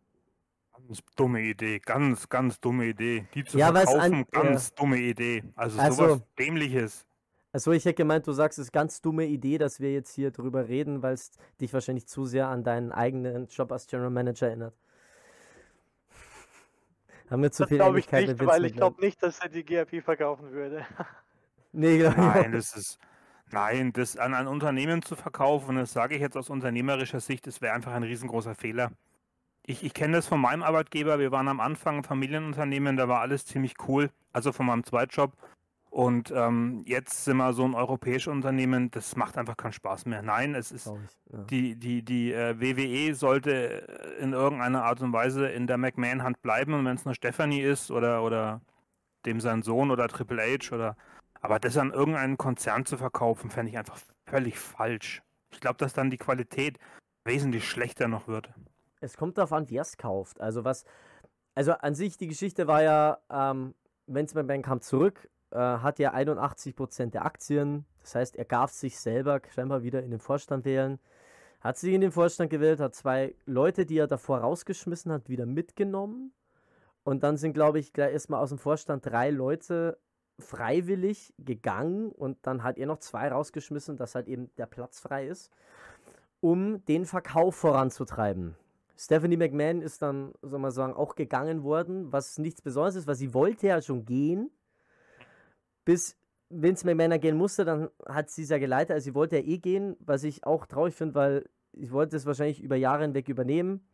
Ganz 0.72 1.02
dumme 1.16 1.40
Idee. 1.42 1.78
Ganz, 1.78 2.28
ganz 2.28 2.60
dumme 2.60 2.86
Idee. 2.86 3.26
Die 3.34 3.44
zu 3.44 3.56
Ja, 3.56 3.72
weil's 3.72 3.88
an- 3.94 4.12
verkaufen, 4.26 4.26
ganz 4.48 4.74
dumme 4.74 4.98
Idee. 4.98 5.44
Also, 5.54 5.78
Also- 5.78 6.04
sowas 6.08 6.22
Dämliches. 6.38 7.06
Also 7.52 7.70
ich 7.70 7.84
hätte 7.84 7.94
gemeint, 7.94 8.26
du 8.26 8.32
sagst, 8.32 8.58
es 8.58 8.64
ist 8.66 8.72
ganz 8.72 9.00
dumme 9.00 9.26
Idee, 9.26 9.58
dass 9.58 9.78
wir 9.78 9.92
jetzt 9.92 10.12
hier 10.12 10.32
drüber 10.32 10.66
reden, 10.66 11.04
weil 11.04 11.14
es 11.14 11.30
dich 11.60 11.72
wahrscheinlich 11.72 12.08
zu 12.08 12.24
sehr 12.26 12.48
an 12.48 12.64
deinen 12.64 12.90
eigenen 12.90 13.46
Job 13.46 13.70
als 13.70 13.86
General 13.86 14.10
Manager 14.10 14.48
erinnert. 14.48 14.74
Haben 17.30 17.42
wir 17.42 17.52
zu 17.52 17.62
Das 17.62 17.68
viel 17.68 17.78
glaube 17.78 17.98
ich 17.98 18.10
nicht, 18.10 18.46
weil 18.46 18.64
ich 18.66 18.74
glaube 18.74 19.00
nicht, 19.00 19.22
dass 19.22 19.38
er 19.40 19.48
die 19.48 19.64
GRP 19.64 20.02
verkaufen 20.02 20.52
würde. 20.52 20.86
Nee, 21.76 21.98
glaub 21.98 22.12
ich 22.12 22.18
auch 22.20 22.34
Nein, 22.36 22.52
das 22.52 22.76
ist. 22.76 23.00
Nein, 23.50 23.92
das 23.92 24.16
an 24.16 24.32
ein 24.32 24.46
Unternehmen 24.46 25.02
zu 25.02 25.16
verkaufen, 25.16 25.74
das 25.74 25.92
sage 25.92 26.14
ich 26.14 26.20
jetzt 26.20 26.36
aus 26.36 26.48
unternehmerischer 26.48 27.18
Sicht, 27.18 27.48
das 27.48 27.60
wäre 27.60 27.74
einfach 27.74 27.92
ein 27.92 28.04
riesengroßer 28.04 28.54
Fehler. 28.54 28.92
Ich, 29.66 29.82
ich 29.82 29.92
kenne 29.92 30.16
das 30.16 30.26
von 30.26 30.40
meinem 30.40 30.62
Arbeitgeber. 30.62 31.18
Wir 31.18 31.32
waren 31.32 31.48
am 31.48 31.58
Anfang 31.58 31.98
ein 31.98 32.04
Familienunternehmen, 32.04 32.96
da 32.96 33.08
war 33.08 33.20
alles 33.20 33.44
ziemlich 33.44 33.74
cool, 33.88 34.10
also 34.32 34.52
von 34.52 34.66
meinem 34.66 34.84
Zweitjob. 34.84 35.32
Und 35.94 36.32
ähm, 36.34 36.82
jetzt 36.88 37.24
sind 37.24 37.36
wir 37.36 37.52
so 37.52 37.64
ein 37.64 37.76
europäisches 37.76 38.26
Unternehmen, 38.26 38.90
das 38.90 39.14
macht 39.14 39.38
einfach 39.38 39.56
keinen 39.56 39.74
Spaß 39.74 40.06
mehr. 40.06 40.22
Nein, 40.22 40.56
es 40.56 40.72
ist 40.72 40.86
ja. 40.86 41.38
die, 41.44 41.76
die, 41.76 42.02
die 42.02 42.32
äh, 42.32 42.60
WWE 42.60 43.14
sollte 43.14 43.86
äh, 43.86 44.20
in 44.20 44.32
irgendeiner 44.32 44.82
Art 44.82 45.00
und 45.02 45.12
Weise 45.12 45.46
in 45.46 45.68
der 45.68 45.78
McMahon-Hand 45.78 46.42
bleiben 46.42 46.74
und 46.74 46.84
wenn 46.84 46.96
es 46.96 47.04
nur 47.04 47.14
Stephanie 47.14 47.60
ist 47.60 47.92
oder, 47.92 48.24
oder 48.24 48.60
dem 49.24 49.38
sein 49.38 49.62
Sohn 49.62 49.92
oder 49.92 50.08
Triple 50.08 50.42
H 50.42 50.74
oder 50.74 50.96
aber 51.40 51.60
das 51.60 51.76
an 51.76 51.92
irgendeinen 51.92 52.38
Konzern 52.38 52.84
zu 52.84 52.96
verkaufen, 52.96 53.52
fände 53.52 53.70
ich 53.70 53.78
einfach 53.78 54.00
völlig 54.26 54.58
falsch. 54.58 55.22
Ich 55.52 55.60
glaube, 55.60 55.76
dass 55.76 55.92
dann 55.92 56.10
die 56.10 56.18
Qualität 56.18 56.80
wesentlich 57.24 57.68
schlechter 57.68 58.08
noch 58.08 58.26
wird. 58.26 58.50
Es 59.00 59.16
kommt 59.16 59.38
darauf 59.38 59.52
an, 59.52 59.70
wer 59.70 59.82
es 59.82 59.96
kauft. 59.96 60.40
Also 60.40 60.64
was, 60.64 60.84
also 61.54 61.70
an 61.70 61.94
sich 61.94 62.16
die 62.16 62.26
Geschichte 62.26 62.66
war 62.66 62.82
ja, 62.82 63.18
ähm, 63.30 63.76
Vince 64.08 64.34
McMahon 64.34 64.62
kam 64.62 64.80
zurück, 64.80 65.30
äh, 65.54 65.58
hat 65.58 65.98
ja 65.98 66.12
81% 66.12 67.10
der 67.10 67.24
Aktien. 67.24 67.86
Das 68.02 68.14
heißt, 68.16 68.36
er 68.36 68.44
darf 68.44 68.72
sich 68.72 68.98
selber 68.98 69.40
scheinbar 69.54 69.82
wieder 69.82 70.02
in 70.02 70.10
den 70.10 70.20
Vorstand 70.20 70.64
wählen. 70.64 70.98
hat 71.60 71.78
sich 71.78 71.94
in 71.94 72.02
den 72.02 72.12
Vorstand 72.12 72.50
gewählt, 72.50 72.80
hat 72.80 72.94
zwei 72.94 73.34
Leute, 73.46 73.86
die 73.86 73.96
er 73.96 74.06
davor 74.06 74.38
rausgeschmissen 74.38 75.12
hat, 75.12 75.28
wieder 75.28 75.46
mitgenommen. 75.46 76.32
Und 77.04 77.22
dann 77.22 77.36
sind, 77.36 77.54
glaube 77.54 77.78
ich, 77.78 77.92
gleich 77.92 78.12
erstmal 78.12 78.42
aus 78.42 78.50
dem 78.50 78.58
Vorstand 78.58 79.06
drei 79.06 79.30
Leute 79.30 79.98
freiwillig 80.38 81.32
gegangen 81.38 82.10
und 82.10 82.38
dann 82.42 82.64
hat 82.64 82.76
er 82.76 82.86
noch 82.86 82.98
zwei 82.98 83.28
rausgeschmissen, 83.28 83.96
dass 83.96 84.14
halt 84.14 84.26
eben 84.26 84.50
der 84.56 84.66
Platz 84.66 84.98
frei 84.98 85.28
ist, 85.28 85.52
um 86.40 86.84
den 86.86 87.06
Verkauf 87.06 87.54
voranzutreiben. 87.54 88.56
Stephanie 88.96 89.36
McMahon 89.36 89.80
ist 89.80 90.02
dann, 90.02 90.32
soll 90.42 90.58
man 90.58 90.72
sagen, 90.72 90.94
auch 90.94 91.14
gegangen 91.14 91.62
worden, 91.62 92.12
was 92.12 92.38
nichts 92.38 92.62
Besonderes 92.62 92.96
ist, 92.96 93.06
weil 93.06 93.14
sie 93.14 93.32
wollte 93.32 93.68
ja 93.68 93.80
schon 93.80 94.04
gehen, 94.04 94.50
bis 95.84 96.16
Vince 96.50 96.86
McMahon 96.86 97.20
gehen 97.20 97.36
musste, 97.36 97.64
dann 97.64 97.88
hat 98.06 98.30
sie 98.30 98.42
es 98.42 98.50
ja 98.50 98.58
geleitet, 98.58 98.92
also 98.92 99.04
sie 99.04 99.14
wollte 99.14 99.36
ja 99.36 99.42
eh 99.44 99.58
gehen, 99.58 99.96
was 100.00 100.24
ich 100.24 100.44
auch 100.44 100.66
traurig 100.66 100.94
finde, 100.94 101.14
weil 101.14 101.48
ich 101.72 101.90
wollte 101.90 102.16
es 102.16 102.26
wahrscheinlich 102.26 102.62
über 102.62 102.76
Jahre 102.76 103.02
hinweg 103.02 103.28
übernehmen. 103.28 103.86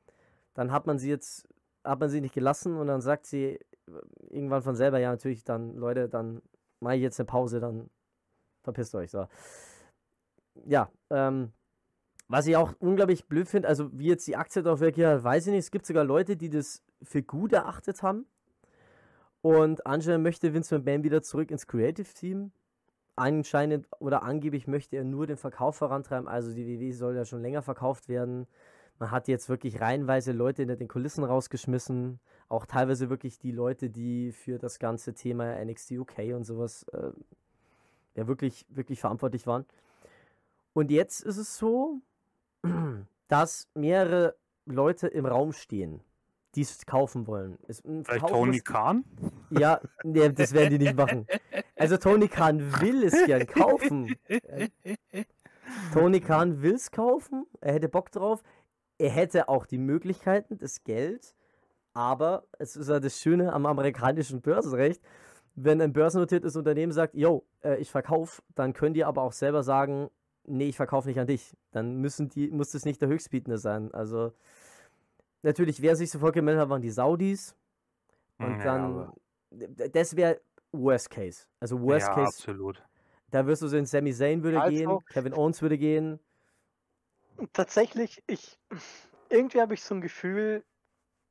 Dann 0.55 0.73
hat 0.73 0.87
man 0.87 0.99
sie 0.99 1.09
jetzt, 1.09 1.49
hat 1.85 2.01
man 2.01 2.11
sie 2.11 2.21
nicht 2.21 2.35
gelassen 2.35 2.77
und 2.77 2.89
dann 2.89 3.01
sagt 3.01 3.27
sie 3.27 3.59
irgendwann 4.29 4.63
von 4.63 4.77
selber, 4.77 4.99
ja 4.99 5.11
natürlich, 5.11 5.45
dann 5.45 5.75
Leute, 5.77 6.09
dann 6.09 6.43
mache 6.81 6.97
ich 6.97 7.03
jetzt 7.03 7.19
eine 7.19 7.27
Pause, 7.27 7.61
dann 7.61 7.89
verpisst 8.63 8.95
euch. 8.95 9.11
So. 9.11 9.27
Ja, 10.67 10.91
ähm, 11.11 11.53
was 12.29 12.47
ich 12.47 12.57
auch 12.57 12.75
unglaublich 12.79 13.27
blöd 13.27 13.49
finde, 13.49 13.69
also 13.69 13.91
wie 13.93 14.07
jetzt 14.07 14.27
die 14.27 14.37
Aktie 14.37 14.63
darauf 14.63 14.81
reagiert, 14.81 15.25
weiß 15.25 15.47
ich 15.47 15.53
nicht. 15.53 15.65
Es 15.65 15.71
gibt 15.71 15.87
sogar 15.87 16.05
Leute, 16.05 16.37
die 16.37 16.51
das 16.51 16.83
für 17.03 17.23
gut 17.23 17.53
erachtet 17.53 18.03
haben. 18.03 18.27
Und 19.43 19.87
anscheinend 19.87 20.23
möchte 20.23 20.53
Vince 20.53 20.77
McMahon 20.79 21.05
wieder 21.05 21.23
zurück 21.23 21.51
ins 21.51 21.67
Creative 21.67 22.13
Team. 22.13 22.53
Anscheinend 23.17 23.87
oder 23.99 24.23
angeblich 24.23 24.67
möchte 24.67 24.97
er 24.97 25.05
nur 25.05 25.27
den 25.27 25.37
Verkauf 25.37 25.77
vorantreiben. 25.77 26.29
Also 26.29 26.53
die 26.53 26.67
WWE 26.67 26.93
soll 26.93 27.17
ja 27.17 27.25
schon 27.25 27.43
länger 27.43 27.63
verkauft 27.63 28.09
werden. 28.09 28.47
Man 28.99 29.11
hat 29.11 29.29
jetzt 29.29 29.49
wirklich 29.49 29.81
reihenweise 29.81 30.33
Leute 30.33 30.63
hinter 30.63 30.77
den 30.77 30.89
Kulissen 30.89 31.25
rausgeschmissen. 31.25 32.21
Auch 32.49 32.67
teilweise 32.67 33.09
wirklich 33.09 33.39
die 33.39 33.53
Leute, 33.53 33.89
die 33.89 34.33
für 34.33 34.59
das 34.59 34.79
ganze 34.79 35.15
Thema 35.15 35.63
NXT 35.65 35.93
UK 35.93 36.19
und 36.35 36.45
sowas 36.45 36.85
äh, 36.93 37.11
ja 38.15 38.27
wirklich, 38.27 38.67
wirklich 38.69 39.01
verantwortlich 39.01 39.47
waren. 39.47 39.65
Und 40.73 40.91
jetzt 40.91 41.23
ist 41.23 41.39
es 41.39 41.57
so, 41.57 42.01
dass 43.29 43.69
mehrere 43.75 44.37
Leute 44.67 45.09
im 45.09 45.27
Raum 45.27 45.53
stehen, 45.53 46.01
die 46.55 46.63
es 46.63 46.85
kaufen 46.87 47.27
wollen. 47.27 47.59
Es, 47.69 47.83
Vielleicht 47.83 48.27
Tony 48.27 48.61
Khan? 48.61 49.05
Ja, 49.51 49.81
nee, 50.03 50.29
das 50.31 50.53
werden 50.53 50.71
die 50.71 50.85
nicht 50.85 50.97
machen. 50.97 51.27
Also 51.77 51.97
Tony 51.97 52.29
Khan 52.29 52.61
will 52.83 53.05
es 53.05 53.25
gern 53.25 53.47
kaufen. 53.47 54.15
Tony 55.95 56.21
Khan 56.21 56.61
will 56.61 56.75
es 56.75 56.91
kaufen, 56.91 57.47
er 57.63 57.73
hätte 57.73 57.89
Bock 57.89 58.13
drauf. 58.13 58.43
Er 58.99 59.09
hätte 59.09 59.49
auch 59.49 59.65
die 59.65 59.79
Möglichkeiten, 59.79 60.59
das 60.59 60.85
Geld, 60.85 61.35
aber 61.95 62.45
es 62.59 62.77
ist 62.77 62.91
ja 62.91 63.01
das 63.01 63.19
Schöne 63.19 63.55
am 63.55 63.65
amerikanischen 63.65 64.43
Börsenrecht, 64.43 65.01
wenn 65.55 65.81
ein 65.81 65.95
börsennotiertes 65.95 66.55
Unternehmen 66.55 66.93
sagt, 66.93 67.15
yo, 67.15 67.47
äh, 67.65 67.77
ich 67.77 67.91
verkaufe, 67.91 68.43
dann 68.55 68.75
können 68.75 68.93
die 68.93 69.05
aber 69.05 69.23
auch 69.23 69.33
selber 69.33 69.63
sagen, 69.63 70.11
nee, 70.45 70.69
ich 70.69 70.77
verkaufe 70.77 71.09
nicht 71.09 71.19
an 71.19 71.27
dich. 71.27 71.57
Dann 71.71 71.97
müssen 71.97 72.29
die, 72.29 72.51
muss 72.51 72.73
das 72.73 72.85
nicht 72.85 73.01
der 73.01 73.09
Höchstbietende 73.09 73.59
sein. 73.59 73.93
Also, 73.93 74.33
natürlich, 75.43 75.81
wer 75.83 75.97
sich 75.97 76.11
sofort 76.11 76.35
gemeldet 76.35 76.63
hat, 76.63 76.69
waren 76.69 76.83
die 76.83 76.91
Saudis. 76.91 77.55
Und 78.39 78.59
ja, 78.59 78.65
dann, 78.65 79.13
das 79.93 80.17
wäre 80.17 80.41
Worst 80.73 81.11
Case. 81.11 81.47
Also, 81.61 81.81
Worst 81.81 82.09
ja, 82.09 82.15
Case. 82.15 82.29
absolut. 82.29 82.83
Da 83.31 83.47
wirst 83.47 83.63
du 83.63 83.69
sehen, 83.69 83.87
Sami 83.87 84.13
Zayn 84.13 84.43
würde 84.43 84.61
also, 84.61 84.77
gehen, 84.77 84.99
Kevin 85.13 85.35
Owens 85.35 85.63
würde 85.63 85.79
gehen. 85.79 86.19
Tatsächlich, 87.53 88.23
ich, 88.27 88.59
irgendwie 89.29 89.61
habe 89.61 89.75
ich 89.75 89.83
so 89.83 89.95
ein 89.95 90.01
Gefühl, 90.01 90.65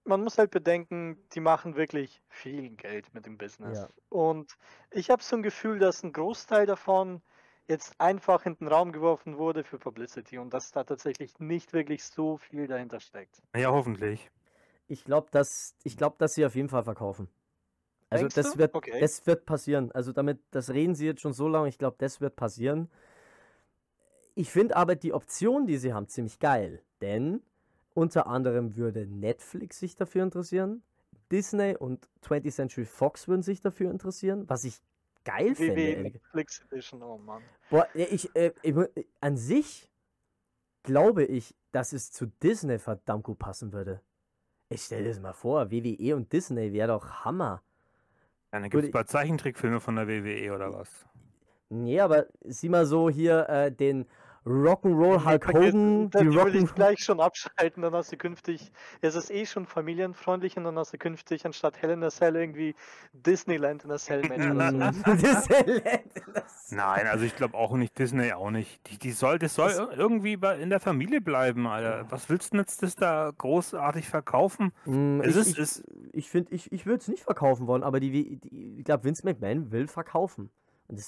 man 0.05 0.23
muss 0.23 0.37
halt 0.37 0.51
bedenken, 0.51 1.17
die 1.33 1.39
machen 1.39 1.75
wirklich 1.75 2.21
viel 2.29 2.69
Geld 2.71 3.13
mit 3.13 3.25
dem 3.25 3.37
Business. 3.37 3.79
Ja. 3.79 3.87
Und 4.09 4.57
ich 4.91 5.09
habe 5.09 5.21
so 5.21 5.35
ein 5.35 5.43
Gefühl, 5.43 5.79
dass 5.79 6.03
ein 6.03 6.13
Großteil 6.13 6.65
davon 6.65 7.21
jetzt 7.69 7.99
einfach 8.01 8.45
in 8.45 8.55
den 8.55 8.67
Raum 8.67 8.91
geworfen 8.91 9.37
wurde 9.37 9.63
für 9.63 9.77
Publicity 9.77 10.39
und 10.39 10.53
dass 10.53 10.71
da 10.71 10.83
tatsächlich 10.83 11.39
nicht 11.39 11.71
wirklich 11.71 12.03
so 12.03 12.37
viel 12.37 12.67
dahinter 12.67 12.99
steckt. 12.99 13.41
Ja, 13.55 13.71
hoffentlich. 13.71 14.29
Ich 14.87 15.05
glaube, 15.05 15.27
dass, 15.31 15.75
glaub, 15.95 16.17
dass 16.17 16.33
sie 16.33 16.45
auf 16.45 16.55
jeden 16.55 16.69
Fall 16.69 16.83
verkaufen. 16.83 17.29
Also 18.09 18.27
das 18.27 18.57
wird, 18.57 18.73
okay. 18.73 18.99
das 18.99 19.25
wird 19.27 19.45
passieren. 19.45 19.91
Also 19.91 20.11
damit, 20.11 20.39
das 20.49 20.71
reden 20.71 20.95
sie 20.95 21.05
jetzt 21.05 21.21
schon 21.21 21.33
so 21.33 21.47
lange, 21.47 21.69
ich 21.69 21.77
glaube, 21.77 21.95
das 21.99 22.19
wird 22.21 22.35
passieren. 22.35 22.89
Ich 24.33 24.49
finde 24.49 24.75
aber 24.75 24.95
die 24.95 25.13
Option, 25.13 25.67
die 25.67 25.77
sie 25.77 25.93
haben, 25.93 26.07
ziemlich 26.07 26.39
geil. 26.39 26.81
Denn 27.01 27.43
unter 27.93 28.25
anderem 28.25 28.75
würde 28.75 29.05
Netflix 29.05 29.79
sich 29.79 29.95
dafür 29.95 30.23
interessieren, 30.23 30.81
Disney 31.31 31.75
und 31.77 32.09
20th 32.23 32.51
Century 32.51 32.85
Fox 32.85 33.27
würden 33.27 33.43
sich 33.43 33.61
dafür 33.61 33.91
interessieren, 33.91 34.45
was 34.49 34.63
ich 34.63 34.81
geil 35.23 35.55
finde. 35.55 36.03
Netflix 36.03 36.61
Edition, 36.71 37.01
oh 37.03 37.17
Mann. 37.17 37.43
Boah, 37.69 37.87
ich, 37.93 38.35
äh, 38.35 38.51
ich, 38.61 38.75
an 39.21 39.37
sich 39.37 39.89
glaube 40.83 41.23
ich, 41.23 41.55
dass 41.71 41.93
es 41.93 42.11
zu 42.11 42.27
Disney 42.27 42.79
verdammt 42.79 43.23
gut 43.23 43.39
passen 43.39 43.73
würde. 43.73 44.01
Ich 44.69 44.83
stell 44.83 45.03
dir 45.03 45.09
das 45.09 45.19
mal 45.19 45.33
vor, 45.33 45.71
WWE 45.71 46.15
und 46.15 46.31
Disney 46.31 46.73
wäre 46.73 46.89
doch 46.89 47.25
Hammer. 47.25 47.63
Ja, 48.51 48.59
dann 48.59 48.69
gibt 48.69 48.83
es 48.83 48.89
ein 48.89 48.91
paar 48.91 49.05
Zeichentrickfilme 49.05 49.79
von 49.79 49.95
der 49.95 50.07
WWE 50.07 50.53
oder 50.53 50.73
was? 50.73 51.07
Nee, 51.69 51.99
aber 51.99 52.27
sieh 52.43 52.69
mal 52.69 52.85
so 52.85 53.09
hier 53.09 53.47
äh, 53.49 53.71
den 53.71 54.07
Rock'n'Roll 54.45 55.25
Hulk 55.25 55.47
Hogan. 55.47 56.09
Dann 56.09 56.33
würde 56.33 56.57
ich 56.57 56.73
gleich 56.73 56.99
schon 56.99 57.19
abschalten, 57.19 57.83
dann 57.83 57.93
hast 57.93 58.11
du 58.11 58.17
künftig, 58.17 58.71
es 59.01 59.15
ist 59.15 59.31
eh 59.31 59.45
schon 59.45 59.65
familienfreundlich 59.65 60.57
und 60.57 60.63
dann 60.63 60.77
hast 60.77 60.93
du 60.93 60.97
künftig 60.97 61.45
anstatt 61.45 61.81
Hell 61.81 61.91
in 61.91 62.03
a 62.03 62.09
Cell 62.09 62.35
irgendwie 62.35 62.75
Disneyland 63.13 63.83
in 63.83 63.91
a 63.91 63.97
Cell 63.97 64.21
Disneyland 64.29 64.97
Nein, 66.71 67.07
also 67.07 67.25
ich 67.25 67.35
glaube 67.35 67.55
auch 67.55 67.75
nicht, 67.75 67.97
Disney 67.97 68.31
auch 68.31 68.51
nicht. 68.51 68.79
Die, 68.89 68.97
die 68.97 69.11
soll, 69.11 69.39
das 69.39 69.55
soll 69.55 69.69
das 69.69 69.97
irgendwie 69.97 70.33
in 70.33 70.69
der 70.69 70.79
Familie 70.79 71.21
bleiben, 71.21 71.67
Alter. 71.67 72.05
Was 72.09 72.29
willst 72.29 72.53
du 72.53 72.57
jetzt 72.57 72.83
das 72.83 72.95
da 72.95 73.31
großartig 73.37 74.07
verkaufen? 74.07 74.71
Mm, 74.85 75.21
es 75.21 75.35
ich, 75.35 75.57
ist, 75.57 75.83
ich, 75.87 76.13
ich 76.13 76.29
finde, 76.29 76.53
ich, 76.53 76.71
ich 76.71 76.85
würde 76.85 77.01
es 77.01 77.07
nicht 77.07 77.23
verkaufen 77.23 77.67
wollen, 77.67 77.83
aber 77.83 77.99
die, 77.99 78.37
die 78.37 78.79
ich 78.79 78.83
glaube, 78.85 79.03
Vince 79.03 79.25
McMahon 79.25 79.71
will 79.71 79.87
verkaufen 79.87 80.49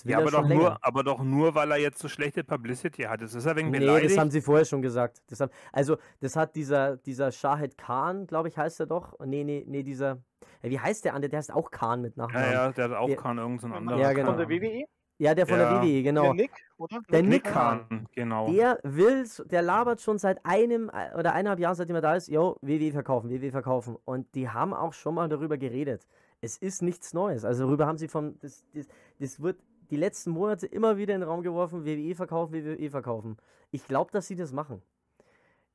ja, 0.04 0.20
aber 0.20 0.32
doch, 0.32 0.48
nur, 0.48 0.78
aber 0.86 1.04
doch 1.04 1.24
nur, 1.24 1.56
weil 1.56 1.72
er 1.72 1.78
jetzt 1.78 2.00
so 2.00 2.08
schlechte 2.08 2.44
Publicity 2.44 3.04
hat. 3.04 3.22
Das 3.22 3.34
ist 3.34 3.46
er 3.46 3.56
wegen 3.56 3.72
beleidigt. 3.72 4.04
Nee, 4.04 4.10
das 4.10 4.18
haben 4.20 4.32
sie 4.32 4.42
vorher 4.42 4.66
schon 4.66 4.82
gesagt. 4.82 5.22
Das 5.28 5.40
haben, 5.40 5.52
also, 5.72 5.98
das 6.20 6.36
hat 6.36 6.56
dieser, 6.56 6.98
dieser 6.98 7.32
Shahid 7.32 7.78
Khan, 7.78 8.28
glaube 8.28 8.50
ich, 8.50 8.58
heißt 8.58 8.80
er 8.80 8.86
doch. 8.86 9.20
Nee, 9.26 9.44
nee, 9.44 9.64
nee, 9.68 9.84
dieser. 9.84 10.20
Wie 10.62 10.80
heißt 10.80 11.06
der 11.06 11.16
andere? 11.16 11.30
Der 11.30 11.40
heißt 11.40 11.52
auch 11.52 11.72
Khan 11.72 12.02
mit 12.02 12.18
Nachnamen. 12.18 12.52
Ja, 12.52 12.66
ja, 12.68 12.72
der 12.72 12.84
hat 12.86 12.94
auch 12.94 13.08
der, 13.08 13.16
Khan, 13.16 13.38
irgendein 13.40 13.74
anderer. 13.74 14.00
Ja, 14.00 14.14
genau. 14.14 14.30
Von 14.30 14.38
der 14.38 14.50
WWE? 14.50 14.86
Ja, 15.18 15.36
der 15.36 15.46
von 15.46 15.60
ja. 15.60 15.70
der 15.70 15.84
WWE, 15.84 16.02
genau. 16.02 16.24
Der 16.24 16.34
Nick, 16.34 16.52
oder? 16.78 17.00
Der 17.12 17.22
Nick 17.22 17.44
Khan. 17.44 18.08
genau. 18.16 18.52
Der 18.52 18.80
will, 18.82 19.28
der 19.46 19.62
labert 19.62 20.02
schon 20.02 20.18
seit 20.18 20.44
einem 20.46 20.90
oder 21.16 21.34
eineinhalb 21.34 21.60
Jahren, 21.60 21.76
seitdem 21.76 21.96
er 21.96 22.02
da 22.02 22.16
ist, 22.16 22.28
yo, 22.28 22.58
WWE 22.62 22.92
verkaufen, 22.92 23.30
WWE 23.30 23.52
verkaufen. 23.52 23.98
Und 24.04 24.34
die 24.34 24.50
haben 24.50 24.74
auch 24.74 24.94
schon 24.94 25.14
mal 25.14 25.30
darüber 25.30 25.58
geredet. 25.58 26.08
Es 26.42 26.58
ist 26.58 26.82
nichts 26.82 27.14
Neues. 27.14 27.46
Also 27.46 27.66
darüber 27.66 27.86
haben 27.86 28.00
sie 28.00 28.08
vom, 28.08 28.40
das, 28.40 28.66
das, 28.74 28.88
das 29.20 29.40
wird 29.40 29.60
die 29.92 29.98
letzten 29.98 30.32
Monate 30.32 30.66
immer 30.66 30.98
wieder 30.98 31.14
in 31.14 31.22
den 31.22 31.30
Raum 31.30 31.44
geworfen, 31.44 31.86
WWE 31.86 32.16
verkaufen, 32.16 32.54
WWE 32.54 32.90
verkaufen. 32.90 33.38
Ich 33.72 33.86
glaube, 33.86 34.12
dass 34.12 34.28
sie 34.28 34.36
das 34.36 34.52
machen. 34.52 34.82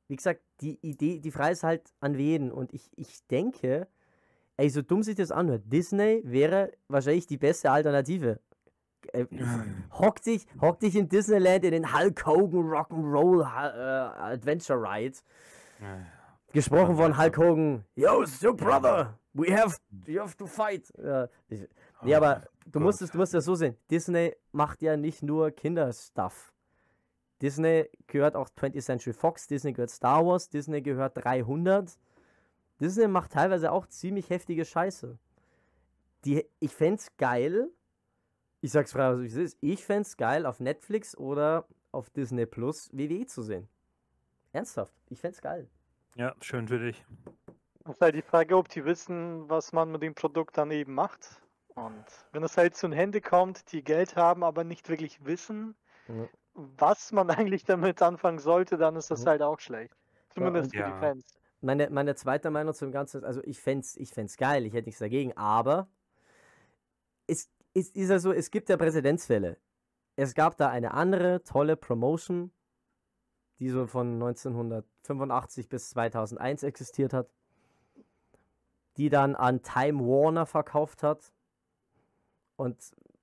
Wie 0.09 0.17
gesagt, 0.17 0.41
die 0.61 0.79
Idee, 0.81 1.21
die 1.21 1.31
Frage 1.31 1.53
ist 1.53 1.63
halt 1.63 1.93
an 2.01 2.17
wen. 2.17 2.51
Und 2.51 2.73
ich, 2.73 2.91
ich 2.97 3.27
denke, 3.27 3.87
ey, 4.57 4.71
so 4.71 4.83
dumm 4.83 5.03
sich 5.03 5.17
das 5.17 5.31
anhört, 5.31 5.63
Disney 5.67 6.23
wäre 6.25 6.73
wahrscheinlich 6.89 7.27
die 7.27 7.37
beste 7.37 7.71
Alternative. 7.71 8.41
Äh, 9.13 9.27
hock, 9.93 10.23
dich, 10.23 10.47
hock 10.61 10.81
dich 10.81 10.97
in 10.97 11.09
Disneyland 11.09 11.65
in 11.65 11.73
den 11.73 11.95
Hulk 11.95 12.25
Hogan 12.27 12.63
Rock'n'Roll 12.63 13.43
äh, 13.43 14.33
Adventure 14.33 14.81
Ride. 14.81 15.19
Gesprochen 16.53 16.97
von 16.97 17.19
Hulk 17.19 17.37
Hogan. 17.37 17.85
Yo, 17.97 18.23
it's 18.23 18.43
your 18.43 18.57
brother. 18.57 19.19
We 19.35 19.55
have, 19.55 19.77
we 20.07 20.19
have 20.19 20.35
to 20.39 20.47
fight. 20.47 20.91
Ja, 20.97 21.29
ich, 21.49 21.69
nee, 22.03 22.15
aber 22.15 22.43
du 22.67 22.81
musst, 22.81 23.03
es, 23.03 23.11
du 23.11 23.19
musst 23.19 23.35
es 23.35 23.45
so 23.45 23.55
sehen. 23.55 23.77
Disney 23.91 24.37
macht 24.53 24.83
ja 24.83 24.97
nicht 24.97 25.23
nur 25.23 25.51
Kinderstuff. 25.51 26.53
Disney 27.43 27.89
gehört 28.07 28.35
auch 28.35 28.49
20th 28.49 28.83
Century 28.83 29.13
Fox, 29.13 29.47
Disney 29.47 29.73
gehört 29.73 29.91
Star 29.91 30.25
Wars, 30.25 30.49
Disney 30.49 30.81
gehört 30.81 31.17
300. 31.17 31.99
Disney 32.81 33.09
macht 33.09 33.33
teilweise 33.33 33.73
auch 33.73 33.87
ziemlich 33.87 34.31
heftige 34.31 34.65
Scheiße. 34.65 35.19
Die, 36.25 36.47
ich 36.61 36.75
fände 36.75 36.97
es 36.97 37.17
geil, 37.17 37.71
ich 38.61 38.73
sag's 38.73 38.93
frei, 38.93 39.21
wie 39.21 39.27
es 39.27 39.37
ist, 39.37 39.59
ich 39.61 39.85
fände 39.85 40.03
es 40.03 40.17
geil, 40.17 40.47
auf 40.47 40.61
Netflix 40.61 41.17
oder 41.17 41.67
auf 41.93 42.11
Disney 42.11 42.47
Plus 42.47 42.91
WWE 42.93 43.27
zu 43.27 43.43
sehen. 43.43 43.69
Ernsthaft, 44.53 44.95
ich 45.09 45.21
fände 45.21 45.35
es 45.35 45.43
geil. 45.43 45.69
Ja, 46.17 46.35
schön 46.41 46.67
für 46.67 46.79
dich. 46.79 47.05
Das 47.85 47.97
ist 47.97 48.01
halt 48.01 48.15
die 48.15 48.23
Frage, 48.23 48.57
ob 48.57 48.69
die 48.69 48.85
wissen, 48.85 49.49
was 49.49 49.73
man 49.73 49.93
mit 49.93 50.03
dem 50.03 50.15
Produkt 50.15 50.57
dann 50.57 50.71
eben 50.71 50.95
macht. 50.95 51.43
Und 51.77 52.05
wenn 52.33 52.43
es 52.43 52.57
halt 52.57 52.75
zu 52.75 52.89
den 52.89 52.93
Händen 52.95 53.23
kommt, 53.23 53.71
die 53.73 53.85
Geld 53.85 54.17
haben, 54.17 54.43
aber 54.43 54.65
nicht 54.65 54.89
wirklich 54.89 55.25
wissen, 55.25 55.77
ja. 56.09 56.29
was 56.55 57.13
man 57.13 57.31
eigentlich 57.31 57.65
damit 57.65 58.03
anfangen 58.03 58.39
sollte, 58.41 58.79
dann 58.79 58.97
ist 58.97 59.11
das 59.11 59.21
Mhm. 59.21 59.27
halt 59.27 59.43
auch 59.43 59.61
schlecht. 59.61 59.95
Zumindest 60.31 60.75
für 60.77 60.83
Ja. 60.83 60.85
die 60.85 60.95
Fans. 60.95 61.25
Meine, 61.61 61.91
meine 61.91 62.15
zweite 62.15 62.51
Meinung 62.51 62.75
zum 62.75 62.93
Ganzen 62.93 63.19
ist, 63.19 63.25
also 63.25 63.43
ich 63.45 63.61
fände 63.61 63.81
es 63.85 63.97
ich 63.97 64.11
fänd's 64.13 64.37
geil, 64.37 64.67
ich 64.67 64.75
hätte 64.75 64.87
nichts 64.89 65.01
dagegen, 65.01 65.37
aber 65.37 65.89
es, 67.27 67.51
es 67.75 67.91
ist 67.91 68.11
ja 68.11 68.19
so, 68.19 68.33
es 68.33 68.51
gibt 68.51 68.69
ja 68.69 68.77
Präzedenzfälle. 68.77 69.59
Es 70.17 70.35
gab 70.35 70.57
da 70.57 70.69
eine 70.71 70.95
andere 70.95 71.43
tolle 71.45 71.77
Promotion, 71.77 72.53
die 73.59 73.69
so 73.69 73.87
von 73.87 74.19
1985 74.19 75.69
bis 75.69 75.91
2001 75.91 76.63
existiert 76.63 77.13
hat, 77.13 77.29
die 78.97 79.11
dann 79.11 79.35
an 79.37 79.63
Time 79.63 80.01
Warner 80.01 80.47
verkauft 80.47 81.03
hat. 81.03 81.33
Und 82.57 82.77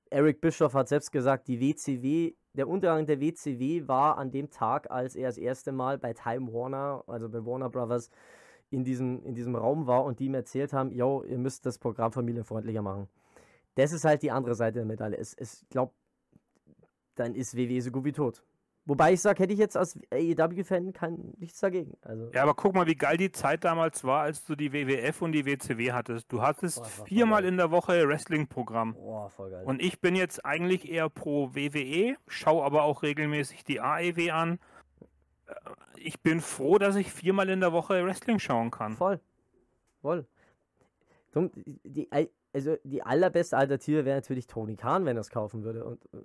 Eric 0.10 0.42
Bischoff 0.42 0.74
hat 0.74 0.88
selbst 0.88 1.12
gesagt, 1.12 1.48
die 1.48 1.60
WCW, 1.60 2.34
der 2.54 2.68
Untergang 2.68 3.06
der 3.06 3.20
WCW 3.20 3.88
war 3.88 4.18
an 4.18 4.32
dem 4.32 4.50
Tag, 4.52 4.92
als 4.92 5.16
er 5.16 5.28
das 5.28 5.38
erste 5.38 5.72
Mal 5.72 5.98
bei 5.98 6.14
Time 6.14 6.54
Warner, 6.54 7.04
also 7.08 7.30
bei 7.30 7.44
Warner 7.44 7.70
Brothers, 7.70 8.10
in 8.70 8.84
diesem, 8.84 9.24
in 9.24 9.36
diesem 9.36 9.56
Raum 9.56 9.88
war 9.88 10.04
und 10.04 10.20
die 10.20 10.26
ihm 10.26 10.34
erzählt 10.34 10.74
haben, 10.74 10.92
yo, 10.92 11.24
ihr 11.24 11.38
müsst 11.38 11.66
das 11.66 11.78
Programm 11.78 12.12
familienfreundlicher 12.12 12.82
machen. 12.82 13.08
Das 13.76 13.92
ist 13.92 14.06
halt 14.06 14.22
die 14.22 14.32
andere 14.32 14.56
Seite 14.56 14.80
der 14.80 14.86
Medaille. 14.86 15.18
Es, 15.18 15.34
es, 15.34 15.62
ich 15.62 15.70
glaube, 15.70 15.94
dann 17.16 17.36
ist 17.36 17.56
WWE 17.56 17.82
so 17.82 17.92
gut 17.92 18.06
wie 18.06 18.12
tot. 18.12 18.44
Wobei 18.86 19.14
ich 19.14 19.22
sage, 19.22 19.42
hätte 19.44 19.54
ich 19.54 19.60
jetzt 19.60 19.78
als 19.78 19.98
AEW-Fan 20.12 20.92
kein 20.92 21.34
nichts 21.38 21.60
dagegen. 21.62 21.96
Also, 22.02 22.30
Ja, 22.34 22.44
aber 22.44 22.54
guck 22.54 22.76
mal, 22.76 22.86
wie 22.86 22.96
geil 22.96 23.16
die 23.16 23.32
Zeit 23.32 23.64
damals 23.64 24.04
war, 24.04 24.24
als 24.24 24.44
du 24.44 24.56
die 24.56 24.74
WWF 24.74 25.22
und 25.22 25.32
die 25.32 25.46
WCW 25.46 25.94
hattest. 25.94 26.30
Du 26.32 26.42
hattest 26.42 26.84
Boah, 26.84 27.06
viermal 27.06 27.46
in 27.46 27.56
der 27.56 27.72
Woche 27.72 28.06
Wrestling-Programm. 28.08 28.96
boah, 28.96 29.30
voll 29.30 29.52
geil. 29.52 29.64
Und 29.66 29.82
ich 29.82 30.02
bin 30.02 30.16
jetzt 30.16 30.46
eigentlich 30.46 30.90
eher 30.92 31.08
pro 31.10 31.56
WWE, 31.56 32.18
schaue 32.28 32.66
aber 32.66 32.84
auch 32.84 33.04
regelmäßig 33.04 33.64
die 33.64 33.80
AEW 33.80 34.32
an. 34.32 34.60
Äh, 35.48 35.54
Ich 35.96 36.20
bin 36.22 36.42
froh, 36.42 36.78
dass 36.78 36.98
ich 36.98 37.10
viermal 37.10 37.48
in 37.50 37.62
der 37.62 37.72
Woche 37.72 38.04
Wrestling 38.06 38.40
schauen 38.40 38.70
kann. 38.70 38.98
Voll. 38.98 39.22
Voll. 40.02 40.26
Die- 41.36 42.10
also 42.52 42.76
die 42.84 43.02
allerbeste 43.02 43.58
Alternative 43.58 44.06
wäre 44.06 44.18
natürlich 44.18 44.46
Tony 44.46 44.76
Khan, 44.76 45.06
wenn 45.06 45.18
er 45.18 45.22
es 45.22 45.30
kaufen 45.32 45.64
würde. 45.64 45.84
Und 45.86 46.04
äh, 46.14 46.18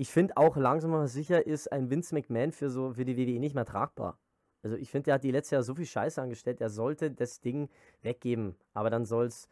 ich 0.00 0.10
finde 0.10 0.38
auch 0.38 0.56
langsam 0.56 0.94
aber 0.94 1.08
sicher 1.08 1.46
ist 1.46 1.70
ein 1.70 1.90
Vince 1.90 2.14
McMahon 2.14 2.52
für 2.52 2.70
so 2.70 2.94
für 2.94 3.04
die 3.04 3.18
WWE 3.18 3.38
nicht 3.38 3.54
mehr 3.54 3.66
tragbar. 3.66 4.18
Also 4.62 4.76
ich 4.76 4.90
finde, 4.90 5.04
der 5.04 5.14
hat 5.14 5.24
die 5.24 5.30
letztes 5.30 5.50
Jahr 5.50 5.62
so 5.62 5.74
viel 5.74 5.84
Scheiße 5.84 6.22
angestellt, 6.22 6.62
er 6.62 6.70
sollte 6.70 7.10
das 7.10 7.42
Ding 7.42 7.68
weggeben. 8.00 8.56
Aber 8.72 8.88
dann 8.88 9.04
soll 9.04 9.26
es 9.26 9.46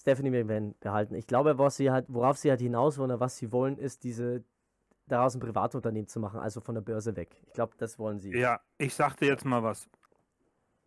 Stephanie 0.00 0.30
McMahon 0.30 0.76
behalten. 0.78 1.16
Ich 1.16 1.26
glaube, 1.26 1.58
was 1.58 1.76
sie 1.76 1.90
halt, 1.90 2.06
worauf 2.08 2.38
sie 2.38 2.50
halt 2.50 2.60
hinaus 2.60 2.98
wollen, 2.98 3.10
oder 3.10 3.18
was 3.18 3.36
sie 3.36 3.50
wollen, 3.50 3.78
ist 3.78 4.04
diese 4.04 4.44
daraus 5.08 5.34
ein 5.34 5.40
Privatunternehmen 5.40 6.06
zu 6.06 6.20
machen, 6.20 6.38
also 6.38 6.60
von 6.60 6.76
der 6.76 6.82
Börse 6.82 7.16
weg. 7.16 7.42
Ich 7.44 7.52
glaube, 7.52 7.74
das 7.78 7.98
wollen 7.98 8.20
sie. 8.20 8.30
Ja, 8.36 8.60
ich 8.78 8.94
sagte 8.94 9.26
jetzt 9.26 9.44
mal 9.44 9.64
was. 9.64 9.88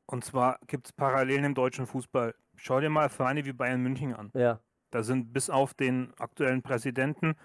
Und 0.05 0.23
zwar 0.23 0.59
gibt 0.67 0.87
es 0.87 0.93
Parallelen 0.93 1.43
im 1.43 1.55
deutschen 1.55 1.87
Fußball. 1.87 2.33
Schau 2.55 2.79
dir 2.79 2.89
mal 2.89 3.09
Vereine 3.09 3.43
wie 3.43 3.51
Bayern 3.51 3.81
München 3.81 4.13
an. 4.13 4.31
Ja, 4.33 4.61
Da 4.91 5.03
sind 5.03 5.33
bis 5.33 5.49
auf 5.49 5.73
den 5.73 6.13
aktuellen 6.17 6.61
Präsidenten 6.61 7.35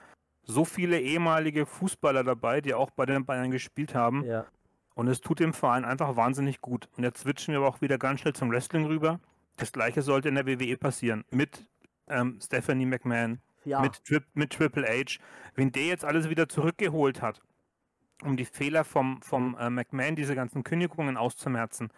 so 0.50 0.64
viele 0.64 1.00
ehemalige 1.00 1.66
Fußballer 1.66 2.24
dabei, 2.24 2.60
die 2.60 2.74
auch 2.74 2.90
bei 2.90 3.06
den 3.06 3.24
Bayern 3.24 3.50
gespielt 3.50 3.94
haben. 3.94 4.24
ja. 4.24 4.46
Und 4.94 5.08
es 5.08 5.22
tut 5.22 5.40
dem 5.40 5.54
Verein 5.54 5.86
einfach 5.86 6.16
wahnsinnig 6.16 6.60
gut. 6.60 6.88
Und 6.96 7.04
jetzt 7.04 7.20
switchen 7.20 7.52
wir 7.52 7.60
aber 7.60 7.68
auch 7.68 7.80
wieder 7.80 7.96
ganz 7.96 8.20
schnell 8.20 8.34
zum 8.34 8.50
Wrestling 8.50 8.84
rüber. 8.84 9.18
Das 9.56 9.72
gleiche 9.72 10.02
sollte 10.02 10.28
in 10.28 10.34
der 10.34 10.46
WWE 10.46 10.76
passieren. 10.76 11.24
Mit 11.30 11.64
ähm, 12.08 12.38
Stephanie 12.42 12.84
McMahon, 12.84 13.40
Ja, 13.64 13.80
mit, 13.80 14.04
Tri 14.04 14.20
mit 14.34 14.52
Triple 14.52 14.86
H. 14.86 15.18
Wenn 15.54 15.72
der 15.72 15.86
jetzt 15.86 16.04
alles 16.04 16.28
wieder 16.28 16.50
zurückgeholt 16.50 17.22
hat, 17.22 17.40
um 18.22 18.36
die 18.36 18.44
Fehler 18.44 18.84
vom, 18.84 19.22
vom 19.22 19.56
äh, 19.58 19.70
McMahon, 19.70 20.16
diese 20.16 20.34
ganzen 20.34 20.64
Kündigungen 20.64 21.16
auszumerzen. 21.16 21.90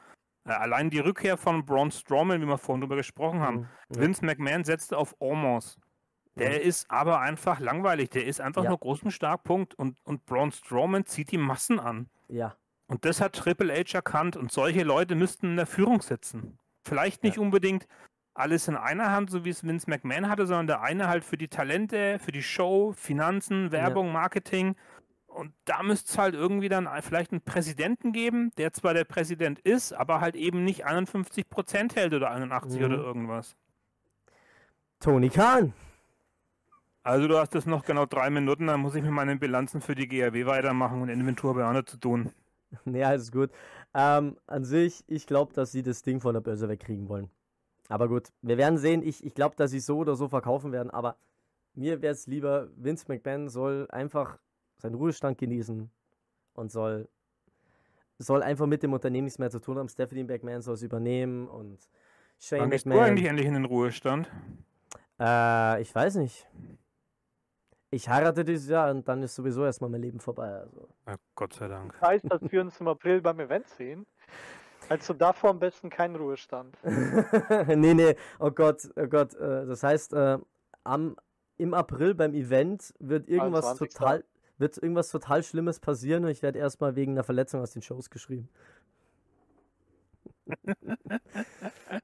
Äh, 0.44 0.52
allein 0.52 0.90
die 0.90 1.00
Rückkehr 1.00 1.36
von 1.36 1.64
Braun 1.64 1.90
Strowman, 1.90 2.40
wie 2.40 2.46
wir 2.46 2.58
vorhin 2.58 2.82
drüber 2.82 2.96
gesprochen 2.96 3.40
haben. 3.40 3.68
Mhm. 3.88 4.00
Vince 4.00 4.24
McMahon 4.24 4.64
setzte 4.64 4.96
auf 4.96 5.16
Omos. 5.18 5.78
Der 6.36 6.62
ist 6.62 6.90
aber 6.90 7.20
einfach 7.20 7.60
langweilig. 7.60 8.10
Der 8.10 8.24
ist 8.26 8.40
einfach 8.40 8.62
Ja. 8.64 8.70
nur 8.70 8.78
großen 8.78 9.10
Starkpunkt 9.10 9.74
und, 9.74 9.96
und 10.04 10.24
Braun 10.26 10.50
Strowman 10.52 11.04
zieht 11.06 11.30
die 11.30 11.38
Massen 11.38 11.78
an. 11.80 12.08
ja. 12.28 12.54
Und 12.88 13.06
das 13.06 13.22
hat 13.22 13.34
Triple 13.34 13.72
H 13.72 13.94
erkannt 13.96 14.36
und 14.36 14.52
solche 14.52 14.82
Leute 14.82 15.14
müssten 15.14 15.46
in 15.46 15.56
der 15.56 15.64
Führung 15.66 16.02
sitzen. 16.02 16.58
Vielleicht 16.82 17.22
nicht 17.22 17.38
unbedingt 17.38 17.86
alles 18.34 18.68
in 18.68 18.76
einer 18.76 19.10
Hand, 19.10 19.30
so 19.30 19.46
wie 19.46 19.50
es 19.50 19.64
Vince 19.64 19.88
McMahon 19.88 20.28
hatte, 20.28 20.46
sondern 20.46 20.66
der 20.66 20.82
eine 20.82 21.08
halt 21.08 21.24
für 21.24 21.38
die 21.38 21.48
Talente, 21.48 22.18
für 22.18 22.32
die 22.32 22.42
Show, 22.42 22.92
Finanzen, 22.94 23.72
Werbung, 23.72 24.12
Marketing. 24.12 24.74
Und 25.26 25.54
da 25.64 25.82
müsste 25.82 26.10
es 26.12 26.18
halt 26.18 26.34
irgendwie 26.34 26.68
dann 26.68 26.86
vielleicht 27.00 27.32
einen 27.32 27.40
Präsidenten 27.40 28.12
geben, 28.12 28.50
der 28.58 28.74
zwar 28.74 28.92
der 28.92 29.04
Präsident 29.04 29.58
ist, 29.60 29.94
aber 29.94 30.20
halt 30.20 30.34
eben 30.36 30.62
nicht 30.62 30.84
51 30.84 31.48
Prozent 31.48 31.96
hält 31.96 32.12
oder 32.12 32.30
81 32.30 32.78
Mhm. 32.80 32.86
oder 32.86 32.96
irgendwas. 32.98 33.56
Tony 35.00 35.30
Khan. 35.30 35.72
Also 37.04 37.26
du 37.26 37.36
hast 37.38 37.54
jetzt 37.54 37.66
noch 37.66 37.84
genau 37.84 38.06
drei 38.06 38.30
Minuten, 38.30 38.68
dann 38.68 38.80
muss 38.80 38.94
ich 38.94 39.02
mit 39.02 39.10
meinen 39.10 39.38
Bilanzen 39.40 39.80
für 39.80 39.94
die 39.94 40.06
GRW 40.06 40.46
weitermachen 40.46 41.02
und 41.02 41.08
Inventur 41.08 41.54
bei 41.54 41.64
Arne 41.64 41.84
zu 41.84 41.96
tun. 41.96 42.32
Ja, 42.86 43.08
alles 43.08 43.30
gut. 43.30 43.50
Ähm, 43.92 44.38
an 44.46 44.64
sich, 44.64 45.04
ich 45.06 45.26
glaube, 45.26 45.52
dass 45.52 45.72
sie 45.72 45.82
das 45.82 46.00
Ding 46.00 46.20
von 46.22 46.32
der 46.32 46.40
Börse 46.40 46.70
wegkriegen 46.70 47.06
wollen. 47.06 47.28
Aber 47.90 48.08
gut, 48.08 48.28
wir 48.40 48.56
werden 48.56 48.78
sehen. 48.78 49.02
Ich, 49.02 49.22
ich 49.26 49.34
glaube, 49.34 49.56
dass 49.56 49.72
sie 49.72 49.78
so 49.80 49.98
oder 49.98 50.16
so 50.16 50.26
verkaufen 50.26 50.72
werden. 50.72 50.90
Aber 50.90 51.18
mir 51.74 52.00
wäre 52.00 52.14
es 52.14 52.26
lieber, 52.26 52.68
Vince 52.76 53.04
McMahon 53.08 53.50
soll 53.50 53.88
einfach 53.90 54.38
seinen 54.78 54.94
Ruhestand 54.94 55.36
genießen 55.36 55.90
und 56.54 56.72
soll, 56.72 57.10
soll 58.18 58.42
einfach 58.42 58.64
mit 58.66 58.82
dem 58.82 58.94
Unternehmen 58.94 59.24
nichts 59.26 59.38
mehr 59.38 59.50
zu 59.50 59.60
tun 59.60 59.76
haben. 59.76 59.90
Stephanie 59.90 60.24
McMahon 60.24 60.62
soll 60.62 60.72
es 60.72 60.82
übernehmen 60.82 61.48
und 61.48 61.78
Shane 62.38 62.60
Wann 62.62 62.70
gehst 62.70 62.86
du 62.86 62.88
McMahon. 62.88 63.10
eigentlich 63.10 63.28
endlich 63.28 63.46
in 63.48 63.52
den 63.52 63.66
Ruhestand? 63.66 64.30
Äh, 65.20 65.82
ich 65.82 65.94
weiß 65.94 66.14
nicht. 66.14 66.48
Ich 67.94 68.08
heirate 68.08 68.42
dieses 68.42 68.70
Jahr 68.70 68.90
und 68.90 69.06
dann 69.06 69.22
ist 69.22 69.34
sowieso 69.34 69.66
erstmal 69.66 69.90
mein 69.90 70.00
Leben 70.00 70.18
vorbei. 70.18 70.48
Also. 70.48 70.88
Ja, 71.06 71.16
Gott 71.34 71.52
sei 71.52 71.68
Dank. 71.68 71.92
Das 72.00 72.08
heißt, 72.08 72.24
dass 72.26 72.40
wir 72.50 72.62
uns 72.62 72.80
im 72.80 72.88
April 72.88 73.20
beim 73.20 73.38
Event 73.38 73.68
sehen. 73.68 74.06
Also 74.88 75.12
davor 75.12 75.50
am 75.50 75.58
besten 75.58 75.90
kein 75.90 76.16
Ruhestand. 76.16 76.74
nee, 77.68 77.92
nee, 77.92 78.16
oh 78.38 78.50
Gott, 78.50 78.90
oh 78.96 79.06
Gott. 79.06 79.34
Äh, 79.34 79.66
das 79.66 79.82
heißt, 79.82 80.14
äh, 80.14 80.38
am, 80.84 81.16
im 81.58 81.74
April 81.74 82.14
beim 82.14 82.32
Event 82.32 82.94
wird 82.98 83.28
irgendwas 83.28 83.66
21.. 83.66 83.98
total, 83.98 84.24
wird 84.56 84.78
irgendwas 84.78 85.10
total 85.10 85.42
Schlimmes 85.42 85.78
passieren 85.78 86.24
und 86.24 86.30
ich 86.30 86.42
werde 86.42 86.58
erstmal 86.58 86.96
wegen 86.96 87.12
einer 87.12 87.24
Verletzung 87.24 87.60
aus 87.60 87.72
den 87.72 87.82
Shows 87.82 88.08
geschrieben. 88.08 88.48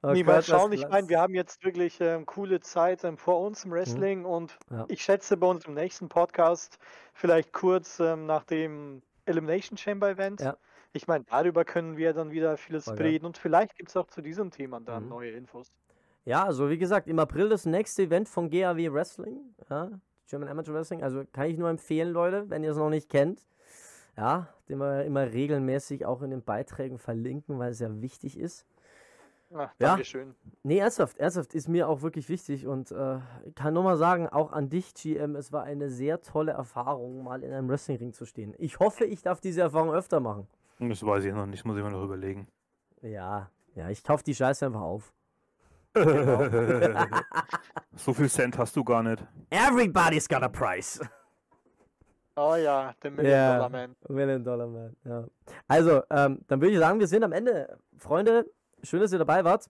Oh 0.03 0.13
Gott, 0.13 0.25
mal 0.25 0.43
schauen. 0.43 0.71
Ich 0.71 0.87
meine, 0.87 1.09
wir 1.09 1.19
haben 1.19 1.33
jetzt 1.33 1.63
wirklich 1.63 1.99
ähm, 1.99 2.25
coole 2.25 2.59
Zeit 2.59 3.03
ähm, 3.03 3.17
vor 3.17 3.41
uns 3.41 3.65
im 3.65 3.71
Wrestling 3.71 4.25
und 4.25 4.57
Mhm. 4.69 4.77
Ja. 4.77 4.85
ich 4.87 5.01
schätze 5.01 5.35
bei 5.37 5.47
unserem 5.47 5.73
nächsten 5.73 6.09
Podcast 6.09 6.77
vielleicht 7.13 7.53
kurz 7.53 7.99
ähm, 7.99 8.25
nach 8.25 8.43
dem 8.43 9.01
Elimination 9.25 9.77
Chamber 9.77 10.09
Event. 10.09 10.41
Ja. 10.41 10.57
Ich 10.93 11.07
meine, 11.07 11.23
darüber 11.25 11.65
können 11.65 11.97
wir 11.97 12.13
dann 12.13 12.31
wieder 12.31 12.57
vieles 12.57 12.85
Voll 12.85 12.95
geil. 12.95 13.07
reden 13.07 13.25
und 13.25 13.37
vielleicht 13.37 13.75
gibt 13.75 13.89
es 13.89 13.97
auch 13.97 14.07
zu 14.07 14.21
diesem 14.21 14.51
Thema 14.51 14.79
dann 14.79 15.03
Mhm. 15.03 15.09
neue 15.09 15.31
Infos. 15.31 15.71
Ja, 16.25 16.43
also 16.45 16.69
wie 16.69 16.77
gesagt, 16.77 17.07
im 17.07 17.17
April 17.19 17.49
das 17.49 17.65
nächste 17.65 18.03
Event 18.03 18.29
von 18.29 18.49
GAW 18.49 18.93
Wrestling, 18.93 19.55
ja, 19.69 19.89
German 20.27 20.49
Amateur 20.49 20.75
Wrestling. 20.75 21.01
Also 21.03 21.23
kann 21.31 21.47
ich 21.47 21.57
nur 21.57 21.69
empfehlen, 21.69 22.11
Leute, 22.13 22.49
wenn 22.49 22.63
ihr 22.63 22.71
es 22.71 22.77
noch 22.77 22.89
nicht 22.89 23.09
kennt. 23.09 23.45
Ja, 24.19 24.47
den 24.67 24.79
wir 24.79 25.05
immer 25.05 25.31
regelmäßig 25.31 26.05
auch 26.05 26.21
in 26.21 26.31
den 26.31 26.43
Beiträgen 26.43 26.97
verlinken, 26.97 27.57
weil 27.57 27.71
es 27.71 27.79
ja 27.79 28.01
wichtig 28.01 28.37
ist. 28.37 28.65
Ja. 29.49 29.71
Dankeschön. 29.77 30.35
Nee, 30.61 30.79
ernsthaft, 30.79 31.17
ernsthaft 31.17 31.55
ist 31.55 31.69
mir 31.69 31.87
auch 31.87 32.01
wirklich 32.01 32.27
wichtig 32.27 32.67
und 32.67 32.91
äh, 32.91 33.19
ich 33.45 33.55
kann 33.55 33.73
nur 33.73 33.83
mal 33.83 33.95
sagen, 33.95 34.27
auch 34.27 34.51
an 34.51 34.69
dich, 34.69 34.93
GM, 34.93 35.37
es 35.37 35.53
war 35.53 35.63
eine 35.63 35.89
sehr 35.89 36.21
tolle 36.21 36.51
Erfahrung, 36.51 37.23
mal 37.23 37.41
in 37.43 37.53
einem 37.53 37.69
Wrestlingring 37.69 38.11
zu 38.11 38.25
stehen. 38.25 38.53
Ich 38.57 38.79
hoffe, 38.79 39.05
ich 39.05 39.21
darf 39.21 39.39
diese 39.39 39.61
Erfahrung 39.61 39.91
öfter 39.93 40.19
machen. 40.19 40.47
Das 40.79 41.03
weiß 41.03 41.23
ich 41.23 41.33
noch 41.33 41.45
nicht, 41.45 41.63
muss 41.63 41.77
ich 41.77 41.83
mir 41.83 41.89
noch 41.89 42.03
überlegen. 42.03 42.49
Ja, 43.01 43.49
ja, 43.73 43.89
ich 43.89 44.03
kaufe 44.03 44.25
die 44.25 44.35
Scheiße 44.35 44.65
einfach 44.65 44.81
auf. 44.81 45.13
so 47.95 48.13
viel 48.13 48.29
Cent 48.29 48.57
hast 48.57 48.75
du 48.75 48.83
gar 48.83 49.01
nicht. 49.01 49.25
Everybody's 49.49 50.27
got 50.27 50.43
a 50.43 50.49
price. 50.49 50.99
Oh 52.41 52.55
ja, 52.55 52.93
der 53.03 53.11
Million 53.11 53.33
Ja. 53.35 53.53
Dollar 53.55 53.69
Man. 53.69 53.95
Million 54.07 54.43
Dollar 54.43 54.67
Man, 54.67 54.95
ja. 55.03 55.25
Also, 55.67 56.01
ähm, 56.09 56.39
dann 56.47 56.61
würde 56.61 56.71
ich 56.73 56.79
sagen, 56.79 56.99
wir 56.99 57.07
sind 57.07 57.23
am 57.23 57.33
Ende. 57.33 57.77
Freunde, 57.97 58.45
schön, 58.81 59.01
dass 59.01 59.11
ihr 59.11 59.19
dabei 59.19 59.43
wart. 59.43 59.65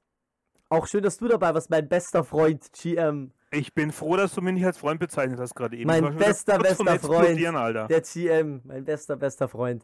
Auch 0.70 0.86
schön, 0.86 1.02
dass 1.02 1.18
du 1.18 1.28
dabei 1.28 1.54
warst, 1.56 1.72
mein 1.72 1.90
bester 1.90 2.24
Freund, 2.24 2.72
GM. 2.74 3.32
Ich 3.52 3.74
bin 3.74 3.92
froh, 3.92 4.16
dass 4.18 4.36
du 4.36 4.42
mich 4.42 4.54
nicht 4.54 4.66
als 4.66 4.78
Freund 4.78 5.00
bezeichnet 5.00 5.40
hast 5.40 5.56
gerade 5.56 5.76
eben. 5.76 5.88
Mein 5.88 6.16
bester, 6.16 6.60
bester 6.60 7.00
Freund. 7.00 7.44
Alter. 7.56 7.88
Der 7.88 8.02
GM, 8.02 8.62
mein 8.66 8.86
bester, 8.86 9.16
bester 9.16 9.48
Freund. 9.48 9.84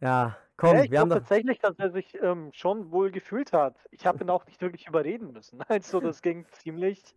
Ja, 0.00 0.36
komm, 0.56 0.78
Ja, 0.78 0.84
ich 0.84 0.90
wir 0.90 1.00
haben 1.00 1.10
doch. 1.10 1.18
tatsächlich, 1.18 1.58
dass 1.58 1.78
er 1.78 1.90
sich 1.90 2.16
ähm, 2.22 2.48
schon 2.54 2.90
wohl 2.90 3.10
gefühlt 3.10 3.52
hat. 3.52 3.76
Ich 3.90 4.06
habe 4.06 4.24
ihn 4.24 4.30
auch 4.30 4.46
nicht 4.46 4.62
wirklich 4.62 4.88
überreden 4.88 5.32
müssen. 5.32 5.58
Also 5.68 6.00
das 6.00 6.22
ging 6.22 6.46
ziemlich 6.52 7.14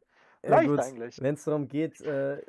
Leicht 0.50 0.68
gut, 0.70 0.80
eigentlich. 0.80 1.22
Wenn 1.22 1.36
es 1.36 1.44
darum 1.44 1.68
geht, 1.68 2.02
äh, 2.02 2.42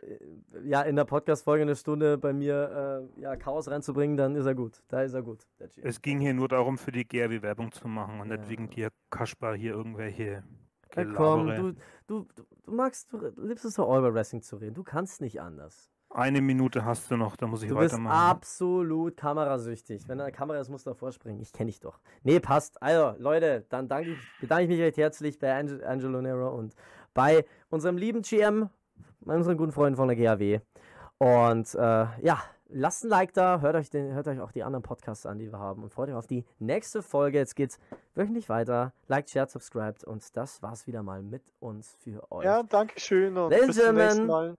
ja, 0.65 0.83
in 0.83 0.97
der 0.97 1.05
Podcast-Folge 1.05 1.63
eine 1.63 1.77
Stunde 1.77 2.19
bei 2.19 2.33
mir 2.33 3.09
äh, 3.17 3.21
ja, 3.21 3.37
Chaos 3.37 3.69
reinzubringen, 3.71 4.17
dann 4.17 4.35
ist 4.37 4.47
er 4.47 4.55
gut. 4.55 4.83
Da 4.89 5.03
ist 5.03 5.15
er 5.15 5.23
gut. 5.23 5.47
Es 5.83 6.01
ging 6.03 6.21
hier 6.21 6.35
nur 6.35 6.49
darum, 6.49 6.79
für 6.79 6.93
die 6.93 7.07
GRW 7.07 7.43
Werbung 7.43 7.73
zu 7.73 7.89
machen 7.89 8.21
und 8.21 8.31
Ja. 8.31 8.37
nicht 8.37 8.49
wegen 8.49 8.71
dir, 8.71 8.91
Kaspar, 9.11 9.55
hier 9.57 9.73
irgendwelche 9.73 10.43
Ja, 10.97 11.05
komm, 11.15 11.47
du, 11.49 11.73
du, 12.07 12.27
du, 12.35 12.45
du 12.65 12.73
magst, 12.73 13.13
du 13.13 13.19
liebst 13.37 13.65
es 13.65 13.75
so 13.75 13.87
all 13.89 13.99
über 14.01 14.15
Wrestling 14.15 14.43
zu 14.43 14.57
reden. 14.57 14.75
Du 14.75 14.83
kannst 14.83 15.21
nicht 15.21 15.41
anders. 15.41 15.91
Eine 16.11 16.41
Minute 16.41 16.87
hast 16.87 17.11
du 17.11 17.19
noch, 17.19 17.37
da 17.37 17.47
muss 17.47 17.63
ich 17.63 17.69
Du 17.69 17.77
bist 17.77 17.93
weitermachen. 17.93 18.17
absolut 18.31 19.15
kamerasüchtig. 19.19 20.09
Wenn 20.09 20.17
da 20.17 20.25
eine 20.25 20.33
Kamera 20.33 20.59
ist, 20.59 20.71
musst 20.71 20.87
du 20.87 20.91
davor 20.91 21.13
springen. 21.13 21.39
Ich 21.41 21.53
kenne 21.53 21.67
dich 21.71 21.81
doch. 21.81 22.01
Nee, 22.23 22.41
passt. 22.41 22.83
Also, 22.83 23.15
Leute, 23.21 23.67
dann 23.69 23.89
danke 23.89 24.13
ich, 24.13 24.19
bedanke 24.41 24.65
ich 24.65 24.69
mich 24.71 24.81
recht 24.81 24.97
herzlich 24.97 25.39
bei 25.39 25.55
Ange 25.55 25.87
Angelo 25.87 26.23
Nero 26.23 26.49
und 26.57 26.75
bei 27.19 27.45
unserem 27.69 27.97
lieben 27.97 28.23
GM, 28.23 28.71
bei 29.23 29.35
unseren 29.35 29.57
guten 29.57 29.73
Freunden 29.73 29.97
von 29.97 30.07
der 30.07 30.17
GAW. 30.17 30.61
Und 31.19 31.75
äh, 31.75 32.07
ja, 32.23 32.41
lasst 32.69 33.03
ein 33.05 33.09
Like 33.09 33.33
da, 33.33 33.61
hört 33.61 33.75
euch, 33.75 33.91
den, 33.91 34.13
hört 34.13 34.29
euch 34.29 34.39
auch 34.41 34.53
die 34.53 34.63
anderen 34.63 34.85
Podcasts 34.85 35.27
an, 35.27 35.41
die 35.41 35.51
wir 35.51 35.59
haben 35.59 35.83
und 35.83 35.93
freut 35.93 36.11
euch 36.11 36.15
auf 36.15 36.29
die 36.29 36.45
nächste 36.61 37.03
Folge. 37.03 37.39
Jetzt 37.39 37.57
geht's 37.57 37.81
wöchentlich 38.15 38.49
weiter. 38.49 38.93
Liked, 39.09 39.31
shared, 39.31 39.51
subscribed 39.51 40.05
und 40.05 40.37
das 40.37 40.63
war's 40.63 40.87
wieder 40.87 41.03
mal 41.03 41.21
mit 41.21 41.43
uns 41.59 41.97
für 42.05 42.31
euch. 42.31 42.45
Ja, 42.45 42.63
danke 42.63 43.01
schön 43.01 43.37
und 43.37 43.51
Ladies 43.51 43.67
bis 43.67 43.85
zum 43.85 43.97
nächsten. 43.97 44.27
Mal. 44.27 44.55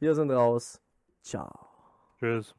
Wir 0.00 0.14
sind 0.16 0.32
raus. 0.32 0.80
Ciao. 1.22 1.52
Tschüss. 2.18 2.56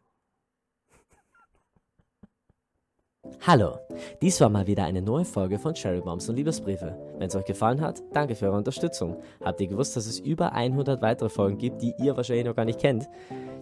Hallo, 3.43 3.79
dies 4.21 4.39
war 4.39 4.49
mal 4.49 4.67
wieder 4.67 4.83
eine 4.83 5.01
neue 5.01 5.25
Folge 5.25 5.57
von 5.57 5.73
Cherry 5.73 5.99
Bombs 5.99 6.29
und 6.29 6.35
Liebesbriefe. 6.35 6.95
Wenn 7.17 7.27
es 7.27 7.35
euch 7.35 7.45
gefallen 7.45 7.81
hat, 7.81 8.01
danke 8.13 8.35
für 8.35 8.45
eure 8.45 8.57
Unterstützung. 8.57 9.17
Habt 9.43 9.59
ihr 9.61 9.67
gewusst, 9.67 9.95
dass 9.95 10.05
es 10.05 10.19
über 10.19 10.53
100 10.53 11.01
weitere 11.01 11.27
Folgen 11.27 11.57
gibt, 11.57 11.81
die 11.81 11.95
ihr 11.99 12.15
wahrscheinlich 12.15 12.45
noch 12.45 12.55
gar 12.55 12.65
nicht 12.65 12.79
kennt? 12.79 13.09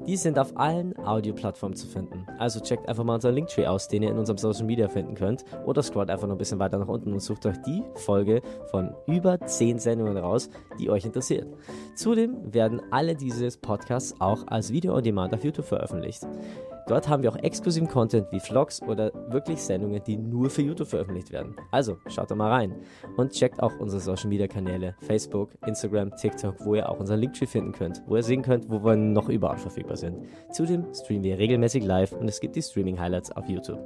Die 0.06 0.18
sind 0.18 0.38
auf 0.38 0.58
allen 0.58 0.98
Audioplattformen 1.06 1.78
zu 1.78 1.88
finden. 1.88 2.26
Also 2.38 2.60
checkt 2.60 2.90
einfach 2.90 3.06
mal 3.06 3.16
unseren 3.16 3.36
Linktree 3.36 3.68
aus, 3.68 3.88
den 3.88 4.04
ihr 4.04 4.12
in 4.12 4.18
unserem 4.18 4.38
Social 4.38 4.66
Media 4.66 4.90
finden 4.90 5.16
könnt. 5.16 5.46
Oder 5.66 5.82
scrollt 5.82 6.10
einfach 6.10 6.28
noch 6.28 6.36
ein 6.36 6.40
bisschen 6.40 6.60
weiter 6.60 6.78
nach 6.78 6.88
unten 6.88 7.14
und 7.14 7.22
sucht 7.22 7.46
euch 7.46 7.58
die 7.66 7.84
Folge 7.96 8.42
von 8.72 8.94
über 9.08 9.40
10 9.40 9.80
Sendungen 9.80 10.18
raus, 10.18 10.50
die 10.80 10.90
euch 10.90 11.06
interessiert. 11.06 11.48
Zudem 11.96 12.54
werden 12.54 12.82
alle 12.92 13.16
diese 13.16 13.48
Podcasts 13.58 14.14
auch 14.20 14.46
als 14.48 14.74
Video 14.74 14.96
on 14.96 15.04
Demand 15.04 15.34
auf 15.34 15.44
YouTube 15.44 15.66
veröffentlicht. 15.66 16.28
Dort 16.88 17.08
haben 17.08 17.24
wir 17.24 17.32
auch 17.32 17.38
exklusiven 17.38 17.88
Content 17.88 18.28
wie 18.32 18.40
Vlogs 18.40 18.82
oder 18.82 19.12
wirklich 19.30 19.62
Sendungen, 19.62 20.02
die 20.04 20.18
nur 20.18 20.50
für 20.50 20.62
YouTube 20.62 20.88
veröffentlicht 20.88 21.32
werden. 21.32 21.56
Also 21.72 21.98
schaut 22.08 22.32
da 22.32 22.36
mal 22.36 22.52
rein 22.52 22.76
und 23.18 23.32
checkt 23.32 23.62
auch 23.62 23.78
unsere 23.80 24.02
Social 24.02 24.30
Media 24.30 24.48
Kanäle 24.48 24.96
Facebook, 25.02 25.52
Instagram, 25.66 26.16
TikTok, 26.16 26.56
wo 26.66 26.76
ihr 26.76 26.90
auch 26.90 27.00
unseren 27.00 27.20
Linktree 27.20 27.46
finden 27.46 27.72
könnt, 27.72 28.02
wo 28.08 28.16
ihr 28.16 28.24
sehen 28.24 28.42
könnt, 28.42 28.70
wo 28.70 28.84
wir 28.84 28.96
noch 28.96 29.30
überall 29.30 29.58
verfügbar 29.58 29.98
sind. 29.98 30.26
Zudem 30.52 30.86
streamen 30.94 31.24
wir 31.24 31.38
regelmäßig 31.38 31.84
live 31.84 32.14
und 32.14 32.28
es 32.28 32.40
gibt 32.40 32.56
die 32.56 32.62
Streaming 32.62 33.00
Highlights 33.00 33.32
auf 33.32 33.48
YouTube. 33.48 33.80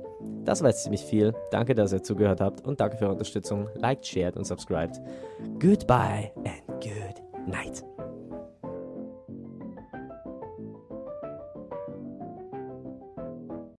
Das 0.46 0.62
war 0.62 0.70
jetzt 0.70 0.84
ziemlich 0.84 1.04
viel. 1.04 1.34
Danke, 1.52 1.76
dass 1.76 1.94
ihr 1.94 2.04
zugehört 2.04 2.42
habt 2.42 2.66
und 2.66 2.80
danke 2.80 2.98
für 2.98 3.06
eure 3.06 3.14
Unterstützung. 3.14 3.70
Liked, 3.76 4.06
shared 4.06 4.36
und 4.38 4.46
subscribed. 4.46 5.00
Goodbye 5.60 6.32
and 6.46 6.82
good 6.82 7.22
night. 7.48 7.84